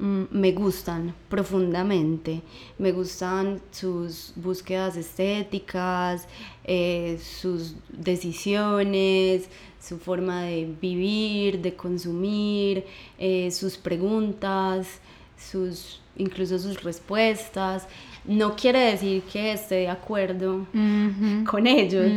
mm, 0.00 0.24
me 0.32 0.50
gustan 0.50 1.14
profundamente. 1.28 2.42
Me 2.76 2.90
gustan 2.90 3.60
sus 3.70 4.32
búsquedas 4.34 4.96
estéticas, 4.96 6.26
eh, 6.64 7.20
sus 7.22 7.76
decisiones, 7.88 9.48
su 9.80 10.00
forma 10.00 10.42
de 10.42 10.74
vivir, 10.80 11.60
de 11.60 11.76
consumir, 11.76 12.84
eh, 13.16 13.52
sus 13.52 13.76
preguntas 13.76 15.00
sus, 15.50 16.00
incluso 16.16 16.58
sus 16.58 16.82
respuestas. 16.82 17.86
No 18.24 18.56
quiere 18.56 18.78
decir 18.78 19.22
que 19.24 19.52
esté 19.52 19.74
de 19.74 19.88
acuerdo 19.88 20.66
con 21.46 21.66
ellos, 21.66 22.10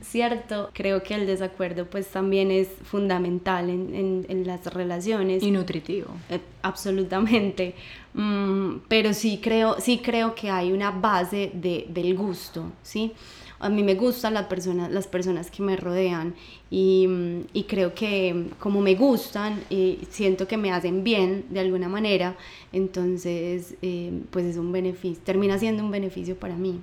¿cierto? 0.00 0.70
Creo 0.72 1.02
que 1.02 1.14
el 1.14 1.26
desacuerdo 1.26 1.86
pues 1.86 2.08
también 2.08 2.50
es 2.50 2.68
fundamental 2.82 3.70
en, 3.70 4.26
en, 4.28 4.46
las 4.46 4.66
relaciones. 4.66 5.42
Y 5.42 5.52
nutritivo. 5.52 6.08
Eh, 6.28 6.40
absolutamente. 6.62 7.76
Mm, 8.14 8.78
pero 8.88 9.14
sí 9.14 9.40
creo, 9.42 9.76
sí 9.78 10.00
creo 10.02 10.34
que 10.34 10.50
hay 10.50 10.72
una 10.72 10.90
base 10.90 11.52
de, 11.54 11.86
del 11.88 12.16
gusto, 12.16 12.72
¿sí? 12.82 13.12
A 13.62 13.68
mí 13.68 13.84
me 13.84 13.94
gustan 13.94 14.34
las 14.34 14.46
personas, 14.46 14.90
las 14.90 15.06
personas 15.06 15.50
que 15.50 15.62
me 15.62 15.76
rodean 15.76 16.34
y, 16.70 17.08
y 17.52 17.62
creo 17.64 17.94
que 17.94 18.48
como 18.58 18.80
me 18.80 18.96
gustan 18.96 19.62
y 19.70 20.00
siento 20.10 20.48
que 20.48 20.56
me 20.56 20.72
hacen 20.72 21.04
bien 21.04 21.46
de 21.48 21.60
alguna 21.60 21.88
manera, 21.88 22.34
entonces 22.72 23.76
eh, 23.80 24.12
pues 24.30 24.46
es 24.46 24.56
un 24.56 24.72
beneficio, 24.72 25.22
termina 25.24 25.58
siendo 25.58 25.84
un 25.84 25.92
beneficio 25.92 26.36
para 26.36 26.56
mí. 26.56 26.80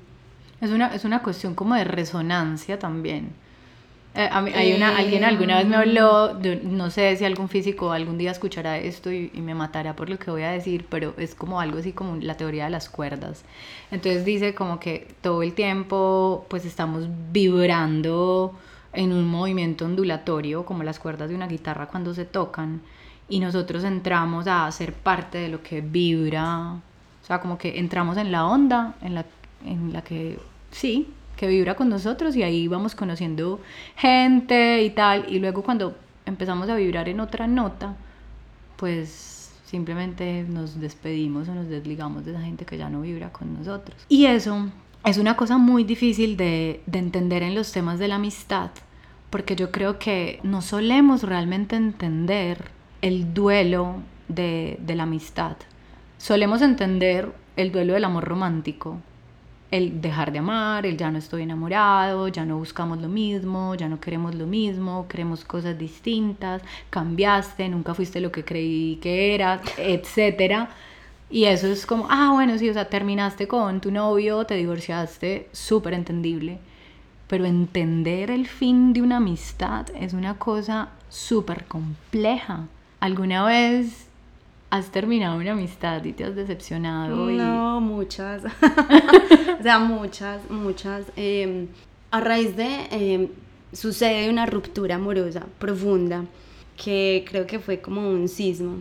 Es 0.62 0.72
una, 0.72 0.96
es 0.96 1.04
una 1.04 1.22
cuestión 1.22 1.54
como 1.54 1.76
de 1.76 1.84
resonancia 1.84 2.80
también. 2.80 3.30
Eh, 4.16 4.28
hay 4.32 4.74
una, 4.74 4.98
alguien 4.98 5.24
alguna 5.24 5.58
vez 5.58 5.68
me 5.68 5.76
habló, 5.76 6.34
no 6.64 6.90
sé 6.90 7.16
si 7.16 7.26
algún 7.26 7.48
físico 7.48 7.92
algún 7.92 8.18
día 8.18 8.32
escuchará 8.32 8.78
esto 8.80 9.12
y, 9.12 9.30
me 9.36 9.54
matará 9.54 9.96
por 9.96 10.10
lo 10.10 10.18
que 10.18 10.32
voy 10.32 10.42
a 10.42 10.50
decir, 10.50 10.88
pero 10.90 11.14
es 11.18 11.36
como 11.36 11.62
algo 11.62 11.78
así 11.78 11.94
como 11.94 12.16
la 12.16 12.36
teoría 12.36 12.66
de 12.66 12.72
las 12.72 12.90
cuerdas. 12.90 13.44
Entonces 13.92 14.26
dice 14.26 14.56
como 14.56 14.80
que 14.80 15.08
todo 15.22 15.44
el 15.44 15.54
tiempo 15.54 16.46
pues 16.50 16.66
estamos 16.66 17.08
vibrando 17.32 18.56
en 18.94 19.14
un 19.14 19.28
movimiento 19.28 19.86
ondulatorio, 19.86 20.66
como 20.66 20.84
las 20.84 20.98
cuerdas 21.00 21.30
de 21.30 21.36
una 21.36 21.48
guitarra 21.48 21.88
cuando 21.88 22.14
se 22.16 22.26
tocan, 22.26 22.82
y 23.30 23.40
nosotros 23.40 23.84
entramos 23.84 24.48
a 24.48 24.72
ser 24.72 24.94
parte 24.94 25.38
de 25.38 25.50
lo 25.50 25.62
que 25.62 25.82
vibra, 25.82 26.74
o 26.74 27.26
sea, 27.26 27.40
como 27.40 27.60
que 27.60 27.78
entramos 27.78 28.18
en 28.18 28.32
la 28.32 28.48
onda 28.48 28.96
en 29.04 29.14
la, 29.14 29.26
en 29.64 29.94
la 29.94 30.02
que, 30.02 30.40
sí, 30.72 31.08
que 31.40 31.48
vibra 31.48 31.76
con 31.76 31.88
nosotros 31.88 32.36
y 32.36 32.44
ahí 32.44 32.68
vamos 32.68 32.96
conociendo 32.96 33.62
gente 33.96 34.84
y 34.84 34.90
tal. 34.90 35.26
Y 35.30 35.40
luego 35.40 35.64
cuando 35.64 35.96
empezamos 36.26 36.68
a 36.68 36.76
vibrar 36.76 37.08
en 37.08 37.22
otra 37.22 37.48
nota, 37.48 37.96
pues 38.76 39.50
simplemente 39.64 40.44
nos 40.50 40.82
despedimos 40.82 41.48
o 41.48 41.56
nos 41.56 41.70
desligamos 41.70 42.26
de 42.26 42.32
esa 42.32 42.42
gente 42.42 42.66
que 42.66 42.78
ya 42.78 42.90
no 42.90 43.00
vibra 43.00 43.32
con 43.32 43.54
nosotros. 43.54 44.06
Y 44.10 44.26
eso 44.26 44.70
es 45.06 45.18
una 45.18 45.38
cosa 45.38 45.58
muy 45.58 45.86
difícil 45.86 46.36
de, 46.36 46.82
de 46.86 47.00
entender 47.00 47.42
en 47.42 47.56
los 47.56 47.72
temas 47.72 48.00
de 48.00 48.10
la 48.10 48.16
amistad, 48.16 48.72
porque 49.30 49.56
yo 49.56 49.72
creo 49.72 49.98
que 49.98 50.42
no 50.44 50.62
solemos 50.62 51.24
realmente 51.24 51.78
entender 51.78 52.66
el 53.02 53.34
duelo 53.34 53.96
de 54.28 54.78
la 54.86 55.04
amistad. 55.04 55.56
Solemos 56.18 56.62
entender 56.62 57.32
el 57.56 57.72
duelo 57.72 57.94
del 57.94 58.04
amor 58.04 58.26
romántico, 58.26 58.98
el 59.72 60.02
dejar 60.02 60.32
de 60.32 60.40
amar, 60.40 60.86
el 60.86 60.98
ya 60.98 61.12
no 61.12 61.20
estoy 61.20 61.44
enamorado, 61.44 62.28
ya 62.28 62.46
no 62.46 62.58
buscamos 62.58 63.00
lo 63.00 63.08
mismo, 63.08 63.76
ya 63.76 63.88
no 63.88 64.00
queremos 64.00 64.36
lo 64.36 64.48
mismo, 64.48 65.08
queremos 65.08 65.46
cosas 65.46 65.78
distintas, 65.78 66.62
cambiaste, 66.90 67.70
nunca 67.70 67.94
fuiste 67.94 68.20
lo 68.20 68.32
que 68.32 68.44
creí 68.44 68.98
que 69.02 69.36
eras, 69.36 69.62
etcétera. 69.78 70.70
Y 71.30 71.46
eso 71.46 71.68
es 71.68 71.86
como, 71.86 72.08
ah, 72.10 72.32
bueno, 72.34 72.58
sí, 72.58 72.70
o 72.70 72.74
sea, 72.74 72.90
terminaste 72.90 73.48
con 73.48 73.82
tu 73.82 73.92
novio, 73.92 74.46
te 74.46 74.56
divorciaste, 74.56 75.50
súper 75.52 75.94
entendible. 75.94 76.58
Pero 77.28 77.46
entender 77.46 78.32
el 78.32 78.48
fin 78.48 78.94
de 78.94 79.04
una 79.04 79.18
amistad 79.18 79.86
es 79.96 80.14
una 80.14 80.40
cosa 80.40 80.90
súper 81.10 81.66
compleja. 81.66 82.68
¿Alguna 83.00 83.46
vez 83.46 84.09
has 84.70 84.92
terminado 84.92 85.38
una 85.38 85.52
amistad 85.52 86.04
y 86.04 86.14
te 86.14 86.24
has 86.24 86.36
decepcionado? 86.36 87.16
No, 87.16 87.82
muchas. 87.82 88.44
o 89.60 89.64
sea, 89.64 89.80
muchas, 89.80 90.50
muchas. 90.50 91.06
Em, 91.16 91.68
a 92.12 92.20
raíz 92.20 92.56
de... 92.56 92.88
Em, 92.92 93.28
sucede 93.72 94.30
una 94.30 94.46
ruptura 94.46 94.96
amorosa 94.96 95.46
profunda 95.60 96.26
que 96.76 97.26
creo 97.30 97.46
que 97.46 97.60
fue 97.60 97.82
como 97.82 98.10
un 98.10 98.28
sismo. 98.28 98.78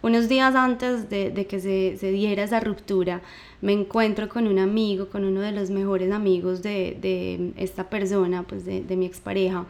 Unos 0.00 0.28
días 0.28 0.54
antes 0.54 1.10
de, 1.10 1.46
que 1.48 1.58
se, 1.58 2.12
diera 2.12 2.44
esa 2.44 2.60
ruptura, 2.60 3.20
me 3.60 3.72
encuentro 3.72 4.28
con 4.28 4.46
un 4.46 4.60
amigo, 4.60 5.08
con 5.08 5.24
uno 5.24 5.40
de 5.40 5.50
los 5.50 5.70
mejores 5.70 6.12
amigos 6.12 6.62
de, 6.62 6.96
de 7.00 7.52
esta 7.56 7.90
persona, 7.90 8.44
pues 8.44 8.64
de, 8.64 8.82
de 8.82 8.96
mi 8.96 9.06
expareja, 9.06 9.66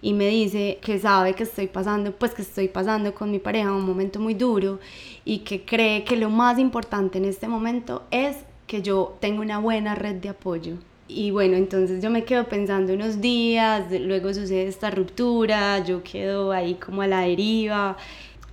y 0.00 0.12
me 0.12 0.28
dice 0.28 0.78
que 0.82 1.00
sabe 1.00 1.34
que 1.34 1.42
estoy 1.42 1.66
pasando, 1.66 2.12
pues 2.12 2.32
que 2.32 2.42
estoy 2.42 2.68
pasando 2.68 3.12
con 3.12 3.32
mi 3.32 3.40
pareja 3.40 3.72
un 3.72 3.84
momento 3.84 4.20
muy 4.20 4.34
duro 4.34 4.78
y 5.24 5.38
que 5.38 5.64
cree 5.64 6.04
que 6.04 6.16
lo 6.16 6.30
más 6.30 6.60
importante 6.60 7.18
en 7.18 7.24
este 7.24 7.48
momento 7.48 8.04
es 8.12 8.36
que 8.68 8.82
yo 8.82 9.16
tenga 9.18 9.40
una 9.40 9.58
buena 9.58 9.96
red 9.96 10.14
de 10.14 10.28
apoyo. 10.28 10.76
Y 11.08 11.30
bueno, 11.30 11.56
entonces 11.56 12.02
yo 12.02 12.08
me 12.08 12.24
quedo 12.24 12.44
pensando 12.44 12.94
unos 12.94 13.20
días, 13.20 13.84
luego 13.90 14.32
sucede 14.32 14.66
esta 14.66 14.90
ruptura, 14.90 15.84
yo 15.84 16.02
quedo 16.02 16.52
ahí 16.52 16.74
como 16.74 17.02
a 17.02 17.06
la 17.06 17.20
deriva 17.22 17.96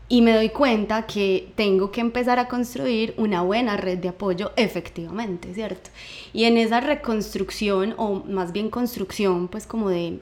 y 0.09 0.21
me 0.21 0.33
doy 0.33 0.49
cuenta 0.49 1.05
que 1.05 1.49
tengo 1.55 1.91
que 1.91 2.01
empezar 2.01 2.39
a 2.39 2.47
construir 2.47 3.13
una 3.17 3.43
buena 3.43 3.77
red 3.77 3.99
de 3.99 4.09
apoyo 4.09 4.51
efectivamente, 4.57 5.53
¿cierto? 5.53 5.91
Y 6.33 6.45
en 6.45 6.57
esa 6.57 6.81
reconstrucción 6.81 7.93
o 7.97 8.23
más 8.25 8.51
bien 8.51 8.69
construcción 8.69 9.47
pues 9.47 9.65
como 9.67 9.89
de 9.89 10.19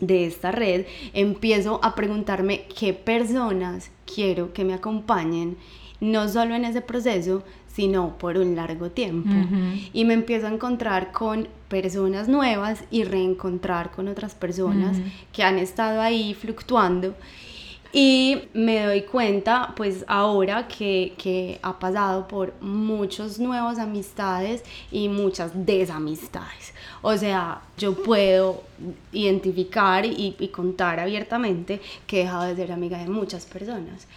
de 0.00 0.26
esta 0.26 0.50
red, 0.50 0.86
empiezo 1.12 1.80
a 1.82 1.94
preguntarme 1.94 2.64
qué 2.78 2.92
personas 2.92 3.90
quiero 4.12 4.52
que 4.52 4.64
me 4.64 4.74
acompañen, 4.74 5.56
no 6.00 6.28
solo 6.28 6.54
en 6.54 6.64
ese 6.64 6.80
proceso, 6.80 7.44
sino 7.68 8.18
por 8.18 8.36
un 8.36 8.54
largo 8.54 8.90
tiempo. 8.90 9.30
Y 9.92 10.04
me 10.04 10.14
empiezo 10.14 10.46
a 10.46 10.52
encontrar 10.52 11.12
con 11.12 11.48
personas 11.68 12.28
nuevas 12.28 12.84
y 12.90 13.04
reencontrar 13.04 13.90
con 13.90 14.08
otras 14.08 14.34
personas 14.34 14.96
que 15.32 15.42
han 15.42 15.58
estado 15.58 16.00
ahí 16.00 16.34
fluctuando. 16.34 17.14
Y 17.96 18.48
me 18.54 18.84
doy 18.84 19.02
cuenta, 19.02 19.72
pues 19.76 20.04
ahora 20.08 20.66
que, 20.66 21.12
que 21.16 21.60
ha 21.62 21.78
pasado 21.78 22.26
por 22.26 22.52
muchos 22.60 23.38
nuevos 23.38 23.78
amistades 23.78 24.64
y 24.90 25.08
muchas 25.08 25.52
desamistades. 25.64 26.74
O 27.02 27.16
sea, 27.16 27.62
yo 27.78 27.94
puedo 27.94 28.64
identificar 29.12 30.04
y, 30.04 30.34
y 30.40 30.48
contar 30.48 30.98
abiertamente 30.98 31.80
que 32.08 32.22
he 32.22 32.24
dejado 32.24 32.46
de 32.46 32.56
ser 32.56 32.72
amiga 32.72 32.98
de 32.98 33.08
muchas 33.08 33.46
personas 33.46 34.08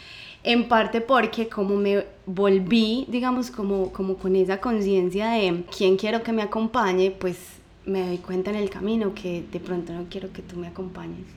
en 0.43 0.67
parte 0.67 1.01
porque 1.01 1.47
como 1.47 1.75
me 1.75 2.05
volví, 2.25 3.05
digamos, 3.09 3.51
como, 3.51 3.91
como 3.91 4.15
con 4.15 4.35
esa 4.35 4.59
conciencia 4.59 5.29
de 5.31 5.65
quién 5.75 5.97
quiero 5.97 6.23
que 6.23 6.31
me 6.31 6.41
acompañe, 6.41 7.11
pues 7.11 7.37
me 7.85 8.07
doy 8.07 8.17
cuenta 8.17 8.49
en 8.49 8.55
el 8.55 8.71
camino 8.71 9.13
que 9.13 9.43
de 9.51 9.59
pronto 9.59 9.93
no 9.93 10.05
quiero 10.09 10.31
que 10.33 10.41
tú 10.41 10.55
me 10.55 10.67
acompañes. 10.67 11.37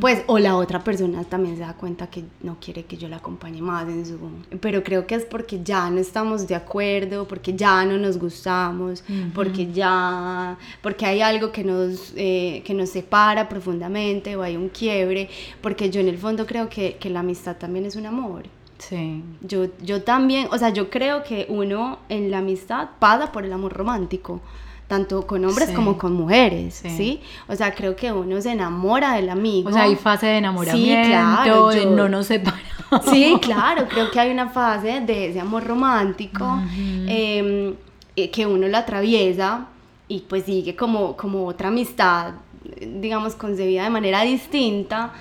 Pues, 0.00 0.22
o 0.26 0.38
la 0.38 0.56
otra 0.56 0.82
persona 0.82 1.24
también 1.24 1.56
se 1.56 1.62
da 1.62 1.74
cuenta 1.74 2.06
que 2.08 2.24
no 2.42 2.56
quiere 2.60 2.84
que 2.84 2.96
yo 2.96 3.08
la 3.08 3.16
acompañe 3.16 3.60
más 3.60 3.86
en 3.88 4.06
su... 4.06 4.18
Pero 4.60 4.82
creo 4.82 5.06
que 5.06 5.14
es 5.14 5.24
porque 5.24 5.62
ya 5.62 5.90
no 5.90 5.98
estamos 5.98 6.46
de 6.46 6.54
acuerdo, 6.54 7.28
porque 7.28 7.54
ya 7.54 7.84
no 7.84 7.98
nos 7.98 8.18
gustamos, 8.18 9.04
porque 9.34 9.70
ya... 9.72 10.56
Porque 10.80 11.06
hay 11.06 11.20
algo 11.20 11.52
que 11.52 11.64
nos, 11.64 12.12
eh, 12.16 12.62
que 12.64 12.74
nos 12.74 12.90
separa 12.90 13.48
profundamente 13.48 14.36
o 14.36 14.42
hay 14.42 14.56
un 14.56 14.68
quiebre, 14.68 15.28
porque 15.60 15.90
yo 15.90 16.00
en 16.00 16.08
el 16.08 16.18
fondo 16.18 16.46
creo 16.46 16.68
que, 16.68 16.96
que 16.96 17.10
la 17.10 17.20
amistad 17.20 17.56
también 17.56 17.84
es 17.84 17.96
un 17.96 18.06
amor. 18.06 18.44
Sí. 18.78 19.22
Yo, 19.42 19.66
yo 19.82 20.02
también, 20.02 20.48
o 20.50 20.58
sea, 20.58 20.70
yo 20.70 20.90
creo 20.90 21.22
que 21.22 21.46
uno 21.48 22.00
en 22.08 22.30
la 22.30 22.38
amistad 22.38 22.88
pasa 22.98 23.30
por 23.30 23.44
el 23.44 23.52
amor 23.52 23.72
romántico 23.72 24.40
tanto 24.88 25.26
con 25.26 25.44
hombres 25.44 25.70
como 25.70 25.96
con 25.96 26.12
mujeres, 26.12 26.82
sí. 26.84 27.20
O 27.48 27.54
sea, 27.54 27.74
creo 27.74 27.96
que 27.96 28.12
uno 28.12 28.40
se 28.40 28.52
enamora 28.52 29.14
del 29.14 29.30
amigo. 29.30 29.70
O 29.70 29.72
sea, 29.72 29.84
hay 29.84 29.96
fase 29.96 30.26
de 30.26 30.38
enamoramiento, 30.38 31.72
sí, 31.72 31.78
claro, 31.78 31.96
no 31.96 32.08
nos 32.08 32.26
separamos. 32.26 32.70
Sí, 33.10 33.34
claro, 33.40 33.88
creo 33.88 34.10
que 34.10 34.20
hay 34.20 34.30
una 34.30 34.50
fase 34.50 35.00
de 35.00 35.30
ese 35.30 35.40
amor 35.40 35.64
romántico 35.64 36.60
em, 37.06 37.74
eh, 38.16 38.30
que 38.30 38.44
uno 38.44 38.68
lo 38.68 38.76
atraviesa 38.76 39.66
y 40.08 40.20
pues 40.20 40.44
sigue 40.44 40.76
como, 40.76 41.16
como 41.16 41.46
otra 41.46 41.68
amistad, 41.68 42.34
digamos, 42.80 43.34
concebida 43.34 43.84
de 43.84 43.90
manera 43.90 44.22
distinta 44.22 45.12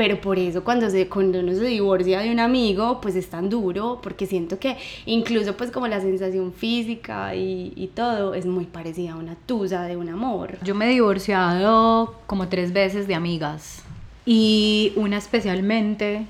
pero 0.00 0.18
por 0.18 0.38
eso 0.38 0.64
cuando, 0.64 0.88
se, 0.88 1.10
cuando 1.10 1.40
uno 1.40 1.52
se 1.52 1.66
divorcia 1.66 2.20
de 2.20 2.32
un 2.32 2.40
amigo, 2.40 3.02
pues 3.02 3.16
es 3.16 3.28
tan 3.28 3.50
duro, 3.50 4.00
porque 4.02 4.24
siento 4.24 4.58
que 4.58 4.78
incluso 5.04 5.58
pues 5.58 5.70
como 5.70 5.88
la 5.88 6.00
sensación 6.00 6.54
física 6.54 7.34
y, 7.34 7.74
y 7.76 7.88
todo 7.88 8.32
es 8.32 8.46
muy 8.46 8.64
parecida 8.64 9.12
a 9.12 9.16
una 9.16 9.34
tusa 9.44 9.82
de 9.82 9.98
un 9.98 10.08
amor. 10.08 10.56
Yo 10.62 10.74
me 10.74 10.86
he 10.86 10.88
divorciado 10.88 12.14
como 12.26 12.48
tres 12.48 12.72
veces 12.72 13.08
de 13.08 13.14
amigas 13.14 13.82
y 14.24 14.94
una 14.96 15.18
especialmente 15.18 16.24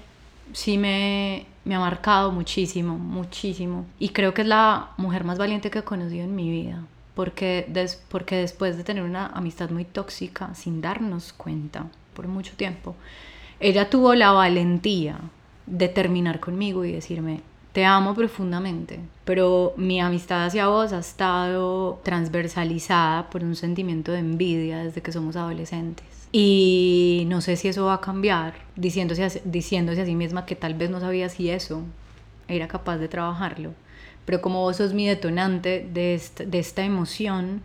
sí 0.52 0.76
me, 0.76 1.46
me 1.64 1.76
ha 1.76 1.78
marcado 1.78 2.32
muchísimo, 2.32 2.98
muchísimo. 2.98 3.86
Y 4.00 4.08
creo 4.08 4.34
que 4.34 4.42
es 4.42 4.48
la 4.48 4.90
mujer 4.96 5.22
más 5.22 5.38
valiente 5.38 5.70
que 5.70 5.78
he 5.78 5.84
conocido 5.84 6.24
en 6.24 6.34
mi 6.34 6.50
vida. 6.50 6.82
Porque, 7.14 7.66
des, 7.68 8.02
porque 8.08 8.34
después 8.34 8.76
de 8.76 8.82
tener 8.82 9.04
una 9.04 9.28
amistad 9.28 9.70
muy 9.70 9.84
tóxica, 9.84 10.56
sin 10.56 10.80
darnos 10.80 11.32
cuenta 11.32 11.86
por 12.14 12.26
mucho 12.26 12.54
tiempo, 12.56 12.96
ella 13.60 13.90
tuvo 13.90 14.14
la 14.14 14.32
valentía 14.32 15.18
de 15.66 15.88
terminar 15.88 16.40
conmigo 16.40 16.84
y 16.84 16.92
decirme, 16.92 17.42
te 17.72 17.84
amo 17.84 18.14
profundamente, 18.14 18.98
pero 19.24 19.74
mi 19.76 20.00
amistad 20.00 20.46
hacia 20.46 20.66
vos 20.66 20.92
ha 20.92 20.98
estado 20.98 22.00
transversalizada 22.02 23.30
por 23.30 23.44
un 23.44 23.54
sentimiento 23.54 24.10
de 24.12 24.18
envidia 24.18 24.78
desde 24.78 25.02
que 25.02 25.12
somos 25.12 25.36
adolescentes. 25.36 26.06
Y 26.32 27.24
no 27.28 27.40
sé 27.40 27.56
si 27.56 27.68
eso 27.68 27.86
va 27.86 27.94
a 27.94 28.00
cambiar, 28.00 28.54
diciéndose 28.76 29.24
a, 29.24 29.28
diciéndose 29.44 30.00
a 30.00 30.06
sí 30.06 30.14
misma 30.14 30.46
que 30.46 30.56
tal 30.56 30.74
vez 30.74 30.90
no 30.90 30.98
sabía 30.98 31.28
si 31.28 31.50
eso 31.50 31.82
era 32.48 32.66
capaz 32.66 32.98
de 32.98 33.08
trabajarlo. 33.08 33.72
Pero 34.24 34.40
como 34.40 34.62
vos 34.62 34.76
sos 34.76 34.94
mi 34.94 35.06
detonante 35.06 35.88
de 35.92 36.20
de 36.44 36.58
esta 36.58 36.82
emoción, 36.82 37.62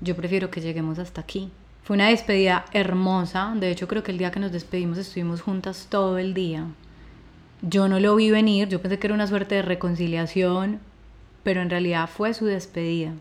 yo 0.00 0.16
prefiero 0.16 0.50
que 0.50 0.60
lleguemos 0.60 0.98
hasta 0.98 1.20
aquí. 1.20 1.50
Fue 1.86 1.94
una 1.94 2.08
despedida 2.08 2.64
hermosa, 2.72 3.52
de 3.54 3.70
hecho 3.70 3.86
creo 3.86 4.02
que 4.02 4.10
el 4.10 4.18
día 4.18 4.32
que 4.32 4.40
nos 4.40 4.50
despedimos 4.50 4.98
estuvimos 4.98 5.40
juntas 5.40 5.86
todo 5.88 6.18
el 6.18 6.34
día. 6.34 6.64
Yo 7.62 7.86
no 7.86 8.00
lo 8.00 8.16
vi 8.16 8.28
venir, 8.28 8.68
yo 8.68 8.82
pensé 8.82 8.98
que 8.98 9.06
era 9.06 9.14
una 9.14 9.28
suerte 9.28 9.54
de 9.54 9.62
reconciliación, 9.62 10.80
pero 11.44 11.62
en 11.62 11.70
realidad 11.70 12.08
fue 12.08 12.34
su 12.34 12.44
despedida. 12.44 13.12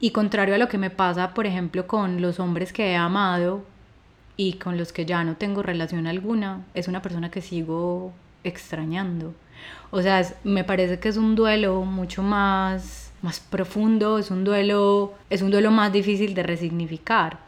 Y 0.00 0.12
contrario 0.12 0.54
a 0.54 0.58
lo 0.58 0.68
que 0.68 0.78
me 0.78 0.88
pasa, 0.88 1.34
por 1.34 1.44
ejemplo, 1.44 1.86
con 1.86 2.22
los 2.22 2.40
hombres 2.40 2.72
que 2.72 2.92
he 2.92 2.96
amado 2.96 3.66
y 4.38 4.54
con 4.54 4.78
los 4.78 4.94
que 4.94 5.04
ya 5.04 5.22
no 5.22 5.36
tengo 5.36 5.62
relación 5.62 6.06
alguna, 6.06 6.64
es 6.72 6.88
una 6.88 7.02
persona 7.02 7.30
que 7.30 7.42
sigo 7.42 8.14
extrañando. 8.44 9.34
O 9.90 10.00
sea, 10.00 10.26
me 10.42 10.64
parece 10.64 11.00
que 11.00 11.10
es 11.10 11.18
un 11.18 11.34
duelo 11.34 11.82
mucho 11.82 12.22
más, 12.22 13.12
más 13.20 13.40
profundo, 13.40 14.18
es 14.18 14.30
un 14.30 14.42
duelo, 14.42 15.12
es 15.28 15.42
un 15.42 15.50
duelo 15.50 15.70
más 15.70 15.92
difícil 15.92 16.32
de 16.32 16.44
resignificar 16.44 17.46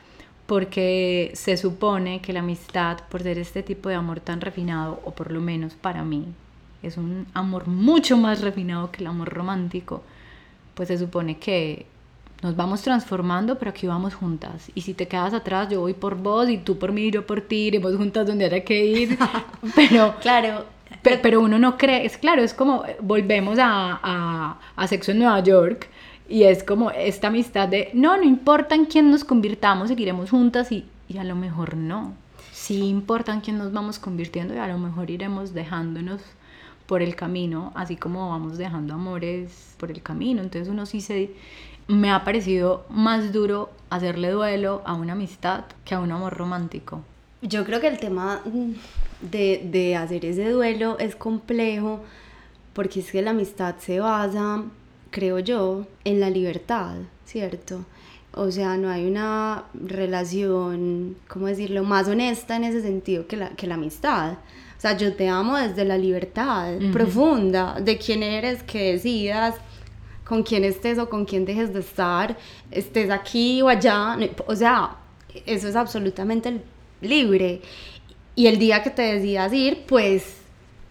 porque 0.51 1.31
se 1.35 1.57
supone 1.57 2.21
que 2.21 2.33
la 2.33 2.41
amistad, 2.41 2.99
por 3.09 3.23
ser 3.23 3.39
este 3.39 3.63
tipo 3.63 3.89
de 3.89 3.95
amor 3.95 4.19
tan 4.19 4.41
refinado, 4.41 5.01
o 5.05 5.13
por 5.13 5.31
lo 5.31 5.41
menos 5.41 5.75
para 5.75 6.03
mí, 6.03 6.25
es 6.83 6.97
un 6.97 7.29
amor 7.35 7.69
mucho 7.69 8.17
más 8.17 8.41
refinado 8.41 8.91
que 8.91 9.05
el 9.05 9.07
amor 9.07 9.29
romántico, 9.29 10.03
pues 10.75 10.89
se 10.89 10.99
supone 10.99 11.39
que 11.39 11.87
nos 12.43 12.57
vamos 12.57 12.83
transformando, 12.83 13.61
pero 13.61 13.71
aquí 13.71 13.87
vamos 13.87 14.17
juntas. 14.17 14.73
Y 14.75 14.81
si 14.81 14.93
te 14.93 15.07
quedas 15.07 15.35
atrás, 15.35 15.69
yo 15.69 15.83
voy 15.83 15.95
por 15.95 16.17
vos 16.17 16.49
y 16.49 16.59
tú 16.59 16.81
por 16.81 16.91
mí, 16.91 17.13
yo 17.13 17.25
por 17.25 17.43
ti, 17.43 17.69
iremos 17.69 17.95
juntas 17.95 18.27
donde 18.27 18.47
haya 18.47 18.65
que 18.65 18.85
ir. 18.85 19.17
pero, 19.77 20.17
claro. 20.21 20.65
Pero, 21.05 21.41
uno 21.43 21.61
no 21.61 21.79
cree, 21.79 22.05
es 22.05 22.19
claro, 22.19 22.43
es 22.43 22.55
como 22.55 22.83
volvemos 23.01 23.57
a, 23.61 24.01
a, 24.03 24.59
a 24.75 24.87
Sexo 24.89 25.13
en 25.13 25.21
Nueva 25.21 25.39
York 25.45 25.89
y 26.31 26.45
es 26.45 26.63
como 26.63 26.93
esta 26.93 27.27
amistad 27.27 27.69
de, 27.69 27.91
no, 27.93 28.17
no 28.17 28.23
importa 28.23 28.77
en 28.77 28.87
quién 28.87 29.11
nos 29.11 29.25
convirtamos, 29.25 29.89
seguiremos 29.89 30.31
juntas 30.31 30.71
y, 30.71 30.87
y 31.09 31.19
a 31.19 31.25
lo 31.25 31.35
mejor 31.35 31.77
no. 31.77 32.15
Sí 32.53 32.79
importa 32.85 33.35
en 33.35 33.41
quién 33.41 33.59
nos 33.59 33.73
vamos 33.73 33.99
convirtiendo 33.99 34.55
y 34.55 34.59
a 34.59 34.69
lo 34.69 34.79
mejor 34.79 35.11
iremos 35.11 35.53
dejándonos 35.53 36.23
por 36.87 37.03
el 37.03 37.17
camino, 37.17 37.73
así 37.75 37.97
como 37.97 38.31
vamos 38.31 38.59
dejando 38.59 38.95
amores 38.95 39.75
por 39.77 39.91
el 39.91 40.03
camino. 40.03 40.41
Entonces 40.41 40.69
uno 40.69 40.87
sí 40.87 41.01
se... 41.01 41.33
Me 41.89 42.13
ha 42.13 42.23
parecido 42.23 42.87
más 42.89 43.33
duro 43.33 43.71
hacerle 43.91 44.31
duelo 44.31 44.83
a 44.87 44.95
una 44.95 45.15
amistad 45.15 45.65
que 45.85 45.97
a 45.97 46.01
un 46.01 46.13
amor 46.13 46.37
romántico. 46.37 47.01
Yo 47.43 47.65
creo 47.65 47.81
que 47.81 47.89
el 47.89 47.99
tema 47.99 48.41
de, 49.21 49.69
de 49.69 49.97
hacer 49.97 50.25
ese 50.25 50.49
duelo 50.51 50.97
es 51.01 51.17
complejo 51.17 52.05
porque 52.73 53.01
es 53.01 53.11
que 53.11 53.21
la 53.21 53.33
amistad 53.33 53.75
se 53.79 53.99
basa 53.99 54.63
creo 55.11 55.39
yo, 55.39 55.87
en 56.05 56.21
la 56.21 56.31
libertad, 56.31 56.97
¿cierto? 57.25 57.85
O 58.33 58.51
sea, 58.51 58.77
no 58.77 58.89
hay 58.89 59.07
una 59.07 59.65
relación, 59.75 61.17
¿cómo 61.29 61.47
decirlo?, 61.47 61.83
más 61.83 62.07
honesta 62.09 62.57
en 62.57 62.65
ese 62.65 62.81
sentido 62.81 63.27
que 63.27 63.37
la, 63.37 63.51
que 63.51 63.67
la 63.67 63.75
amistad. 63.75 64.35
O 64.79 64.81
sea, 64.81 64.97
yo 64.97 65.15
te 65.15 65.29
amo 65.29 65.57
desde 65.57 65.85
la 65.85 65.99
libertad 65.99 66.79
profunda 66.93 67.79
de 67.81 67.99
quién 67.99 68.23
eres, 68.23 68.63
que 68.63 68.93
decidas 68.93 69.57
con 70.25 70.43
quién 70.43 70.65
estés 70.65 70.99
o 70.99 71.11
con 71.11 71.25
quién 71.25 71.45
dejes 71.45 71.75
de 71.75 71.81
estar, 71.81 72.39
estés 72.71 73.11
aquí 73.11 73.61
o 73.63 73.69
allá. 73.69 74.17
O 74.47 74.55
sea, 74.55 74.97
eso 75.45 75.69
es 75.69 75.77
absolutamente 75.77 76.63
libre. 77.01 77.61
Y 78.37 78.47
el 78.47 78.59
día 78.59 78.83
que 78.83 78.91
te 78.91 79.03
decidas 79.03 79.53
ir, 79.53 79.85
pues 79.87 80.40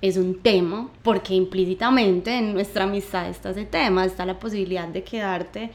es 0.02 0.18
un 0.18 0.40
tema, 0.42 0.90
porque 1.04 1.34
implícitamente 1.34 2.38
en 2.38 2.54
nuestra 2.54 2.86
amistad 2.86 3.30
está 3.30 3.50
ese 3.50 3.66
tema, 3.66 4.06
está 4.06 4.26
la 4.26 4.40
posibilidad 4.40 4.88
de 4.88 5.04
quedarte 5.04 5.72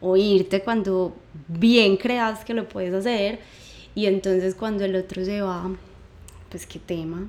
o 0.00 0.16
irte 0.16 0.62
cuando 0.62 1.14
bien 1.48 1.96
creas 1.96 2.44
que 2.44 2.54
lo 2.54 2.68
puedes 2.68 2.94
hacer 2.94 3.40
y 3.94 4.06
entonces 4.06 4.54
cuando 4.54 4.84
el 4.84 4.94
otro 4.96 5.24
se 5.24 5.40
va, 5.42 5.70
pues 6.50 6.66
qué 6.66 6.78
tema, 6.78 7.28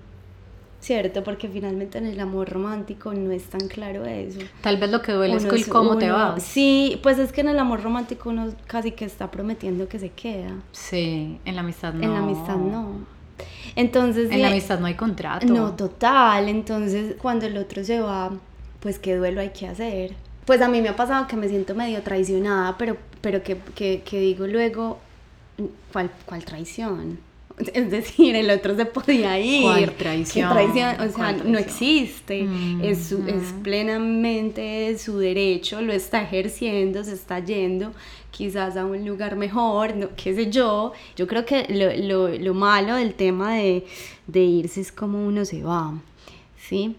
¿cierto? 0.79 1.23
Porque 1.23 1.49
finalmente 1.49 1.97
en 1.97 2.05
el 2.05 2.19
amor 2.19 2.49
romántico 2.49 3.13
no 3.13 3.31
es 3.31 3.43
tan 3.45 3.67
claro 3.67 4.05
eso. 4.05 4.39
Tal 4.61 4.77
vez 4.77 4.89
lo 4.89 5.01
que 5.01 5.11
duele 5.11 5.35
es 5.35 5.67
cómo 5.67 5.97
te 5.97 6.11
vas. 6.11 6.43
Sí, 6.43 6.99
pues 7.03 7.19
es 7.19 7.31
que 7.31 7.41
en 7.41 7.49
el 7.49 7.59
amor 7.59 7.83
romántico 7.83 8.29
uno 8.29 8.53
casi 8.67 8.91
que 8.91 9.05
está 9.05 9.31
prometiendo 9.31 9.87
que 9.87 9.99
se 9.99 10.09
queda. 10.09 10.55
Sí, 10.71 11.39
en 11.43 11.55
la 11.55 11.61
amistad 11.61 11.93
no. 11.93 12.03
En 12.03 12.13
la 12.13 12.19
amistad 12.19 12.55
no. 12.55 13.16
Entonces... 13.75 14.31
En 14.31 14.41
la 14.41 14.49
amistad 14.49 14.79
no 14.79 14.87
hay 14.87 14.95
contrato. 14.95 15.45
No, 15.45 15.73
total. 15.73 16.49
Entonces, 16.49 17.15
cuando 17.21 17.45
el 17.45 17.57
otro 17.57 17.83
se 17.83 17.99
va, 17.99 18.31
pues 18.79 18.99
qué 18.99 19.15
duelo 19.15 19.41
hay 19.41 19.49
que 19.49 19.67
hacer. 19.67 20.15
Pues 20.45 20.61
a 20.61 20.69
mí 20.69 20.81
me 20.81 20.89
ha 20.89 20.95
pasado 20.95 21.27
que 21.27 21.35
me 21.35 21.49
siento 21.49 21.75
medio 21.75 22.01
traicionada, 22.01 22.77
pero, 22.77 22.97
pero 23.21 23.43
que, 23.43 23.57
que, 23.75 24.01
que 24.03 24.19
digo 24.19 24.47
luego, 24.47 24.99
¿cuál, 25.91 26.09
¿cuál 26.25 26.43
traición? 26.45 27.19
Es 27.73 27.89
decir, 27.89 28.35
el 28.35 28.49
otro 28.49 28.75
se 28.75 28.85
podía 28.85 29.39
ir. 29.39 29.63
¿Cuál 29.63 29.91
traición? 29.93 30.51
traición? 30.51 31.01
O 31.01 31.11
sea, 31.11 31.31
no 31.33 31.57
existe. 31.57 32.43
Mm, 32.43 32.83
es, 32.83 33.07
su, 33.07 33.27
es 33.27 33.53
mm. 33.53 33.61
plenamente 33.63 34.97
su 34.97 35.17
derecho, 35.17 35.81
lo 35.81 35.93
está 35.93 36.21
ejerciendo, 36.21 37.03
se 37.03 37.13
está 37.13 37.39
yendo 37.39 37.93
quizás 38.29 38.77
a 38.77 38.85
un 38.85 39.03
lugar 39.03 39.35
mejor, 39.35 39.95
no, 39.95 40.09
qué 40.15 40.35
sé 40.35 40.51
yo. 40.51 40.93
Yo 41.15 41.25
creo 41.25 41.45
que 41.45 41.65
lo, 41.69 42.27
lo, 42.27 42.37
lo 42.37 42.53
malo 42.53 42.95
del 42.95 43.15
tema 43.15 43.55
de, 43.55 43.85
de 44.27 44.39
irse 44.41 44.81
es 44.81 44.91
como 44.91 45.25
uno 45.25 45.43
se 45.43 45.63
va. 45.63 45.93
¿Sí? 46.67 46.95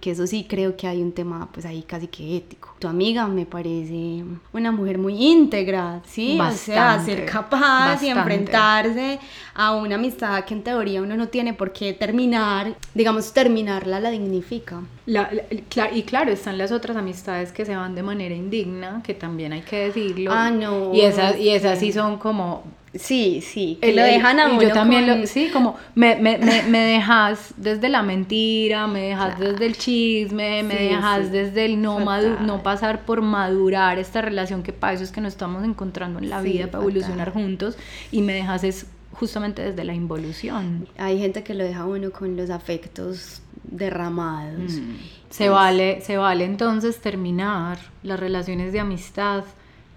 Que 0.00 0.10
eso 0.10 0.26
sí 0.26 0.46
creo 0.48 0.74
que 0.76 0.86
hay 0.86 1.02
un 1.02 1.12
tema 1.12 1.48
pues 1.52 1.66
ahí 1.66 1.82
casi 1.82 2.06
que 2.06 2.36
ético. 2.36 2.74
Tu 2.78 2.88
amiga 2.88 3.26
me 3.26 3.44
parece 3.44 4.24
una 4.52 4.72
mujer 4.72 4.98
muy 4.98 5.22
íntegra, 5.22 6.00
¿sí? 6.06 6.38
o 6.40 6.50
sea, 6.52 6.98
ser 7.04 7.26
capaz 7.26 8.02
y 8.02 8.08
enfrentarse 8.08 9.18
a 9.54 9.74
una 9.76 9.96
amistad 9.96 10.42
que 10.44 10.54
en 10.54 10.62
teoría 10.62 11.02
uno 11.02 11.16
no 11.16 11.28
tiene 11.28 11.52
por 11.52 11.72
qué 11.72 11.92
terminar, 11.92 12.74
digamos, 12.94 13.32
terminarla 13.32 14.00
la 14.00 14.10
dignifica. 14.10 14.80
y 15.06 16.02
claro, 16.02 16.32
están 16.32 16.56
las 16.56 16.72
otras 16.72 16.96
amistades 16.96 17.52
que 17.52 17.66
se 17.66 17.76
van 17.76 17.94
de 17.94 18.02
manera 18.02 18.34
indigna, 18.34 19.02
que 19.04 19.12
también 19.12 19.52
hay 19.52 19.60
que 19.60 19.88
decirlo. 19.88 20.32
Ah, 20.32 20.50
no. 20.50 20.94
Y 20.94 21.02
esas, 21.02 21.38
y 21.38 21.50
esas 21.50 21.78
sí 21.78 21.92
son 21.92 22.16
como 22.16 22.64
Sí, 22.94 23.40
sí, 23.40 23.78
que 23.80 23.94
lo 23.94 24.02
dejan 24.02 24.38
a 24.38 24.48
uno 24.48 24.60
yo 24.60 24.72
también 24.72 25.06
lo, 25.06 25.26
sí, 25.26 25.48
como 25.50 25.76
me, 25.94 26.16
me, 26.16 26.36
me, 26.36 26.62
me, 26.64 26.78
dejas 26.78 27.54
desde 27.56 27.88
la 27.88 28.02
mentira, 28.02 28.86
me 28.86 29.00
dejas 29.08 29.38
desde 29.38 29.64
el 29.64 29.78
chisme, 29.78 30.62
me 30.62 30.74
dejas 30.74 31.32
desde 31.32 31.64
el 31.64 31.80
no, 31.80 32.00
no 32.00 32.62
pasar 32.62 33.06
por 33.06 33.22
madurar 33.22 33.98
esta 33.98 34.20
relación 34.20 34.62
que 34.62 34.74
para 34.74 34.92
eso 34.92 35.04
es 35.04 35.10
que 35.10 35.22
nos 35.22 35.32
estamos 35.32 35.64
encontrando 35.64 36.18
en 36.18 36.28
la 36.28 36.42
vida, 36.42 36.66
para 36.66 36.84
evolucionar 36.84 37.32
juntos, 37.32 37.78
y 38.10 38.20
me 38.20 38.34
dejas 38.34 38.62
es 38.62 38.86
justamente 39.12 39.62
desde 39.62 39.84
la 39.84 39.94
involución. 39.94 40.86
Hay 40.98 41.18
gente 41.18 41.42
que 41.42 41.54
lo 41.54 41.64
deja 41.64 41.86
uno 41.86 42.10
con 42.10 42.36
los 42.36 42.50
afectos 42.50 43.40
derramados. 43.64 44.72
Mm. 44.72 44.96
Se, 45.30 45.48
vale, 45.48 46.02
se 46.02 46.18
vale 46.18 46.44
entonces 46.44 47.00
terminar 47.00 47.78
las 48.02 48.20
relaciones 48.20 48.72
de 48.74 48.80
amistad 48.80 49.44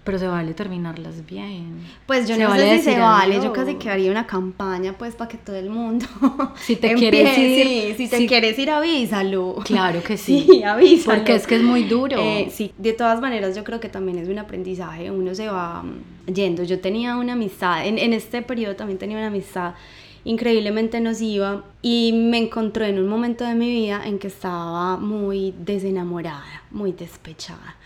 pero 0.06 0.20
se 0.20 0.28
vale 0.28 0.54
terminarlas 0.54 1.26
bien. 1.26 1.80
Pues 2.06 2.28
yo 2.28 2.38
no 2.38 2.54
sé 2.54 2.78
si 2.78 2.84
se 2.84 2.98
vale, 2.98 3.40
yo 3.42 3.52
casi 3.52 3.74
que 3.74 3.90
haría 3.90 4.10
una 4.10 4.24
campaña 4.26 4.94
pues 4.96 5.16
para 5.16 5.28
que 5.28 5.36
todo 5.36 5.56
el 5.56 5.68
mundo 5.68 6.06
Si 6.56 6.76
te 6.76 6.94
quieres 6.94 7.36
ir, 7.36 7.96
si 7.96 8.08
te 8.08 8.24
quieres 8.26 8.56
ir 8.58 8.70
avísalo. 8.70 9.56
Claro 9.64 10.02
que 10.04 10.16
sí. 10.16 10.46
Sí, 10.48 10.62
avísalo. 10.62 11.16
Porque 11.18 11.34
es 11.34 11.46
que 11.48 11.56
es 11.56 11.62
muy 11.62 11.82
duro. 11.82 12.16
Eh, 12.18 12.48
sí, 12.52 12.72
de 12.78 12.92
todas 12.92 13.20
maneras 13.20 13.56
yo 13.56 13.64
creo 13.64 13.80
que 13.80 13.88
también 13.88 14.18
es 14.18 14.28
un 14.28 14.38
aprendizaje, 14.38 15.10
uno 15.10 15.34
se 15.34 15.48
va 15.48 15.84
yendo. 16.32 16.62
Yo 16.62 16.78
tenía 16.80 17.16
una 17.16 17.32
amistad, 17.32 17.84
en, 17.84 17.98
en 17.98 18.12
este 18.12 18.42
periodo 18.42 18.76
también 18.76 18.98
tenía 18.98 19.16
una 19.16 19.26
amistad 19.26 19.74
increíblemente 20.22 21.00
nociva 21.00 21.64
y 21.82 22.12
me 22.12 22.38
encontró 22.38 22.84
en 22.84 23.00
un 23.00 23.08
momento 23.08 23.44
de 23.44 23.54
mi 23.54 23.68
vida 23.68 24.02
en 24.04 24.20
que 24.20 24.28
estaba 24.28 24.98
muy 24.98 25.52
desenamorada, 25.58 26.62
muy 26.70 26.92
despechada. 26.92 27.76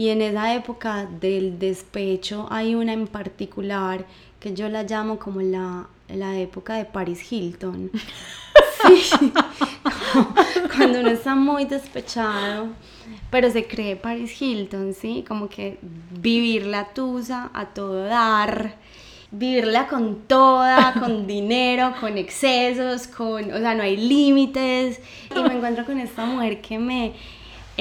Y 0.00 0.08
en 0.08 0.22
esa 0.22 0.54
época 0.54 1.04
del 1.04 1.58
despecho 1.58 2.46
hay 2.48 2.74
una 2.74 2.94
en 2.94 3.06
particular 3.06 4.06
que 4.40 4.54
yo 4.54 4.70
la 4.70 4.84
llamo 4.84 5.18
como 5.18 5.42
la, 5.42 5.88
la 6.08 6.38
época 6.38 6.76
de 6.76 6.86
Paris 6.86 7.30
Hilton. 7.30 7.90
Sí, 8.82 9.30
cuando 10.74 11.00
uno 11.00 11.10
está 11.10 11.34
muy 11.34 11.66
despechado, 11.66 12.68
pero 13.30 13.50
se 13.50 13.66
cree 13.66 13.94
Paris 13.94 14.40
Hilton, 14.40 14.94
¿sí? 14.94 15.22
Como 15.28 15.50
que 15.50 15.78
vivir 15.82 16.64
la 16.64 16.86
tusa 16.94 17.50
a 17.52 17.66
todo 17.66 18.04
dar, 18.04 18.76
vivirla 19.30 19.86
con 19.86 20.22
toda, 20.22 20.94
con 20.94 21.26
dinero, 21.26 21.92
con 22.00 22.16
excesos, 22.16 23.06
con, 23.06 23.52
o 23.52 23.58
sea, 23.58 23.74
no 23.74 23.82
hay 23.82 23.98
límites. 23.98 24.98
Y 25.36 25.42
me 25.42 25.56
encuentro 25.56 25.84
con 25.84 26.00
esta 26.00 26.24
mujer 26.24 26.62
que 26.62 26.78
me 26.78 27.12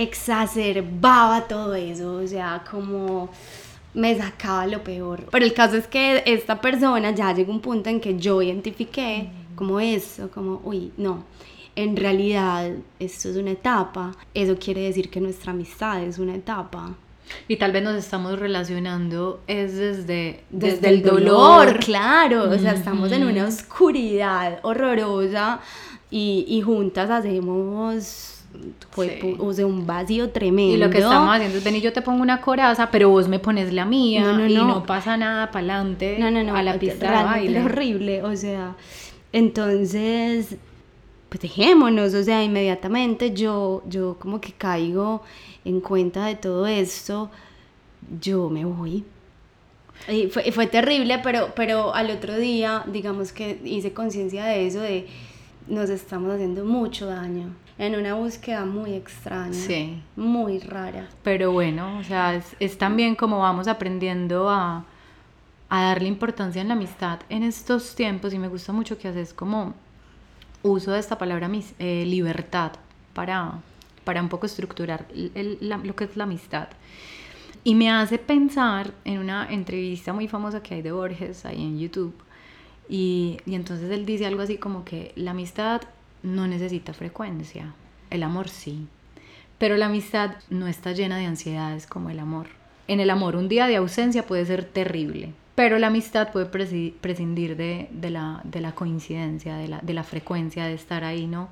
exacerbaba 0.02 1.48
todo 1.48 1.76
eso, 1.76 2.16
o 2.16 2.28
sea, 2.28 2.64
como 2.70 3.30
me 3.94 4.18
sacaba 4.18 4.66
lo 4.66 4.84
peor. 4.84 5.26
Pero 5.30 5.46
el 5.46 5.54
caso 5.54 5.76
es 5.76 5.88
que 5.88 6.24
esta 6.26 6.62
persona 6.62 7.12
ya 7.12 7.34
llegó 7.34 7.52
a 7.52 7.56
un 7.56 7.62
punto 7.62 7.90
en 7.90 8.00
que 8.00 8.18
yo 8.18 8.42
identifiqué 8.42 9.30
como 9.56 9.80
eso, 9.80 10.32
como, 10.32 10.62
uy, 10.64 10.92
no, 10.96 11.26
en 11.76 11.98
realidad 11.98 12.72
esto 13.00 13.30
es 13.30 13.36
una 13.36 13.52
etapa, 13.52 14.16
eso 14.34 14.58
quiere 14.58 14.82
decir 14.82 15.10
que 15.10 15.20
nuestra 15.20 15.52
amistad 15.52 16.02
es 16.02 16.18
una 16.18 16.36
etapa. 16.36 16.96
Y 17.48 17.58
tal 17.58 17.72
vez 17.72 17.84
nos 17.84 17.96
estamos 17.96 18.40
relacionando 18.40 19.42
es 19.46 19.76
desde, 19.76 20.44
desde, 20.50 20.90
el 20.90 21.04
dolor. 21.04 21.78
claro, 21.80 22.50
o 22.50 22.58
sea, 22.58 22.72
estamos 22.72 23.12
en 23.12 23.24
una 23.24 23.46
oscuridad 23.46 24.60
horrorosa 24.64 25.60
y, 26.10 26.46
y 26.48 26.62
juntas 26.62 27.10
hacemos 27.12 28.39
o 29.40 29.54
sea, 29.54 29.66
un 29.66 29.86
vacío 29.86 30.30
tremendo. 30.30 30.76
Y 30.76 30.78
lo 30.78 30.90
que 30.90 31.00
estamos 31.00 31.36
haciendo 31.36 31.58
es, 31.58 31.64
ven 31.64 31.76
y 31.76 31.82
yo 31.82 31.94
te 31.94 32.02
pongo 32.02 32.22
una 32.22 32.42
coraza, 32.42 32.90
pero 32.92 33.10
vos 33.10 33.28
me 33.28 33.40
pones 33.40 33.72
la 33.74 33.86
mía 33.86 34.22
no, 34.22 34.38
no, 34.38 34.48
y 34.48 34.56
no, 34.56 34.84
pasa 34.86 35.18
nada 35.18 35.52
para 35.52 35.76
adelante 35.76 36.18
no, 36.20 36.32
no, 36.32 36.44
no, 36.44 36.56
a 36.56 36.64
la 36.64 36.78
pista 36.78 37.18
de 37.18 37.24
baile. 37.24 37.60
Es 37.60 37.66
horrible, 37.66 38.24
o 38.24 38.36
sea, 38.36 38.76
entonces, 39.32 40.56
pues 41.30 41.42
dejémonos, 41.42 42.14
o 42.14 42.24
sea, 42.24 42.44
inmediatamente 42.44 43.34
yo, 43.34 43.84
yo 43.88 44.18
como 44.20 44.42
que 44.42 44.52
caigo 44.52 45.22
en 45.66 45.82
cuenta 45.82 46.26
de 46.26 46.36
todo 46.36 46.68
esto, 46.68 47.30
yo 48.20 48.50
me 48.50 48.66
voy. 48.66 49.04
Y 50.08 50.28
fue, 50.28 50.52
fue 50.52 50.66
terrible, 50.68 51.20
pero, 51.22 51.50
pero 51.56 51.94
al 51.94 52.10
otro 52.10 52.38
día, 52.38 52.84
digamos 52.88 53.32
que 53.32 53.60
hice 53.64 53.94
conciencia 53.94 54.46
de 54.46 54.66
eso, 54.66 54.80
de 54.80 55.08
nos 55.68 55.90
estamos 55.90 56.34
haciendo 56.34 56.66
mucho 56.66 57.06
daño 57.06 57.54
en 57.80 57.96
una 57.96 58.14
búsqueda 58.14 58.66
muy 58.66 58.94
extraña, 58.94 59.54
sí. 59.54 60.04
muy 60.18 60.60
rara. 60.60 61.08
Pero 61.24 61.54
bueno, 61.54 61.98
o 61.98 62.04
sea, 62.04 62.36
es, 62.36 62.56
es 62.60 62.78
también 62.78 63.16
como 63.16 63.40
vamos 63.40 63.70
aprendiendo 63.70 64.50
a, 64.50 64.84
a, 65.70 65.82
darle 65.84 66.10
importancia 66.10 66.62
en 66.62 66.68
la 66.68 66.74
amistad 66.74 67.22
en 67.30 67.42
estos 67.42 67.96
tiempos 67.96 68.34
y 68.34 68.38
me 68.38 68.50
gusta 68.50 68.74
mucho 68.74 68.98
que 68.98 69.08
haces 69.08 69.34
como 69.34 69.74
uso 70.62 70.92
de 70.92 71.00
esta 71.00 71.18
palabra 71.18 71.50
eh, 71.80 72.04
libertad 72.06 72.74
para, 73.14 73.54
para 74.04 74.22
un 74.22 74.28
poco 74.28 74.46
estructurar 74.46 75.08
lo 75.14 75.96
que 75.96 76.04
es 76.04 76.18
la 76.18 76.26
amistad. 76.26 76.68
Y 77.64 77.76
me 77.76 77.90
hace 77.90 78.18
pensar 78.18 78.92
en 79.06 79.20
una 79.20 79.48
entrevista 79.50 80.12
muy 80.12 80.28
famosa 80.28 80.62
que 80.62 80.76
hay 80.76 80.82
de 80.82 80.92
Borges 80.92 81.46
ahí 81.46 81.62
en 81.62 81.80
YouTube. 81.80 82.14
Y, 82.90 83.38
y 83.46 83.56
entonces 83.56 83.90
él 83.90 84.06
dice 84.06 84.26
algo 84.26 84.42
así 84.42 84.58
como 84.58 84.84
que 84.84 85.14
la 85.16 85.32
amistad 85.32 85.82
no 86.24 86.48
necesita 86.48 86.94
frecuencia, 86.94 87.74
el 88.10 88.24
amor 88.24 88.50
sí, 88.50 88.88
pero 89.58 89.78
la 89.78 89.88
amistad 89.88 90.32
no 90.50 90.68
está 90.68 90.94
llena 90.94 91.18
de 91.18 91.26
ansiedades 91.26 91.86
como 91.86 92.10
el 92.10 92.20
amor. 92.20 92.48
En 92.88 93.00
el 93.00 93.10
amor 93.10 93.36
un 93.36 93.50
día 93.50 93.68
de 93.68 93.76
ausencia 93.76 94.26
puede 94.26 94.46
ser 94.46 94.64
terrible, 94.64 95.34
pero 95.56 95.78
la 95.78 95.88
amistad 95.88 96.32
puede 96.32 96.46
prescindir 96.46 97.56
de, 97.58 97.90
la, 98.10 98.42
de 98.44 98.62
la, 98.62 98.72
coincidencia, 98.74 99.58
de 99.58 99.68
la, 99.68 99.80
de 99.80 99.94
la 99.94 100.04
frecuencia 100.04 100.66
de 100.66 100.74
estar 100.74 101.04
ahí, 101.04 101.28
¿no? 101.28 101.50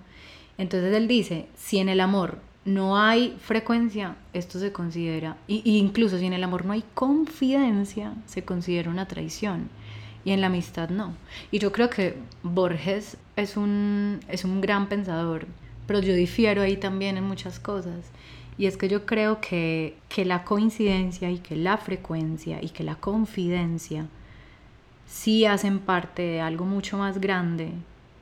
Entonces 0.58 0.96
él 0.96 1.08
dice, 1.08 1.48
si 1.56 1.80
en 1.80 1.90
el 1.90 2.00
amor 2.00 2.40
no 2.66 2.98
hay 2.98 3.38
frecuencia, 3.40 4.16
esto 4.34 4.60
se 4.60 4.72
considera, 4.72 5.38
y, 5.48 5.62
incluso 5.78 6.18
si 6.18 6.26
en 6.26 6.34
el 6.34 6.44
amor 6.44 6.66
no 6.66 6.74
hay 6.74 6.84
confidencia, 6.94 8.14
se 8.26 8.44
considera 8.44 8.90
una 8.90 9.08
traición 9.08 9.70
y 10.28 10.32
en 10.34 10.42
la 10.42 10.48
amistad 10.48 10.90
no. 10.90 11.14
Y 11.52 11.60
yo 11.60 11.72
creo 11.72 11.90
que 11.90 12.18
Borges 12.44 13.16
es 13.38 13.56
un, 13.56 14.20
es 14.28 14.44
un 14.44 14.60
gran 14.60 14.90
pensador, 14.90 15.48
pero 15.86 16.02
yo 16.02 16.14
difiero 16.14 16.64
ahí 16.64 16.76
también 16.76 17.16
en 17.16 17.24
muchas 17.24 17.62
cosas. 17.62 18.12
Y 18.58 18.66
es 18.66 18.76
que 18.76 18.90
yo 18.90 19.06
creo 19.06 19.40
que, 19.40 19.96
que 20.10 20.26
la 20.26 20.44
coincidencia 20.44 21.32
y 21.32 21.38
que 21.40 21.56
la 21.56 21.78
frecuencia 21.78 22.62
y 22.62 22.72
que 22.72 22.84
la 22.84 22.96
confidencia 22.96 24.08
sí 25.08 25.46
hacen 25.46 25.80
parte 25.80 26.24
de 26.24 26.42
algo 26.42 26.66
mucho 26.66 26.98
más 26.98 27.22
grande 27.22 27.72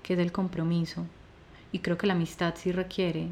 que 0.04 0.14
es 0.14 0.20
el 0.20 0.32
compromiso. 0.32 1.08
Y 1.72 1.80
creo 1.80 1.98
que 1.98 2.06
la 2.06 2.14
amistad 2.14 2.54
sí 2.56 2.72
requiere 2.72 3.30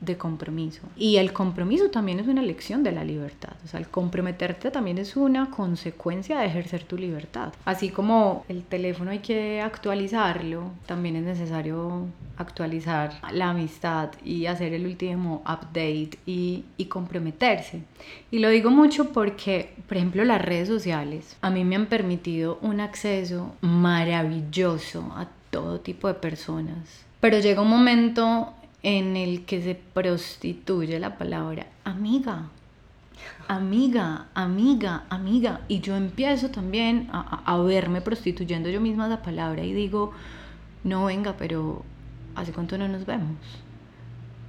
de 0.00 0.16
compromiso. 0.16 0.82
Y 0.96 1.16
el 1.16 1.32
compromiso 1.32 1.90
también 1.90 2.20
es 2.20 2.28
una 2.28 2.42
elección 2.42 2.82
de 2.82 2.92
la 2.92 3.04
libertad. 3.04 3.52
O 3.64 3.68
sea, 3.68 3.80
el 3.80 3.88
comprometerte 3.88 4.70
también 4.70 4.98
es 4.98 5.16
una 5.16 5.50
consecuencia 5.50 6.38
de 6.38 6.46
ejercer 6.46 6.84
tu 6.84 6.96
libertad. 6.96 7.52
Así 7.64 7.88
como 7.90 8.44
el 8.48 8.62
teléfono 8.62 9.10
hay 9.10 9.20
que 9.20 9.60
actualizarlo, 9.60 10.70
también 10.86 11.16
es 11.16 11.24
necesario 11.24 12.06
actualizar 12.36 13.14
la 13.32 13.50
amistad 13.50 14.10
y 14.22 14.46
hacer 14.46 14.74
el 14.74 14.86
último 14.86 15.42
update 15.46 16.18
y, 16.26 16.64
y 16.76 16.84
comprometerse. 16.86 17.82
Y 18.30 18.40
lo 18.40 18.50
digo 18.50 18.70
mucho 18.70 19.12
porque, 19.12 19.74
por 19.88 19.96
ejemplo, 19.96 20.24
las 20.24 20.42
redes 20.42 20.68
sociales 20.68 21.36
a 21.40 21.50
mí 21.50 21.64
me 21.64 21.76
han 21.76 21.86
permitido 21.86 22.58
un 22.60 22.80
acceso 22.80 23.54
maravilloso 23.62 25.00
a 25.16 25.28
todo 25.50 25.80
tipo 25.80 26.08
de 26.08 26.14
personas. 26.14 27.04
Pero 27.20 27.38
llega 27.38 27.62
un 27.62 27.70
momento 27.70 28.52
en 28.86 29.16
el 29.16 29.44
que 29.44 29.60
se 29.62 29.74
prostituye 29.74 31.00
la 31.00 31.18
palabra 31.18 31.66
amiga. 31.82 32.50
Amiga, 33.48 34.28
amiga, 34.32 35.06
amiga. 35.10 35.62
Y 35.66 35.80
yo 35.80 35.96
empiezo 35.96 36.50
también 36.52 37.08
a, 37.10 37.56
verme 37.62 38.00
prostituyendo 38.00 38.68
yo 38.68 38.80
misma 38.80 39.08
la 39.08 39.22
palabra 39.22 39.64
y 39.64 39.72
digo, 39.72 40.12
no 40.84 41.06
venga, 41.06 41.36
pero 41.36 41.82
¿hace 42.36 42.52
cuánto 42.52 42.78
no 42.78 42.86
nos 42.86 43.06
vemos? 43.06 43.36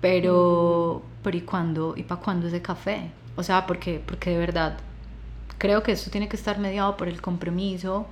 Pero, 0.01 1.01
pero 1.23 1.35
¿y 1.35 1.41
cuándo? 1.41 1.95
¿Y 1.97 2.03
para 2.03 2.21
cuándo 2.21 2.45
ese 2.45 2.61
café? 2.61 3.09
O 3.37 3.41
sea, 3.41 3.65
porque, 3.65 4.03
porque 4.05 4.29
de 4.29 4.37
verdad 4.37 4.77
creo 5.57 5.81
que 5.81 5.93
esto 5.93 6.11
tiene 6.11 6.29
que 6.29 6.35
estar 6.35 6.59
mediado 6.59 6.95
por 6.95 7.07
el 7.07 7.23
compromiso 7.23 8.05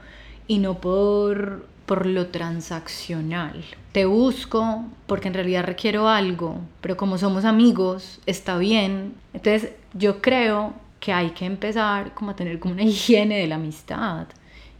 y 0.48 0.58
no 0.58 0.82
por 0.82 1.68
por 1.86 2.06
lo 2.06 2.28
transaccional. 2.28 3.64
Te 3.92 4.06
busco 4.06 4.86
porque 5.08 5.28
en 5.28 5.34
realidad 5.34 5.64
requiero 5.64 6.10
algo, 6.10 6.60
pero 6.82 6.98
como 6.98 7.18
somos 7.18 7.46
amigos, 7.46 8.20
está 8.26 8.58
bien. 8.58 9.14
Entonces 9.34 9.72
yo 9.94 10.22
creo 10.22 10.74
que 11.00 11.14
hay 11.14 11.32
que 11.32 11.46
empezar 11.46 12.14
como 12.14 12.32
a 12.32 12.36
tener 12.36 12.60
como 12.60 12.74
una 12.74 12.84
higiene 12.84 13.38
de 13.38 13.48
la 13.48 13.56
amistad. 13.56 14.28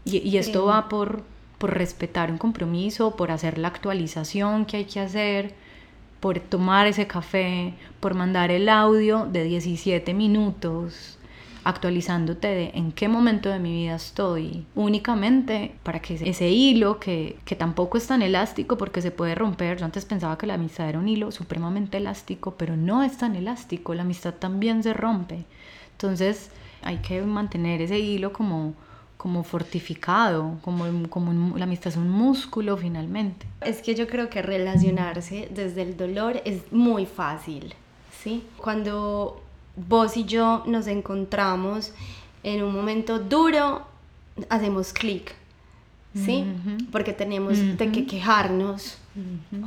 Y, 0.04 0.36
esto 0.36 0.66
va 0.66 0.88
por, 0.88 1.24
por 1.58 1.74
respetar 1.74 2.30
un 2.30 2.38
compromiso, 2.38 3.16
por 3.16 3.32
hacer 3.32 3.58
la 3.58 3.68
actualización 3.68 4.64
que 4.64 4.76
hay 4.76 4.84
que 4.84 5.00
hacer, 5.00 5.54
por 6.20 6.38
tomar 6.38 6.86
ese 6.86 7.08
café, 7.08 7.74
por 7.98 8.14
mandar 8.14 8.52
el 8.52 8.68
audio 8.68 9.26
de 9.26 9.42
17 9.42 10.14
minutos 10.14 11.15
actualizándote 11.66 12.46
de 12.46 12.70
en 12.74 12.92
qué 12.92 13.08
momento 13.08 13.48
de 13.48 13.58
mi 13.58 13.72
vida 13.72 13.96
estoy, 13.96 14.64
únicamente 14.76 15.74
para 15.82 16.00
que 16.00 16.14
ese 16.14 16.48
hilo 16.48 17.00
que, 17.00 17.40
que 17.44 17.56
tampoco 17.56 17.98
es 17.98 18.06
tan 18.06 18.22
elástico 18.22 18.78
porque 18.78 19.02
se 19.02 19.10
puede 19.10 19.34
romper, 19.34 19.76
yo 19.76 19.84
antes 19.84 20.04
pensaba 20.04 20.38
que 20.38 20.46
la 20.46 20.54
amistad 20.54 20.88
era 20.88 21.00
un 21.00 21.08
hilo 21.08 21.32
supremamente 21.32 21.96
elástico, 21.96 22.54
pero 22.56 22.76
no 22.76 23.02
es 23.02 23.18
tan 23.18 23.34
elástico, 23.34 23.94
la 23.94 24.02
amistad 24.02 24.34
también 24.34 24.84
se 24.84 24.94
rompe. 24.94 25.44
Entonces 25.90 26.52
hay 26.82 26.98
que 26.98 27.20
mantener 27.22 27.82
ese 27.82 27.98
hilo 27.98 28.32
como 28.32 28.74
como 29.16 29.42
fortificado, 29.42 30.58
como, 30.62 30.84
como 31.08 31.56
la 31.56 31.64
amistad 31.64 31.88
es 31.88 31.96
un 31.96 32.10
músculo 32.10 32.76
finalmente. 32.76 33.46
Es 33.62 33.80
que 33.80 33.94
yo 33.94 34.06
creo 34.06 34.28
que 34.30 34.40
relacionarse 34.40 35.48
desde 35.50 35.82
el 35.82 35.96
dolor 35.96 36.42
es 36.44 36.70
muy 36.70 37.06
fácil, 37.06 37.74
¿sí? 38.22 38.44
Cuando 38.58 39.42
vos 39.76 40.16
y 40.16 40.24
yo 40.24 40.62
nos 40.66 40.86
encontramos 40.86 41.92
en 42.42 42.62
un 42.62 42.74
momento 42.74 43.18
duro, 43.18 43.82
hacemos 44.48 44.92
clic, 44.92 45.34
¿sí? 46.14 46.44
Porque 46.90 47.12
tenemos 47.12 47.58
de 47.76 47.92
que 47.92 48.06
quejarnos 48.06 48.98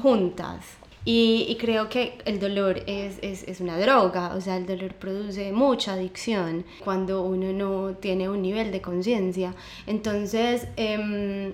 juntas. 0.01 0.65
Y, 1.05 1.57
creo 1.59 1.89
que 1.89 2.19
el 2.25 2.39
dolor 2.39 2.83
es, 2.85 3.19
es, 3.21 3.43
es, 3.47 3.61
una 3.61 3.79
droga, 3.79 4.35
o 4.35 4.41
sea, 4.41 4.57
el 4.57 4.67
dolor 4.67 4.93
produce 4.93 5.51
mucha 5.51 5.93
adicción 5.93 6.65
cuando 6.83 7.23
uno 7.23 7.51
no 7.53 7.95
tiene 7.95 8.29
un 8.29 8.41
nivel 8.41 8.71
de 8.71 8.81
conciencia. 8.81 9.55
Entonces, 9.87 10.67
em, 10.75 11.53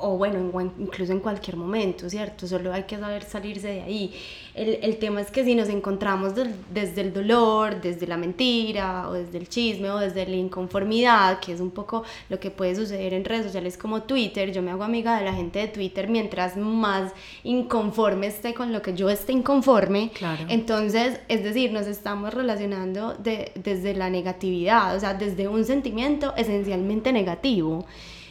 o 0.00 0.16
bueno, 0.16 0.72
incluso 0.78 1.12
en 1.12 1.20
cualquier 1.20 1.56
momento, 1.56 2.08
¿cierto? 2.08 2.46
Solo 2.46 2.72
hay 2.72 2.84
que 2.84 2.98
saber 2.98 3.22
salirse 3.22 3.68
de 3.68 3.82
ahí. 3.82 4.14
El, 4.54 4.78
el 4.82 4.98
tema 4.98 5.20
es 5.20 5.30
que 5.30 5.44
si 5.44 5.54
nos 5.54 5.68
encontramos 5.68 6.32
desde 6.72 7.00
el 7.00 7.12
dolor, 7.12 7.80
desde 7.80 8.06
la 8.06 8.16
mentira, 8.16 9.08
o 9.08 9.14
desde 9.14 9.38
el 9.38 9.48
chisme, 9.48 9.90
o 9.90 9.98
desde 9.98 10.26
la 10.26 10.36
inconformidad, 10.36 11.40
que 11.40 11.52
es 11.52 11.60
un 11.60 11.70
poco 11.70 12.04
lo 12.28 12.38
que 12.38 12.50
puede 12.50 12.74
suceder 12.74 13.14
en 13.14 13.24
redes 13.24 13.46
sociales 13.46 13.76
como 13.76 14.02
Twitter, 14.02 14.52
yo 14.52 14.62
me 14.62 14.70
hago 14.70 14.84
amiga 14.84 15.18
de 15.18 15.24
la 15.24 15.34
gente 15.34 15.58
de 15.58 15.68
Twitter 15.68 16.08
mientras 16.08 16.56
más 16.56 17.12
inconforme 17.42 18.28
esté 18.28 18.54
con 18.54 18.72
lo 18.72 18.82
que 18.82 18.94
yo 18.94 19.10
esté 19.10 19.32
inconforme. 19.32 20.10
Claro. 20.14 20.44
Entonces, 20.48 21.20
es 21.28 21.42
decir, 21.42 21.72
nos 21.72 21.86
estamos 21.86 22.32
relacionando 22.32 23.14
de, 23.14 23.52
desde 23.56 23.94
la 23.94 24.10
negatividad, 24.10 24.96
o 24.96 25.00
sea, 25.00 25.14
desde 25.14 25.48
un 25.48 25.64
sentimiento 25.64 26.34
esencialmente 26.36 27.12
negativo. 27.12 27.86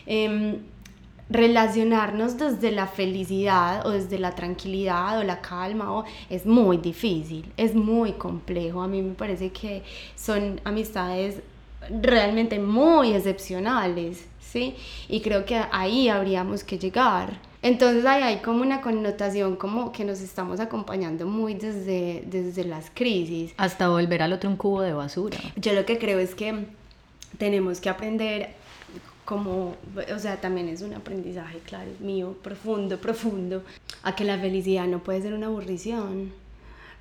Eh, 0.05 0.59
relacionarnos 1.34 2.38
desde 2.38 2.71
la 2.71 2.86
felicidad 2.86 3.86
o 3.86 3.89
desde 3.89 4.19
la 4.19 4.36
tranquilidad 4.36 5.19
o 5.19 5.23
la 5.23 5.41
calma 5.41 5.91
o, 5.91 6.05
es 6.29 6.45
muy 6.45 6.77
difícil, 6.77 7.51
es 7.57 7.73
muy 7.73 8.13
complejo. 8.13 8.81
A 8.81 8.88
mí 8.88 9.01
me 9.01 9.15
parece 9.15 9.51
que 9.51 9.81
son 10.15 10.61
amistades 10.63 11.41
realmente 11.89 12.59
muy 12.59 13.13
excepcionales, 13.13 14.25
¿sí? 14.39 14.75
Y 15.09 15.21
creo 15.21 15.43
que 15.43 15.59
ahí 15.71 16.07
habríamos 16.07 16.63
que 16.63 16.77
llegar. 16.77 17.39
Entonces 17.63 18.05
ahí 18.05 18.21
hay 18.21 18.38
como 18.38 18.61
una 18.61 18.81
connotación 18.81 19.55
como 19.55 19.91
que 19.91 20.05
nos 20.05 20.21
estamos 20.21 20.59
acompañando 20.59 21.25
muy 21.25 21.55
desde, 21.55 22.23
desde 22.27 22.63
las 22.63 22.91
crisis. 22.93 23.53
Hasta 23.57 23.89
volver 23.89 24.21
al 24.21 24.34
otro 24.34 24.49
un 24.49 24.57
cubo 24.57 24.81
de 24.81 24.93
basura. 24.93 25.39
Yo 25.55 25.73
lo 25.73 25.86
que 25.86 25.97
creo 25.97 26.19
es 26.19 26.36
que 26.36 26.65
tenemos 27.38 27.79
que 27.79 27.89
aprender 27.89 28.49
como, 29.26 29.76
o 30.13 30.19
sea, 30.19 30.41
también 30.41 30.67
es 30.67 30.82
un 30.82 30.93
aprendizaje, 30.93 31.59
claro, 31.59 31.89
mío, 31.99 32.36
profundo, 32.41 32.99
profundo, 32.99 33.63
a 34.03 34.15
que 34.15 34.26
la 34.26 34.38
felicidad 34.38 34.86
no 34.88 34.99
puede 34.99 35.21
ser 35.21 35.34
una 35.34 35.47
aburrición. 35.47 36.32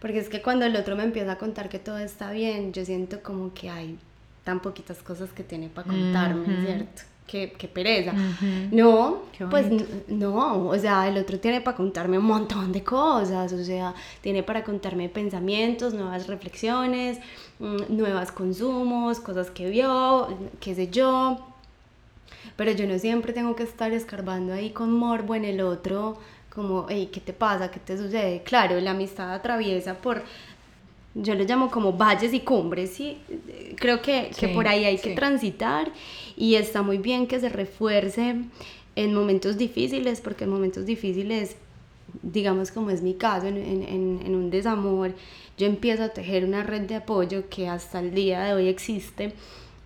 Porque 0.01 0.19
es 0.19 0.29
que 0.29 0.43
cuando 0.43 0.65
el 0.65 0.75
otro 0.77 0.97
me 0.97 1.05
empieza 1.05 1.33
a 1.33 1.39
contar 1.39 1.69
que 1.69 1.79
todo 1.79 1.99
está 1.99 2.33
bien, 2.33 2.73
yo 2.73 2.85
siento 2.85 3.23
como 3.23 3.53
que 3.55 3.71
hay 3.71 3.99
tan 4.45 4.61
poquitas 4.61 4.99
cosas 4.99 5.31
que 5.31 5.45
tiene 5.45 5.69
para 5.69 5.89
contarme, 5.89 6.65
¿cierto? 6.65 7.03
Qué, 7.27 7.53
qué, 7.57 7.69
pereza. 7.69 8.13
No, 8.73 9.23
pues 9.49 9.67
no, 10.09 10.67
o 10.67 10.79
sea, 10.79 11.09
el 11.09 11.17
otro 11.17 11.39
tiene 11.39 11.61
para 11.61 11.77
contarme 11.77 12.19
un 12.19 12.25
montón 12.25 12.73
de 12.73 12.83
cosas, 12.83 13.53
o 13.53 13.65
sea, 13.65 13.95
tiene 14.21 14.43
para 14.43 14.65
contarme 14.65 15.09
pensamientos, 15.09 15.95
nuevas 15.95 16.27
reflexiones, 16.27 17.19
mm, 17.61 17.97
nuevos 17.97 18.33
consumos, 18.33 19.21
cosas 19.21 19.51
que 19.51 19.71
vio, 19.71 20.29
qué 20.61 20.75
sé 20.75 20.89
yo 20.89 21.52
pero 22.57 22.73
yo 22.73 22.87
no 22.87 22.99
siempre 22.99 23.33
tengo 23.33 23.57
que 23.57 23.63
estar 23.63 23.93
escarbando 23.93 24.53
ahí 24.53 24.71
con 24.71 24.93
morbo 24.93 25.35
en 25.35 25.45
el 25.45 25.61
otro, 25.61 26.19
como, 26.55 26.87
hey, 26.89 27.09
¿qué 27.13 27.21
te 27.21 27.33
pasa? 27.33 27.71
¿Qué 27.71 27.81
te 27.81 27.97
sucede? 27.97 28.43
Claro, 28.43 28.79
la 28.81 28.91
amistad 28.91 29.33
atraviesa 29.33 29.95
por, 29.95 30.23
yo 31.15 31.35
lo 31.35 31.45
llamo 31.45 31.71
como 31.71 31.93
valles 31.93 32.33
y 32.35 32.41
cumbres, 32.41 32.91
¿sí? 32.91 33.19
Creo 33.77 34.03
que, 34.03 34.31
que 34.39 34.49
por 34.49 34.69
ahí 34.69 34.85
hay 34.85 34.99
que 34.99 35.15
transitar 35.15 35.91
y 36.37 36.55
está 36.57 36.83
muy 36.83 36.99
bien 36.99 37.27
que 37.27 37.41
se 37.41 37.49
refuerce 37.49 38.37
en 38.97 39.15
momentos 39.15 39.57
difíciles, 39.57 40.21
porque 40.21 40.45
en 40.45 40.51
momentos 40.51 40.85
difíciles, 40.85 41.57
digamos 42.23 42.71
como 42.71 42.91
es 42.91 43.03
mi 43.03 43.15
caso, 43.15 43.47
en, 43.47 43.57
en, 43.57 44.21
en 44.25 44.35
un 44.35 44.51
desamor, 44.51 45.13
yo 45.57 45.67
empiezo 45.67 46.05
a 46.05 46.09
tejer 46.11 46.45
una 46.45 46.63
red 46.63 46.83
de 46.83 46.97
apoyo 46.97 47.49
que 47.49 47.69
hasta 47.69 48.01
el 48.01 48.15
día 48.15 48.43
de 48.43 48.55
hoy 48.55 48.69
existe 48.69 49.35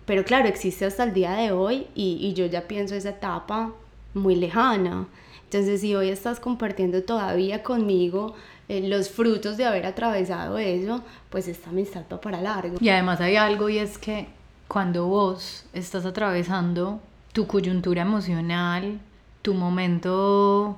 pero 0.07 0.25
claro, 0.25 0.47
existe 0.47 0.85
hasta 0.85 1.03
el 1.03 1.13
día 1.13 1.33
de 1.33 1.51
hoy 1.51 1.85
y, 1.93 2.17
y 2.19 2.33
yo 2.33 2.47
ya 2.47 2.61
pienso 2.67 2.95
esa 2.95 3.09
etapa 3.09 3.73
muy 4.15 4.35
lejana. 4.35 5.05
Entonces, 5.43 5.81
si 5.81 5.93
hoy 5.93 6.09
estás 6.09 6.39
compartiendo 6.39 7.03
todavía 7.03 7.61
conmigo 7.61 8.33
eh, 8.69 8.87
los 8.87 9.09
frutos 9.09 9.57
de 9.57 9.65
haber 9.65 9.85
atravesado 9.85 10.57
eso, 10.57 11.03
pues 11.29 11.47
esta 11.47 11.69
amistad 11.69 12.03
va 12.11 12.19
para 12.19 12.41
largo. 12.41 12.77
Y 12.81 12.89
además 12.89 13.21
hay 13.21 13.35
algo 13.35 13.69
y 13.69 13.77
es 13.77 13.97
que 13.97 14.27
cuando 14.67 15.07
vos 15.07 15.65
estás 15.73 16.05
atravesando 16.05 16.99
tu 17.33 17.45
coyuntura 17.45 18.01
emocional, 18.01 18.99
tu 19.41 19.53
momento 19.53 20.77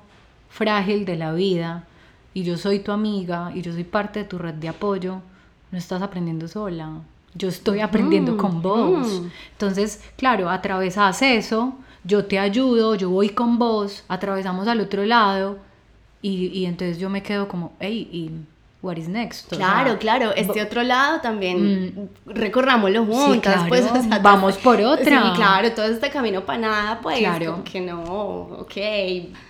frágil 0.50 1.04
de 1.04 1.16
la 1.16 1.32
vida, 1.32 1.86
y 2.34 2.44
yo 2.44 2.56
soy 2.56 2.80
tu 2.80 2.92
amiga 2.92 3.50
y 3.54 3.62
yo 3.62 3.72
soy 3.72 3.84
parte 3.84 4.20
de 4.20 4.24
tu 4.24 4.38
red 4.38 4.54
de 4.54 4.68
apoyo, 4.68 5.20
no 5.70 5.78
estás 5.78 6.02
aprendiendo 6.02 6.48
sola, 6.48 7.00
yo 7.34 7.48
estoy 7.48 7.80
aprendiendo 7.80 8.36
con 8.36 8.58
mm, 8.58 8.62
vos. 8.62 9.22
Mm. 9.22 9.26
Entonces, 9.52 10.02
claro, 10.16 10.50
atravesas 10.50 11.22
eso, 11.22 11.74
yo 12.04 12.24
te 12.24 12.38
ayudo, 12.38 12.94
yo 12.94 13.10
voy 13.10 13.30
con 13.30 13.58
vos, 13.58 14.04
atravesamos 14.08 14.66
al 14.68 14.80
otro 14.80 15.04
lado 15.04 15.58
y, 16.22 16.46
y 16.46 16.66
entonces 16.66 16.98
yo 16.98 17.08
me 17.08 17.22
quedo 17.22 17.48
como, 17.48 17.72
hey, 17.80 18.08
¿y 18.12 18.30
what 18.82 18.96
is 18.96 19.08
next? 19.08 19.48
claro, 19.48 19.98
claro, 19.98 20.32
este 20.34 20.62
otro 20.62 20.82
lado 20.82 21.20
también, 21.20 22.10
mm, 22.26 22.30
recorrámoslo 22.30 23.04
juntas, 23.04 23.64
pues, 23.68 23.86
vamos 24.22 24.56
por 24.58 24.80
otra. 24.80 25.22
Sí, 25.22 25.30
claro, 25.36 25.72
todo 25.72 25.86
este 25.86 26.10
camino 26.10 26.44
para 26.44 26.58
nada, 26.58 27.00
pues, 27.00 27.18
claro. 27.18 27.62
que 27.64 27.80
no, 27.80 28.02
ok. 28.02 28.76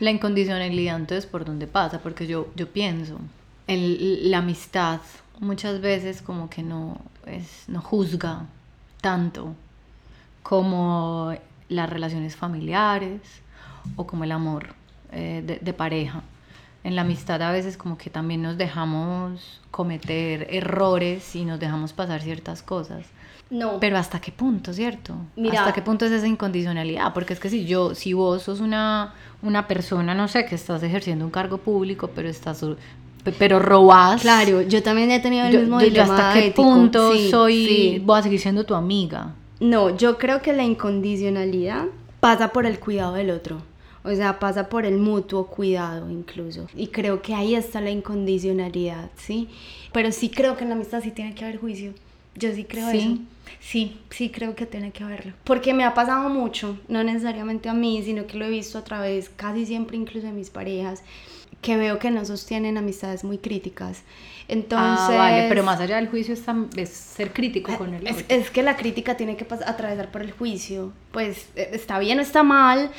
La 0.00 0.10
incondicionalidad 0.10 0.96
entonces 0.96 1.26
por 1.26 1.44
dónde 1.44 1.66
pasa, 1.66 2.00
porque 2.00 2.26
yo, 2.26 2.48
yo 2.56 2.68
pienso, 2.68 3.18
el, 3.66 4.30
la 4.30 4.38
amistad 4.38 5.00
muchas 5.40 5.80
veces 5.80 6.22
como 6.22 6.48
que 6.48 6.62
no, 6.62 6.98
es, 7.26 7.64
no 7.66 7.80
juzga 7.80 8.46
tanto 9.00 9.54
como 10.42 11.34
las 11.68 11.90
relaciones 11.90 12.36
familiares 12.36 13.20
o 13.96 14.06
como 14.06 14.24
el 14.24 14.32
amor 14.32 14.74
eh, 15.12 15.42
de, 15.44 15.58
de, 15.58 15.72
pareja. 15.72 16.22
En 16.84 16.96
la 16.96 17.02
amistad 17.02 17.42
a 17.42 17.50
veces 17.50 17.76
como 17.76 17.98
que 17.98 18.10
también 18.10 18.42
nos 18.42 18.56
dejamos 18.56 19.60
cometer 19.70 20.46
errores 20.50 21.34
y 21.34 21.44
nos 21.44 21.58
dejamos 21.58 21.92
pasar 21.92 22.20
ciertas 22.20 22.62
cosas. 22.62 23.06
No. 23.50 23.80
Pero 23.80 23.98
hasta 23.98 24.20
qué 24.20 24.30
punto, 24.30 24.72
¿cierto? 24.72 25.16
Mira, 25.34 25.60
¿Hasta 25.60 25.72
qué 25.72 25.82
punto 25.82 26.06
es 26.06 26.12
esa 26.12 26.26
incondicionalidad? 26.26 27.12
Porque 27.12 27.32
es 27.32 27.40
que 27.40 27.50
si 27.50 27.66
yo, 27.66 27.96
si 27.96 28.12
vos 28.12 28.42
sos 28.42 28.60
una, 28.60 29.14
una 29.42 29.66
persona, 29.66 30.14
no 30.14 30.28
sé, 30.28 30.46
que 30.46 30.54
estás 30.54 30.82
ejerciendo 30.84 31.24
un 31.24 31.32
cargo 31.32 31.58
público, 31.58 32.10
pero 32.14 32.28
estás 32.28 32.64
pero 33.38 33.58
robas. 33.58 34.22
Claro, 34.22 34.62
yo 34.62 34.82
también 34.82 35.10
he 35.10 35.20
tenido 35.20 35.46
el 35.46 35.58
mismo 35.58 35.78
dilema 35.78 36.28
hasta 36.28 36.40
qué 36.40 36.50
punto 36.50 37.12
soy 37.30 38.00
voy 38.04 38.18
a 38.18 38.22
seguir 38.22 38.40
siendo 38.40 38.64
tu 38.64 38.74
amiga. 38.74 39.34
No, 39.60 39.96
yo 39.96 40.16
creo 40.18 40.40
que 40.40 40.52
la 40.52 40.64
incondicionalidad 40.64 41.84
pasa 42.20 42.52
por 42.52 42.66
el 42.66 42.78
cuidado 42.78 43.14
del 43.14 43.30
otro. 43.30 43.62
O 44.02 44.14
sea, 44.14 44.38
pasa 44.38 44.70
por 44.70 44.86
el 44.86 44.96
mutuo 44.96 45.46
cuidado 45.46 46.10
incluso. 46.10 46.66
Y 46.74 46.86
creo 46.86 47.20
que 47.20 47.34
ahí 47.34 47.54
está 47.54 47.82
la 47.82 47.90
incondicionalidad, 47.90 49.10
¿sí? 49.16 49.48
Pero 49.92 50.10
sí 50.10 50.30
creo 50.30 50.56
que 50.56 50.62
en 50.62 50.70
la 50.70 50.76
amistad 50.76 51.02
sí 51.02 51.10
tiene 51.10 51.34
que 51.34 51.44
haber 51.44 51.58
juicio. 51.58 51.92
Yo 52.34 52.54
sí 52.54 52.64
creo 52.64 52.88
eso. 52.88 53.18
Sí, 53.58 53.98
sí 54.08 54.30
creo 54.30 54.54
que 54.54 54.64
tiene 54.64 54.90
que 54.90 55.04
haberlo. 55.04 55.34
Porque 55.44 55.74
me 55.74 55.84
ha 55.84 55.92
pasado 55.92 56.30
mucho, 56.30 56.78
no 56.88 57.04
necesariamente 57.04 57.68
a 57.68 57.74
mí, 57.74 58.02
sino 58.02 58.26
que 58.26 58.38
lo 58.38 58.46
he 58.46 58.50
visto 58.50 58.78
a 58.78 58.84
través 58.84 59.28
casi 59.28 59.66
siempre 59.66 59.98
incluso 59.98 60.26
de 60.26 60.32
mis 60.32 60.48
parejas 60.48 61.02
que 61.60 61.76
veo 61.76 61.98
que 61.98 62.10
no 62.10 62.24
sostienen 62.24 62.78
amistades 62.78 63.24
muy 63.24 63.38
críticas. 63.38 64.02
Entonces, 64.48 65.06
ah, 65.10 65.16
vale, 65.16 65.46
pero 65.48 65.62
más 65.62 65.78
allá 65.78 65.96
del 65.96 66.08
juicio 66.08 66.34
es, 66.34 66.88
ser 66.88 67.32
crítico 67.32 67.76
con 67.76 67.94
el 67.94 68.06
es, 68.06 68.24
es, 68.28 68.50
que 68.50 68.62
la 68.62 68.76
crítica 68.76 69.16
tiene 69.16 69.36
que 69.36 69.46
atravesar 69.64 70.10
por 70.10 70.22
el 70.22 70.32
juicio. 70.32 70.92
Pues 71.12 71.46
eh, 71.54 71.70
está 71.72 71.98
bien 72.00 72.18
o 72.18 72.22
está 72.22 72.42
mal, 72.42 72.90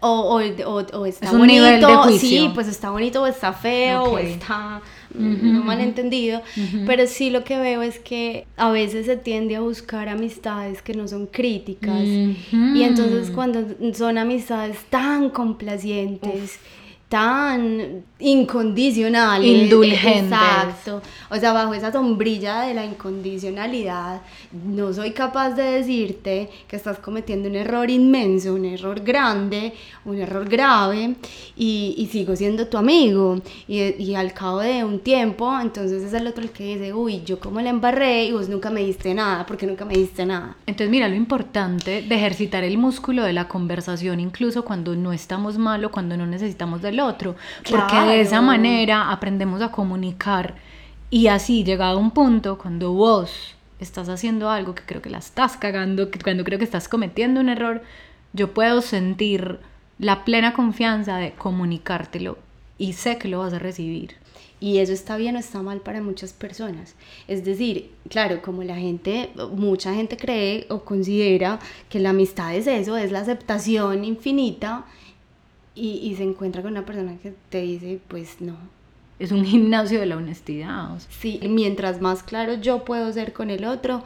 o, 0.00 0.08
o, 0.08 0.98
o, 0.98 1.06
está 1.06 1.26
es 1.26 1.32
bonito, 1.32 2.08
sí, 2.18 2.50
pues 2.54 2.68
está 2.68 2.90
bonito 2.90 3.22
o 3.22 3.26
está 3.26 3.52
feo, 3.52 4.04
o 4.04 4.18
está 4.18 4.82
no 5.14 5.62
malentendido, 5.62 6.42
pero 6.86 7.06
sí 7.06 7.30
lo 7.30 7.44
que 7.44 7.58
veo 7.58 7.82
es 7.82 7.98
que 7.98 8.46
a 8.56 8.70
veces 8.70 9.06
se 9.06 9.16
tiende 9.16 9.56
a 9.56 9.60
buscar 9.60 10.08
amistades 10.08 10.82
que 10.82 10.94
no 10.94 11.06
son 11.08 11.26
críticas. 11.26 12.02
Y 12.02 12.82
entonces 12.82 13.30
cuando 13.30 13.64
son 13.94 14.18
amistades 14.18 14.78
tan 14.90 15.30
complacientes 15.30 16.58
tan 17.12 18.04
incondicionales. 18.20 19.46
Indulgentes. 19.46 20.32
Exacto. 20.32 21.02
O 21.28 21.36
sea, 21.36 21.52
bajo 21.52 21.74
esa 21.74 21.92
sombrilla 21.92 22.62
de 22.62 22.72
la 22.72 22.86
incondicionalidad, 22.86 24.22
no 24.66 24.94
soy 24.94 25.10
capaz 25.10 25.50
de 25.50 25.62
decirte 25.62 26.48
que 26.66 26.76
estás 26.76 27.00
cometiendo 27.00 27.50
un 27.50 27.56
error 27.56 27.90
inmenso, 27.90 28.54
un 28.54 28.64
error 28.64 29.00
grande, 29.00 29.74
un 30.06 30.20
error 30.20 30.48
grave, 30.48 31.16
y, 31.54 31.94
y 31.98 32.06
sigo 32.06 32.34
siendo 32.34 32.66
tu 32.66 32.78
amigo. 32.78 33.42
Y, 33.68 33.80
y, 34.02 34.14
al 34.14 34.32
cabo 34.32 34.60
de 34.60 34.82
un 34.82 34.98
tiempo, 35.00 35.54
entonces 35.60 36.02
es 36.02 36.14
el 36.14 36.26
otro 36.26 36.42
el 36.42 36.50
que 36.50 36.64
dice, 36.64 36.94
uy, 36.94 37.22
yo 37.26 37.38
como 37.38 37.60
la 37.60 37.68
embarré 37.68 38.24
y 38.24 38.32
vos 38.32 38.48
nunca 38.48 38.70
me 38.70 38.80
diste 38.80 39.12
nada, 39.12 39.44
porque 39.44 39.66
nunca 39.66 39.84
me 39.84 39.92
diste 39.92 40.24
nada. 40.24 40.56
Entonces, 40.64 40.90
mira, 40.90 41.10
lo 41.10 41.14
importante 41.14 42.00
de 42.00 42.14
ejercitar 42.14 42.64
el 42.64 42.78
músculo 42.78 43.22
de 43.22 43.34
la 43.34 43.48
conversación, 43.48 44.18
incluso 44.18 44.64
cuando 44.64 44.96
no 44.96 45.12
estamos 45.12 45.58
mal 45.58 45.84
o 45.84 45.90
cuando 45.90 46.16
no 46.16 46.26
necesitamos 46.26 46.80
del 46.80 47.01
otro, 47.02 47.36
porque 47.70 47.96
de 47.96 48.20
esa 48.20 48.40
manera 48.40 49.10
aprendemos 49.10 49.60
a 49.62 49.70
comunicar 49.70 50.54
y 51.10 51.26
así 51.26 51.64
llegado 51.64 51.98
a 51.98 52.00
un 52.00 52.10
punto 52.10 52.56
cuando 52.56 52.92
vos 52.92 53.54
estás 53.80 54.08
haciendo 54.08 54.48
algo 54.48 54.74
que 54.74 54.84
creo 54.84 55.02
que 55.02 55.10
la 55.10 55.18
estás 55.18 55.56
cagando, 55.56 56.10
que 56.10 56.18
cuando 56.18 56.44
creo 56.44 56.58
que 56.58 56.64
estás 56.64 56.88
cometiendo 56.88 57.40
un 57.40 57.48
error, 57.48 57.82
yo 58.32 58.54
puedo 58.54 58.80
sentir 58.80 59.58
la 59.98 60.24
plena 60.24 60.54
confianza 60.54 61.16
de 61.16 61.32
comunicártelo 61.32 62.38
y 62.78 62.94
sé 62.94 63.18
que 63.18 63.28
lo 63.28 63.40
vas 63.40 63.52
a 63.52 63.58
recibir. 63.58 64.16
Y 64.58 64.78
eso 64.78 64.92
está 64.92 65.16
bien 65.16 65.34
o 65.36 65.40
está 65.40 65.60
mal 65.60 65.80
para 65.80 66.00
muchas 66.00 66.32
personas. 66.32 66.94
Es 67.26 67.44
decir, 67.44 67.90
claro, 68.08 68.40
como 68.42 68.62
la 68.62 68.76
gente, 68.76 69.30
mucha 69.56 69.92
gente 69.92 70.16
cree 70.16 70.66
o 70.70 70.84
considera 70.84 71.58
que 71.88 71.98
la 71.98 72.10
amistad 72.10 72.54
es 72.54 72.68
eso, 72.68 72.96
es 72.96 73.10
la 73.10 73.20
aceptación 73.20 74.04
infinita 74.04 74.86
y, 75.74 75.98
y 75.98 76.16
se 76.16 76.24
encuentra 76.24 76.62
con 76.62 76.72
una 76.72 76.84
persona 76.84 77.16
que 77.22 77.34
te 77.50 77.62
dice, 77.62 78.00
pues 78.08 78.40
no, 78.40 78.56
es 79.18 79.32
un 79.32 79.44
gimnasio 79.44 80.00
de 80.00 80.06
la 80.06 80.16
honestidad. 80.16 80.98
Sí, 81.08 81.40
mientras 81.48 82.00
más 82.00 82.22
claro 82.22 82.54
yo 82.54 82.84
puedo 82.84 83.12
ser 83.12 83.32
con 83.32 83.50
el 83.50 83.64
otro, 83.64 84.02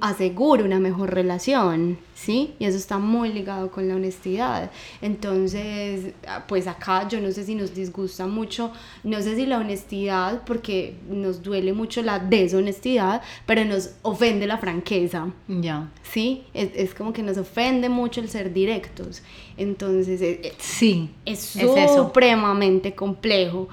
asegura 0.00 0.64
una 0.64 0.80
mejor 0.80 1.12
relación, 1.12 1.98
¿sí? 2.14 2.54
Y 2.58 2.64
eso 2.64 2.78
está 2.78 2.98
muy 2.98 3.32
ligado 3.32 3.70
con 3.70 3.86
la 3.86 3.96
honestidad. 3.96 4.70
Entonces, 5.02 6.14
ah, 6.26 6.44
pues 6.48 6.66
acá 6.66 7.06
yo 7.06 7.20
no 7.20 7.30
sé 7.32 7.44
si 7.44 7.54
nos 7.54 7.74
disgusta 7.74 8.26
mucho, 8.26 8.72
no 9.04 9.20
sé 9.20 9.36
si 9.36 9.44
la 9.44 9.58
honestidad, 9.58 10.42
porque 10.46 10.96
nos 11.10 11.42
duele 11.42 11.74
mucho 11.74 12.02
la 12.02 12.18
deshonestidad, 12.18 13.20
pero 13.44 13.64
nos 13.66 13.90
ofende 14.02 14.46
la 14.46 14.56
franqueza. 14.56 15.30
Ya. 15.48 15.90
¿Sí? 16.02 16.44
Es, 16.54 16.70
es 16.74 16.94
como 16.94 17.12
que 17.12 17.22
nos 17.22 17.36
ofende 17.36 17.90
mucho 17.90 18.22
el 18.22 18.30
ser 18.30 18.54
directos. 18.54 19.22
Entonces, 19.58 20.22
eh, 20.22 20.40
eh, 20.44 20.52
sí, 20.58 21.10
es, 21.26 21.56
es 21.56 21.94
supremamente 21.94 22.94
complejo 22.94 23.68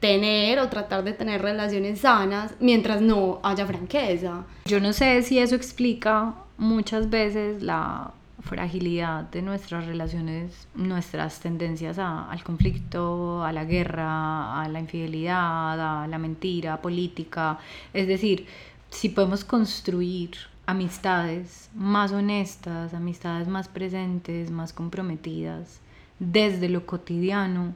tener 0.00 0.58
o 0.58 0.68
tratar 0.68 1.04
de 1.04 1.12
tener 1.12 1.42
relaciones 1.42 2.00
sanas 2.00 2.54
mientras 2.60 3.00
no 3.00 3.40
haya 3.42 3.66
franqueza. 3.66 4.44
Yo 4.66 4.80
no 4.80 4.92
sé 4.92 5.22
si 5.22 5.38
eso 5.38 5.54
explica 5.54 6.34
muchas 6.58 7.10
veces 7.10 7.62
la 7.62 8.12
fragilidad 8.40 9.24
de 9.24 9.42
nuestras 9.42 9.86
relaciones, 9.86 10.68
nuestras 10.74 11.40
tendencias 11.40 11.98
al 11.98 12.42
conflicto, 12.44 13.42
a 13.44 13.52
la 13.52 13.64
guerra, 13.64 14.62
a 14.62 14.68
la 14.68 14.80
infidelidad, 14.80 16.02
a 16.02 16.06
la 16.06 16.18
mentira 16.18 16.80
política. 16.80 17.58
Es 17.92 18.06
decir, 18.06 18.46
si 18.90 19.08
podemos 19.08 19.44
construir 19.44 20.30
amistades 20.66 21.70
más 21.74 22.12
honestas, 22.12 22.94
amistades 22.94 23.48
más 23.48 23.68
presentes, 23.68 24.50
más 24.50 24.72
comprometidas, 24.72 25.80
desde 26.18 26.68
lo 26.68 26.86
cotidiano, 26.86 27.74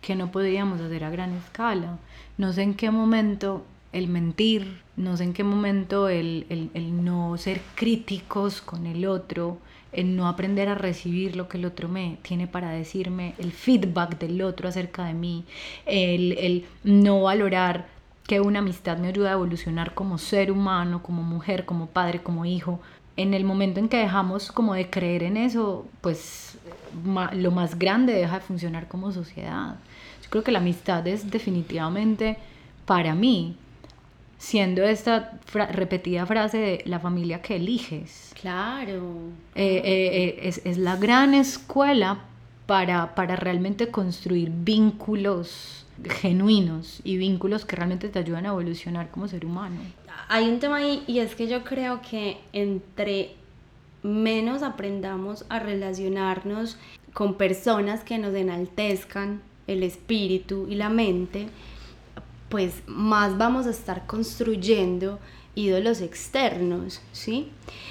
que 0.00 0.14
no 0.14 0.30
podíamos 0.30 0.80
hacer 0.80 1.04
a 1.04 1.10
gran 1.10 1.34
escala. 1.34 1.98
No 2.36 2.52
sé 2.52 2.62
en 2.62 2.74
qué 2.74 2.90
momento 2.90 3.64
el 3.92 4.08
mentir, 4.08 4.82
no 4.96 5.16
sé 5.16 5.24
en 5.24 5.32
qué 5.32 5.44
momento 5.44 6.08
el, 6.08 6.46
el, 6.48 6.70
el, 6.74 7.04
no 7.04 7.36
ser 7.38 7.60
críticos 7.74 8.60
con 8.60 8.86
el 8.86 9.06
otro, 9.06 9.58
el 9.92 10.14
no 10.16 10.28
aprender 10.28 10.68
a 10.68 10.74
recibir 10.74 11.36
lo 11.36 11.48
que 11.48 11.56
el 11.56 11.64
otro 11.64 11.88
me 11.88 12.18
tiene 12.22 12.46
para 12.46 12.70
decirme, 12.70 13.34
el 13.38 13.52
feedback 13.52 14.18
del 14.18 14.42
otro 14.42 14.68
acerca 14.68 15.04
de 15.04 15.14
mí, 15.14 15.44
el, 15.86 16.32
el 16.38 16.66
no 16.84 17.22
valorar 17.22 17.88
que 18.26 18.40
una 18.40 18.58
amistad 18.58 18.98
me 18.98 19.08
ayuda 19.08 19.30
a 19.30 19.32
evolucionar 19.32 19.94
como 19.94 20.18
ser 20.18 20.52
humano, 20.52 21.02
como 21.02 21.22
mujer, 21.22 21.64
como 21.64 21.86
padre, 21.86 22.22
como 22.22 22.44
hijo. 22.44 22.78
En 23.16 23.32
el 23.32 23.42
momento 23.42 23.80
en 23.80 23.88
que 23.88 23.96
dejamos 23.96 24.52
como 24.52 24.74
de 24.74 24.90
creer 24.90 25.22
en 25.22 25.38
eso, 25.38 25.86
pues 26.02 26.58
lo 27.32 27.50
más 27.50 27.78
grande 27.78 28.12
deja 28.12 28.34
de 28.34 28.44
funcionar 28.44 28.86
como 28.86 29.12
sociedad 29.12 29.76
creo 30.30 30.44
que 30.44 30.52
la 30.52 30.58
amistad 30.58 31.06
es 31.06 31.30
definitivamente 31.30 32.38
para 32.86 33.14
mí, 33.14 33.56
siendo 34.38 34.82
esta 34.84 35.38
repetida 35.52 36.26
frase 36.26 36.58
de 36.58 36.82
la 36.86 37.00
familia 37.00 37.42
que 37.42 37.56
eliges. 37.56 38.32
Claro. 38.40 39.30
Eh, 39.54 39.82
eh, 39.84 39.84
eh, 39.84 40.38
es, 40.42 40.60
es, 40.64 40.78
la 40.78 40.96
gran 40.96 41.34
escuela 41.34 42.20
para, 42.66 43.14
para 43.14 43.36
realmente 43.36 43.88
construir 43.88 44.50
vínculos 44.50 45.86
genuinos 46.04 47.00
y 47.02 47.16
vínculos 47.16 47.64
que 47.64 47.76
realmente 47.76 48.08
te 48.08 48.18
ayudan 48.20 48.46
a 48.46 48.50
evolucionar 48.50 49.10
como 49.10 49.26
ser 49.26 49.44
humano. 49.44 49.80
Hay 50.28 50.48
un 50.48 50.60
tema 50.60 50.76
ahí 50.76 51.02
y 51.06 51.18
es 51.18 51.34
que 51.34 51.48
yo 51.48 51.64
creo 51.64 52.00
que 52.02 52.38
entre 52.52 53.34
menos 54.02 54.62
aprendamos 54.62 55.44
a 55.48 55.58
relacionarnos 55.58 56.76
con 57.12 57.34
personas 57.34 58.04
que 58.04 58.18
nos 58.18 58.34
enaltezcan, 58.34 59.40
el 59.68 59.84
espíritu 59.84 60.66
y 60.68 60.74
la 60.74 60.88
mente, 60.88 61.46
pues 62.48 62.74
más 62.86 63.38
vamos 63.38 63.66
a 63.66 63.70
estar 63.70 64.06
construyendo 64.06 65.20
ídolos 65.54 66.00
externos, 66.00 67.00
¿sí? 67.12 67.48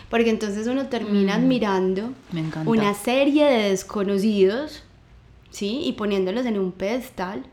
Porque 0.09 0.29
entonces 0.29 0.67
uno 0.67 0.87
termina 0.87 1.37
mm, 1.37 1.41
admirando 1.41 2.13
una 2.65 2.93
serie 2.93 3.45
de 3.45 3.69
desconocidos, 3.69 4.83
¿sí? 5.49 5.81
Y 5.83 5.93
poniéndolos 5.93 6.45
en 6.45 6.57
un 6.59 6.71
pedestal, 6.71 7.43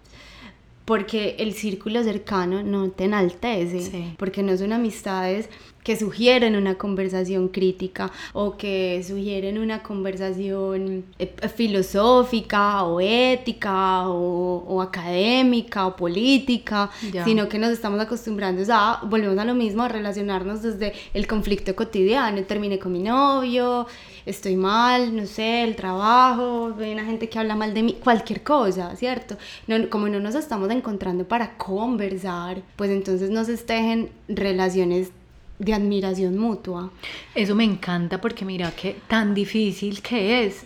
porque 0.84 1.36
el 1.38 1.54
círculo 1.54 2.02
cercano 2.04 2.62
no 2.62 2.90
te 2.90 3.04
enaltece, 3.04 4.14
porque 4.18 4.42
no 4.42 4.56
son 4.56 4.72
amistades 4.72 5.48
que 5.84 5.96
sugieren 5.96 6.56
una 6.56 6.76
conversación 6.76 7.48
crítica 7.48 8.10
o 8.32 8.56
que 8.56 9.04
sugieren 9.06 9.58
una 9.58 9.82
conversación 9.82 11.04
eh, 11.18 11.32
filosófica 11.54 12.84
o 12.84 13.00
ética 13.00 14.08
o, 14.08 14.80
académica 14.80 15.86
o 15.86 15.94
política, 15.94 16.90
sino 17.24 17.48
que 17.48 17.58
nos 17.58 17.70
estamos 17.70 18.00
acostumbrando 18.00 18.62
a, 18.72 19.00
volvemos 19.04 19.38
a 19.38 19.44
lo 19.44 19.54
mismo, 19.54 19.82
a 19.82 19.88
relacionarnos 19.88 20.62
desde 20.62 20.94
el 21.12 21.26
conflicto 21.26 21.76
cotidiano, 21.76 22.42
terminé 22.44 22.78
con 22.78 22.92
mi 22.92 23.00
novio, 23.00 23.86
estoy 24.24 24.56
mal, 24.56 25.14
no 25.14 25.26
sé, 25.26 25.64
el 25.64 25.76
trabajo, 25.76 26.74
hay 26.80 26.92
una 26.92 27.04
gente 27.04 27.28
que 27.28 27.38
habla 27.38 27.56
mal 27.56 27.74
de 27.74 27.82
mí, 27.82 27.96
cualquier 28.02 28.42
cosa, 28.42 28.96
¿cierto? 28.96 29.36
No, 29.66 29.88
como 29.90 30.08
no 30.08 30.18
nos 30.18 30.34
estamos 30.34 30.70
encontrando 30.70 31.26
para 31.28 31.56
conversar, 31.56 32.62
pues 32.76 32.90
entonces 32.90 33.30
nos 33.30 33.48
estejen 33.48 34.10
relaciones 34.28 35.10
de 35.58 35.74
admiración 35.74 36.38
mutua. 36.38 36.90
Eso 37.34 37.54
me 37.54 37.64
encanta 37.64 38.20
porque 38.20 38.44
mira 38.44 38.70
que 38.72 38.96
tan 39.06 39.34
difícil 39.34 40.02
que 40.02 40.44
es 40.44 40.64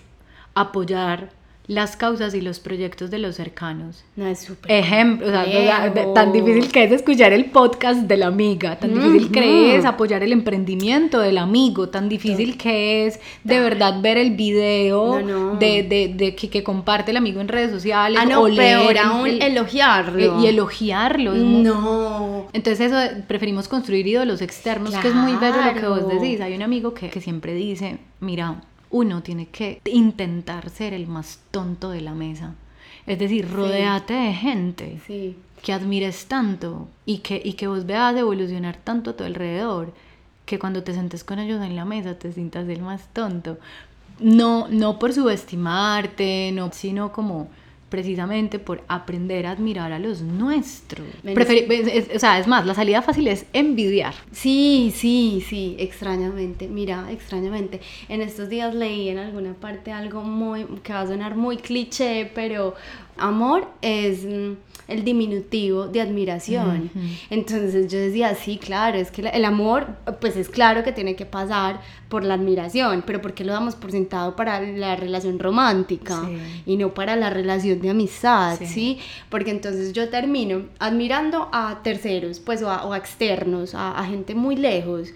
apoyar 0.55 1.31
las 1.69 1.99
causas 1.99 2.35
y 2.35 2.41
los 2.41 2.61
proyectos 2.61 3.11
de 3.11 3.19
los 3.19 3.37
cercanos. 3.37 4.03
No 4.17 4.27
es 4.27 4.41
súper. 4.41 4.73
Ejemplo, 4.73 5.27
o 5.27 5.31
sea, 5.31 5.93
tan 6.15 6.33
difícil 6.33 6.73
que 6.73 6.85
es 6.85 6.93
escuchar 6.93 7.35
el 7.35 7.45
podcast 7.45 8.01
de 8.01 8.17
la 8.17 8.29
amiga, 8.29 8.79
tan 8.79 8.95
difícil 8.95 9.31
que 9.31 9.77
es 9.77 9.85
apoyar 9.85 10.23
el 10.23 10.33
emprendimiento 10.33 11.21
del 11.21 11.37
amigo, 11.37 11.91
tan 11.91 12.09
difícil 12.09 12.57
que 12.57 13.07
es 13.07 13.21
de 13.45 13.61
verdad 13.61 14.01
ver 14.01 14.17
el 14.17 14.35
video 14.35 15.19
De, 15.59 15.83
de, 15.83 16.15
de, 16.17 16.35
que, 16.35 16.49
que, 16.49 16.63
comparte 16.63 17.11
el 17.11 17.19
amigo 17.19 17.43
en 17.43 17.49
redes 17.49 17.71
sociales. 17.71 18.19
Ah, 18.19 18.41
o 18.41 18.47
peor 18.47 18.97
aún, 18.97 19.29
elogiarlo. 19.29 20.43
Y 20.43 20.47
elogiarlo. 20.47 21.35
no. 21.35 22.49
Entonces 22.55 22.91
eso, 22.91 23.23
preferimos 23.27 23.69
construir 23.69 24.07
ídolos 24.07 24.41
externos, 24.41 24.95
que 24.97 25.09
es 25.09 25.15
muy 25.15 25.37
bello 25.37 25.63
lo 25.63 25.75
que 25.75 25.87
vos 25.87 26.09
decís. 26.09 26.41
Hay 26.41 26.55
un 26.55 26.63
amigo 26.63 26.95
que, 26.95 27.11
que 27.11 27.21
siempre 27.21 27.53
dice, 27.53 27.99
mira, 28.21 28.63
uno 28.91 29.23
tiene 29.23 29.47
que 29.47 29.81
intentar 29.85 30.71
ser 30.71 30.95
el 30.95 31.07
más 31.07 31.41
tonto 31.51 31.91
de 31.91 32.01
la 32.01 32.15
mesa. 32.15 32.55
Es 33.07 33.19
decir, 33.19 33.51
rodeate 33.51 34.15
de 34.15 34.33
gente 34.35 34.99
que 35.63 35.73
admires 35.73 36.27
tanto 36.27 36.89
y 37.07 37.19
que, 37.19 37.41
y 37.43 37.55
que 37.55 37.67
vos 37.67 37.87
veas 37.87 38.17
evolucionar 38.17 38.77
tanto 38.77 39.11
a 39.11 39.17
tu 39.17 39.25
alrededor 39.25 39.93
que 40.45 40.59
cuando 40.59 40.83
te 40.83 40.93
sientes 40.93 41.25
con 41.25 41.39
ellos 41.39 41.63
en 41.63 41.77
la 41.77 41.85
mesa 41.85 42.19
te 42.19 42.33
sientas 42.33 42.69
el 42.69 42.83
más 42.83 43.09
tonto. 43.13 43.59
No, 44.21 44.69
no 44.69 44.99
por 44.99 45.13
subestimarte, 45.13 46.51
no, 46.53 46.71
sino 46.73 47.13
como 47.13 47.49
precisamente 47.89 48.59
por 48.59 48.83
aprender 48.89 49.47
a 49.47 49.53
admirar 49.53 49.93
a 49.93 49.99
los 49.99 50.23
nuestros. 50.23 51.07
o 51.25 52.19
sea, 52.19 52.39
es 52.39 52.47
más, 52.47 52.67
la 52.67 52.75
salida 52.75 53.03
fácil 53.03 53.29
es 53.29 53.47
envidiar. 53.53 54.15
Sí, 54.33 54.93
sí, 54.95 55.43
sí, 55.47 55.77
extrañamente. 55.79 56.69
Mira, 56.69 57.11
extrañamente. 57.11 57.81
En 58.09 58.21
estos 58.21 58.49
días 58.49 58.75
leí 58.75 59.09
en 59.09 59.19
alguna 59.19 59.55
parte 59.55 59.93
algo 59.93 60.23
muy 60.23 60.65
que 60.83 60.93
va 60.93 61.01
a 61.01 61.07
sonar 61.07 61.37
muy 61.37 61.57
cliché, 61.57 62.31
pero 62.35 62.75
amor 63.19 63.69
es 63.83 64.25
mm, 64.25 64.53
el 64.89 65.05
diminutivo 65.05 65.87
de 65.87 66.01
admiración. 66.01 66.91
Entonces 67.29 67.93
yo 67.93 67.99
decía, 67.99 68.35
sí, 68.35 68.57
claro, 68.57 68.97
es 68.97 69.11
que 69.11 69.21
el 69.21 69.45
amor, 69.45 69.87
pues 70.21 70.37
es 70.37 70.49
claro 70.49 70.83
que 70.83 70.93
tiene 70.93 71.15
que 71.15 71.27
pasar 71.27 71.81
por 72.09 72.25
la 72.25 72.35
admiración, 72.35 73.03
pero 73.07 73.21
¿por 73.21 73.35
qué 73.35 73.45
lo 73.45 73.53
damos 73.53 73.77
por 73.77 73.91
sentado 73.91 74.35
para 74.35 74.61
la 74.63 74.97
relación 74.97 75.39
romántica 75.39 76.23
y 76.65 76.79
no 76.79 76.95
para 76.95 77.17
la 77.17 77.29
relación 77.29 77.81
de 77.83 77.91
amistad? 77.91 78.59
Sí. 78.65 78.99
Porque 79.29 79.51
entonces 79.51 79.93
yo 79.93 80.09
termino 80.09 80.63
admirando 80.79 81.51
a 81.53 81.81
terceros, 81.83 82.41
pues 82.41 82.63
o 82.63 82.71
a, 82.71 82.97
externos, 82.97 83.75
a, 83.75 84.03
gente 84.05 84.35
muy 84.35 84.57
lejos 84.57 85.11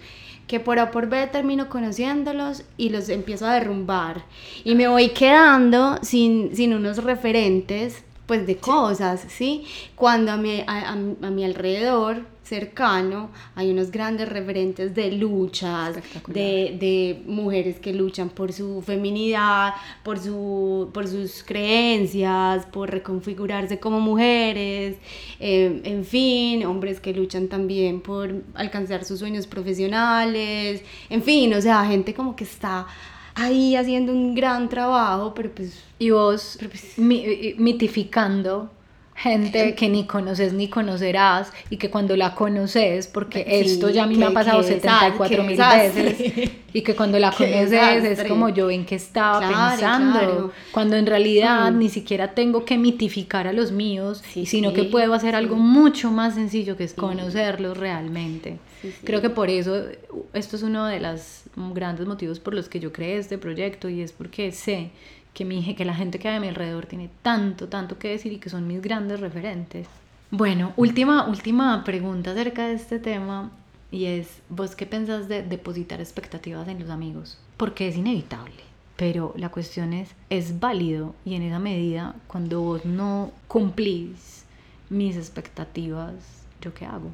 que 0.53 0.61
por 0.61 0.78
A 0.78 0.90
por 0.90 1.09
B 1.09 1.26
termino 1.28 1.70
conociéndolos 1.70 2.64
y 2.76 2.90
los 2.90 3.09
empiezo 3.09 3.46
a 3.46 3.55
derrumbar. 3.55 4.26
Y 4.64 4.74
me 4.74 4.86
voy 4.86 5.09
quedando 5.09 5.98
sin, 6.03 6.55
sin 6.55 6.74
unos 6.74 7.03
referentes 7.03 8.05
pues 8.32 8.46
de 8.46 8.56
cosas, 8.56 9.26
¿sí? 9.28 9.66
Cuando 9.94 10.32
a 10.32 10.38
mi, 10.38 10.62
a, 10.66 10.92
a 10.92 10.96
mi 10.96 11.44
alrededor 11.44 12.24
cercano 12.42 13.28
hay 13.54 13.70
unos 13.70 13.90
grandes 13.90 14.26
referentes 14.26 14.94
de 14.94 15.12
luchas, 15.12 15.96
de, 16.28 16.78
de, 16.80 17.22
mujeres 17.26 17.78
que 17.78 17.92
luchan 17.92 18.30
por 18.30 18.54
su 18.54 18.80
feminidad, 18.80 19.74
por, 20.02 20.18
su, 20.18 20.88
por 20.94 21.06
sus 21.08 21.42
creencias, 21.44 22.64
por 22.64 22.90
reconfigurarse 22.90 23.78
como 23.78 24.00
mujeres, 24.00 24.96
eh, 25.38 25.82
en 25.84 26.02
fin, 26.06 26.64
hombres 26.64 27.00
que 27.00 27.12
luchan 27.12 27.48
también 27.48 28.00
por 28.00 28.42
alcanzar 28.54 29.04
sus 29.04 29.18
sueños 29.18 29.46
profesionales, 29.46 30.82
en 31.10 31.22
fin, 31.22 31.52
o 31.52 31.60
sea, 31.60 31.84
gente 31.84 32.14
como 32.14 32.34
que 32.34 32.44
está 32.44 32.86
ahí 33.34 33.76
haciendo 33.76 34.12
un 34.12 34.34
gran 34.34 34.68
trabajo, 34.68 35.34
pero 35.34 35.50
pues... 35.50 35.82
Y 35.98 36.10
vos 36.10 36.58
pues, 36.60 36.94
mitificando 36.98 38.70
gente 39.14 39.74
que 39.74 39.88
ni 39.88 40.04
conoces 40.04 40.52
ni 40.52 40.68
conocerás 40.68 41.52
y 41.70 41.76
que 41.76 41.90
cuando 41.90 42.16
la 42.16 42.34
conoces, 42.34 43.06
porque 43.06 43.44
esto 43.46 43.90
ya 43.90 44.04
a 44.04 44.06
mí 44.06 44.16
me 44.16 44.26
ha 44.26 44.30
pasado 44.32 44.62
74 44.62 45.44
mil 45.44 45.56
veces, 45.56 46.50
y 46.72 46.82
que 46.82 46.96
cuando 46.96 47.18
la 47.18 47.30
conoces 47.36 48.04
es 48.04 48.24
como 48.24 48.48
yo 48.48 48.70
en 48.70 48.84
qué 48.84 48.96
estaba 48.96 49.40
pensando, 49.40 50.52
cuando 50.72 50.96
en 50.96 51.06
realidad 51.06 51.70
mm. 51.70 51.78
ni 51.78 51.88
siquiera 51.88 52.34
tengo 52.34 52.64
que 52.64 52.78
mitificar 52.78 53.46
a 53.46 53.52
los 53.52 53.70
míos, 53.70 54.22
sino 54.44 54.72
que 54.72 54.84
puedo 54.84 55.14
hacer 55.14 55.36
algo 55.36 55.56
mucho 55.56 56.10
más 56.10 56.34
sencillo 56.34 56.76
que 56.76 56.84
es 56.84 56.94
conocerlos 56.94 57.76
realmente. 57.76 58.58
Creo 59.04 59.20
que 59.20 59.30
por 59.30 59.50
eso 59.50 59.84
esto 60.32 60.56
es 60.56 60.62
uno 60.62 60.86
de 60.86 61.00
los 61.00 61.42
grandes 61.74 62.06
motivos 62.06 62.40
por 62.40 62.54
los 62.54 62.68
que 62.68 62.80
yo 62.80 62.92
creé 62.92 63.18
este 63.18 63.38
proyecto 63.38 63.88
y 63.88 64.00
es 64.00 64.12
porque 64.12 64.52
sé 64.52 64.90
que, 65.34 65.44
mi, 65.44 65.74
que 65.74 65.84
la 65.84 65.94
gente 65.94 66.18
que 66.18 66.28
hay 66.28 66.36
a 66.36 66.40
mi 66.40 66.48
alrededor 66.48 66.86
tiene 66.86 67.10
tanto, 67.22 67.68
tanto 67.68 67.98
que 67.98 68.08
decir 68.08 68.32
y 68.32 68.38
que 68.38 68.50
son 68.50 68.66
mis 68.66 68.82
grandes 68.82 69.20
referentes. 69.20 69.86
Bueno, 70.30 70.72
última, 70.76 71.28
última 71.28 71.84
pregunta 71.84 72.32
acerca 72.32 72.66
de 72.66 72.74
este 72.74 72.98
tema 72.98 73.50
y 73.90 74.06
es, 74.06 74.40
¿vos 74.48 74.74
qué 74.74 74.86
pensás 74.86 75.28
de 75.28 75.42
depositar 75.42 76.00
expectativas 76.00 76.66
en 76.68 76.80
los 76.80 76.90
amigos? 76.90 77.38
Porque 77.58 77.88
es 77.88 77.96
inevitable, 77.96 78.62
pero 78.96 79.34
la 79.36 79.50
cuestión 79.50 79.92
es, 79.92 80.08
¿es 80.30 80.58
válido? 80.58 81.14
Y 81.26 81.34
en 81.34 81.42
esa 81.42 81.58
medida, 81.58 82.14
cuando 82.26 82.62
vos 82.62 82.84
no 82.86 83.30
cumplís 83.48 84.46
mis 84.88 85.16
expectativas, 85.16 86.14
¿yo 86.62 86.72
qué 86.72 86.86
hago? 86.86 87.10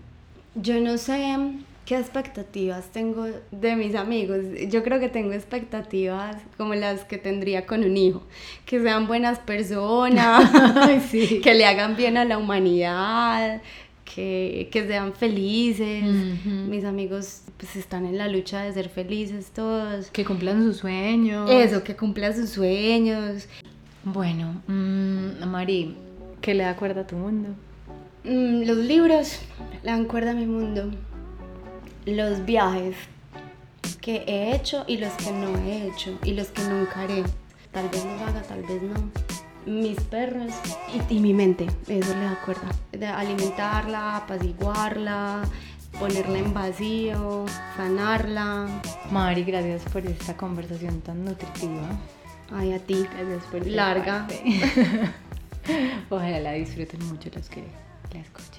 Yo 0.60 0.80
no 0.80 0.98
sé 0.98 1.36
¿Qué 1.88 1.96
expectativas 1.96 2.90
tengo 2.92 3.24
de 3.50 3.74
mis 3.74 3.94
amigos? 3.94 4.40
Yo 4.68 4.82
creo 4.82 5.00
que 5.00 5.08
tengo 5.08 5.32
expectativas 5.32 6.36
como 6.58 6.74
las 6.74 7.04
que 7.04 7.16
tendría 7.16 7.64
con 7.64 7.82
un 7.82 7.96
hijo, 7.96 8.22
que 8.66 8.78
sean 8.78 9.06
buenas 9.06 9.38
personas, 9.38 10.50
que 11.42 11.54
le 11.54 11.64
hagan 11.64 11.96
bien 11.96 12.18
a 12.18 12.26
la 12.26 12.36
humanidad, 12.36 13.62
que, 14.04 14.68
que 14.70 14.86
sean 14.86 15.14
felices. 15.14 16.04
Mis 16.44 16.84
amigos 16.84 17.44
pues 17.56 17.74
están 17.76 18.04
en 18.04 18.18
la 18.18 18.28
lucha 18.28 18.64
de 18.64 18.72
ser 18.74 18.90
felices 18.90 19.50
todos. 19.54 20.10
Que 20.10 20.26
cumplan 20.26 20.62
sus 20.62 20.76
sueños. 20.76 21.50
Eso, 21.50 21.82
que 21.84 21.96
cumplan 21.96 22.36
sus 22.36 22.50
sueños. 22.50 23.48
Bueno, 24.04 24.60
mmm, 24.66 25.42
Mari, 25.46 25.96
¿qué 26.42 26.52
le 26.52 26.64
da 26.64 26.76
cuerda 26.76 27.00
a 27.00 27.06
tu 27.06 27.16
mundo? 27.16 27.54
Mm, 28.24 28.64
los 28.66 28.76
libros 28.76 29.38
dan 29.82 30.04
cuerda 30.04 30.32
a 30.32 30.34
mi 30.34 30.46
mundo 30.46 30.90
los 32.04 32.44
viajes 32.44 32.96
que 34.00 34.24
he 34.26 34.54
hecho 34.54 34.84
y 34.86 34.96
los 34.96 35.12
que 35.14 35.30
no 35.30 35.56
he 35.58 35.88
hecho 35.88 36.18
y 36.24 36.32
los 36.32 36.48
que 36.48 36.62
nunca 36.62 37.02
haré. 37.02 37.24
Tal 37.72 37.88
vez 37.90 38.04
lo 38.04 38.12
haga, 38.24 38.42
tal 38.42 38.62
vez 38.62 38.82
no. 38.82 39.10
Mis 39.66 40.00
perros 40.00 40.52
y, 41.10 41.20
mi 41.20 41.34
mente, 41.34 41.66
eso 41.86 42.14
le 42.14 42.24
da 42.24 42.40
cuerda. 42.44 42.70
De 42.92 43.06
alimentarla, 43.06 44.16
apaciguarla, 44.16 45.42
ponerla 45.98 46.38
en 46.38 46.54
vacío, 46.54 47.44
sanarla. 47.76 48.66
Mari, 49.10 49.44
gracias 49.44 49.82
por 49.92 50.06
esta 50.06 50.34
conversación 50.36 51.02
tan 51.02 51.24
nutritiva. 51.24 51.88
Ay, 52.50 52.72
a 52.72 52.78
ti. 52.78 53.06
Gracias 53.12 53.44
por 53.50 53.66
Larga. 53.66 54.26
Ojalá 56.08 56.40
la 56.40 56.52
disfruten 56.52 57.06
mucho 57.06 57.28
los 57.34 57.50
que 57.50 57.64
la 58.12 58.20
escuchen. 58.20 58.57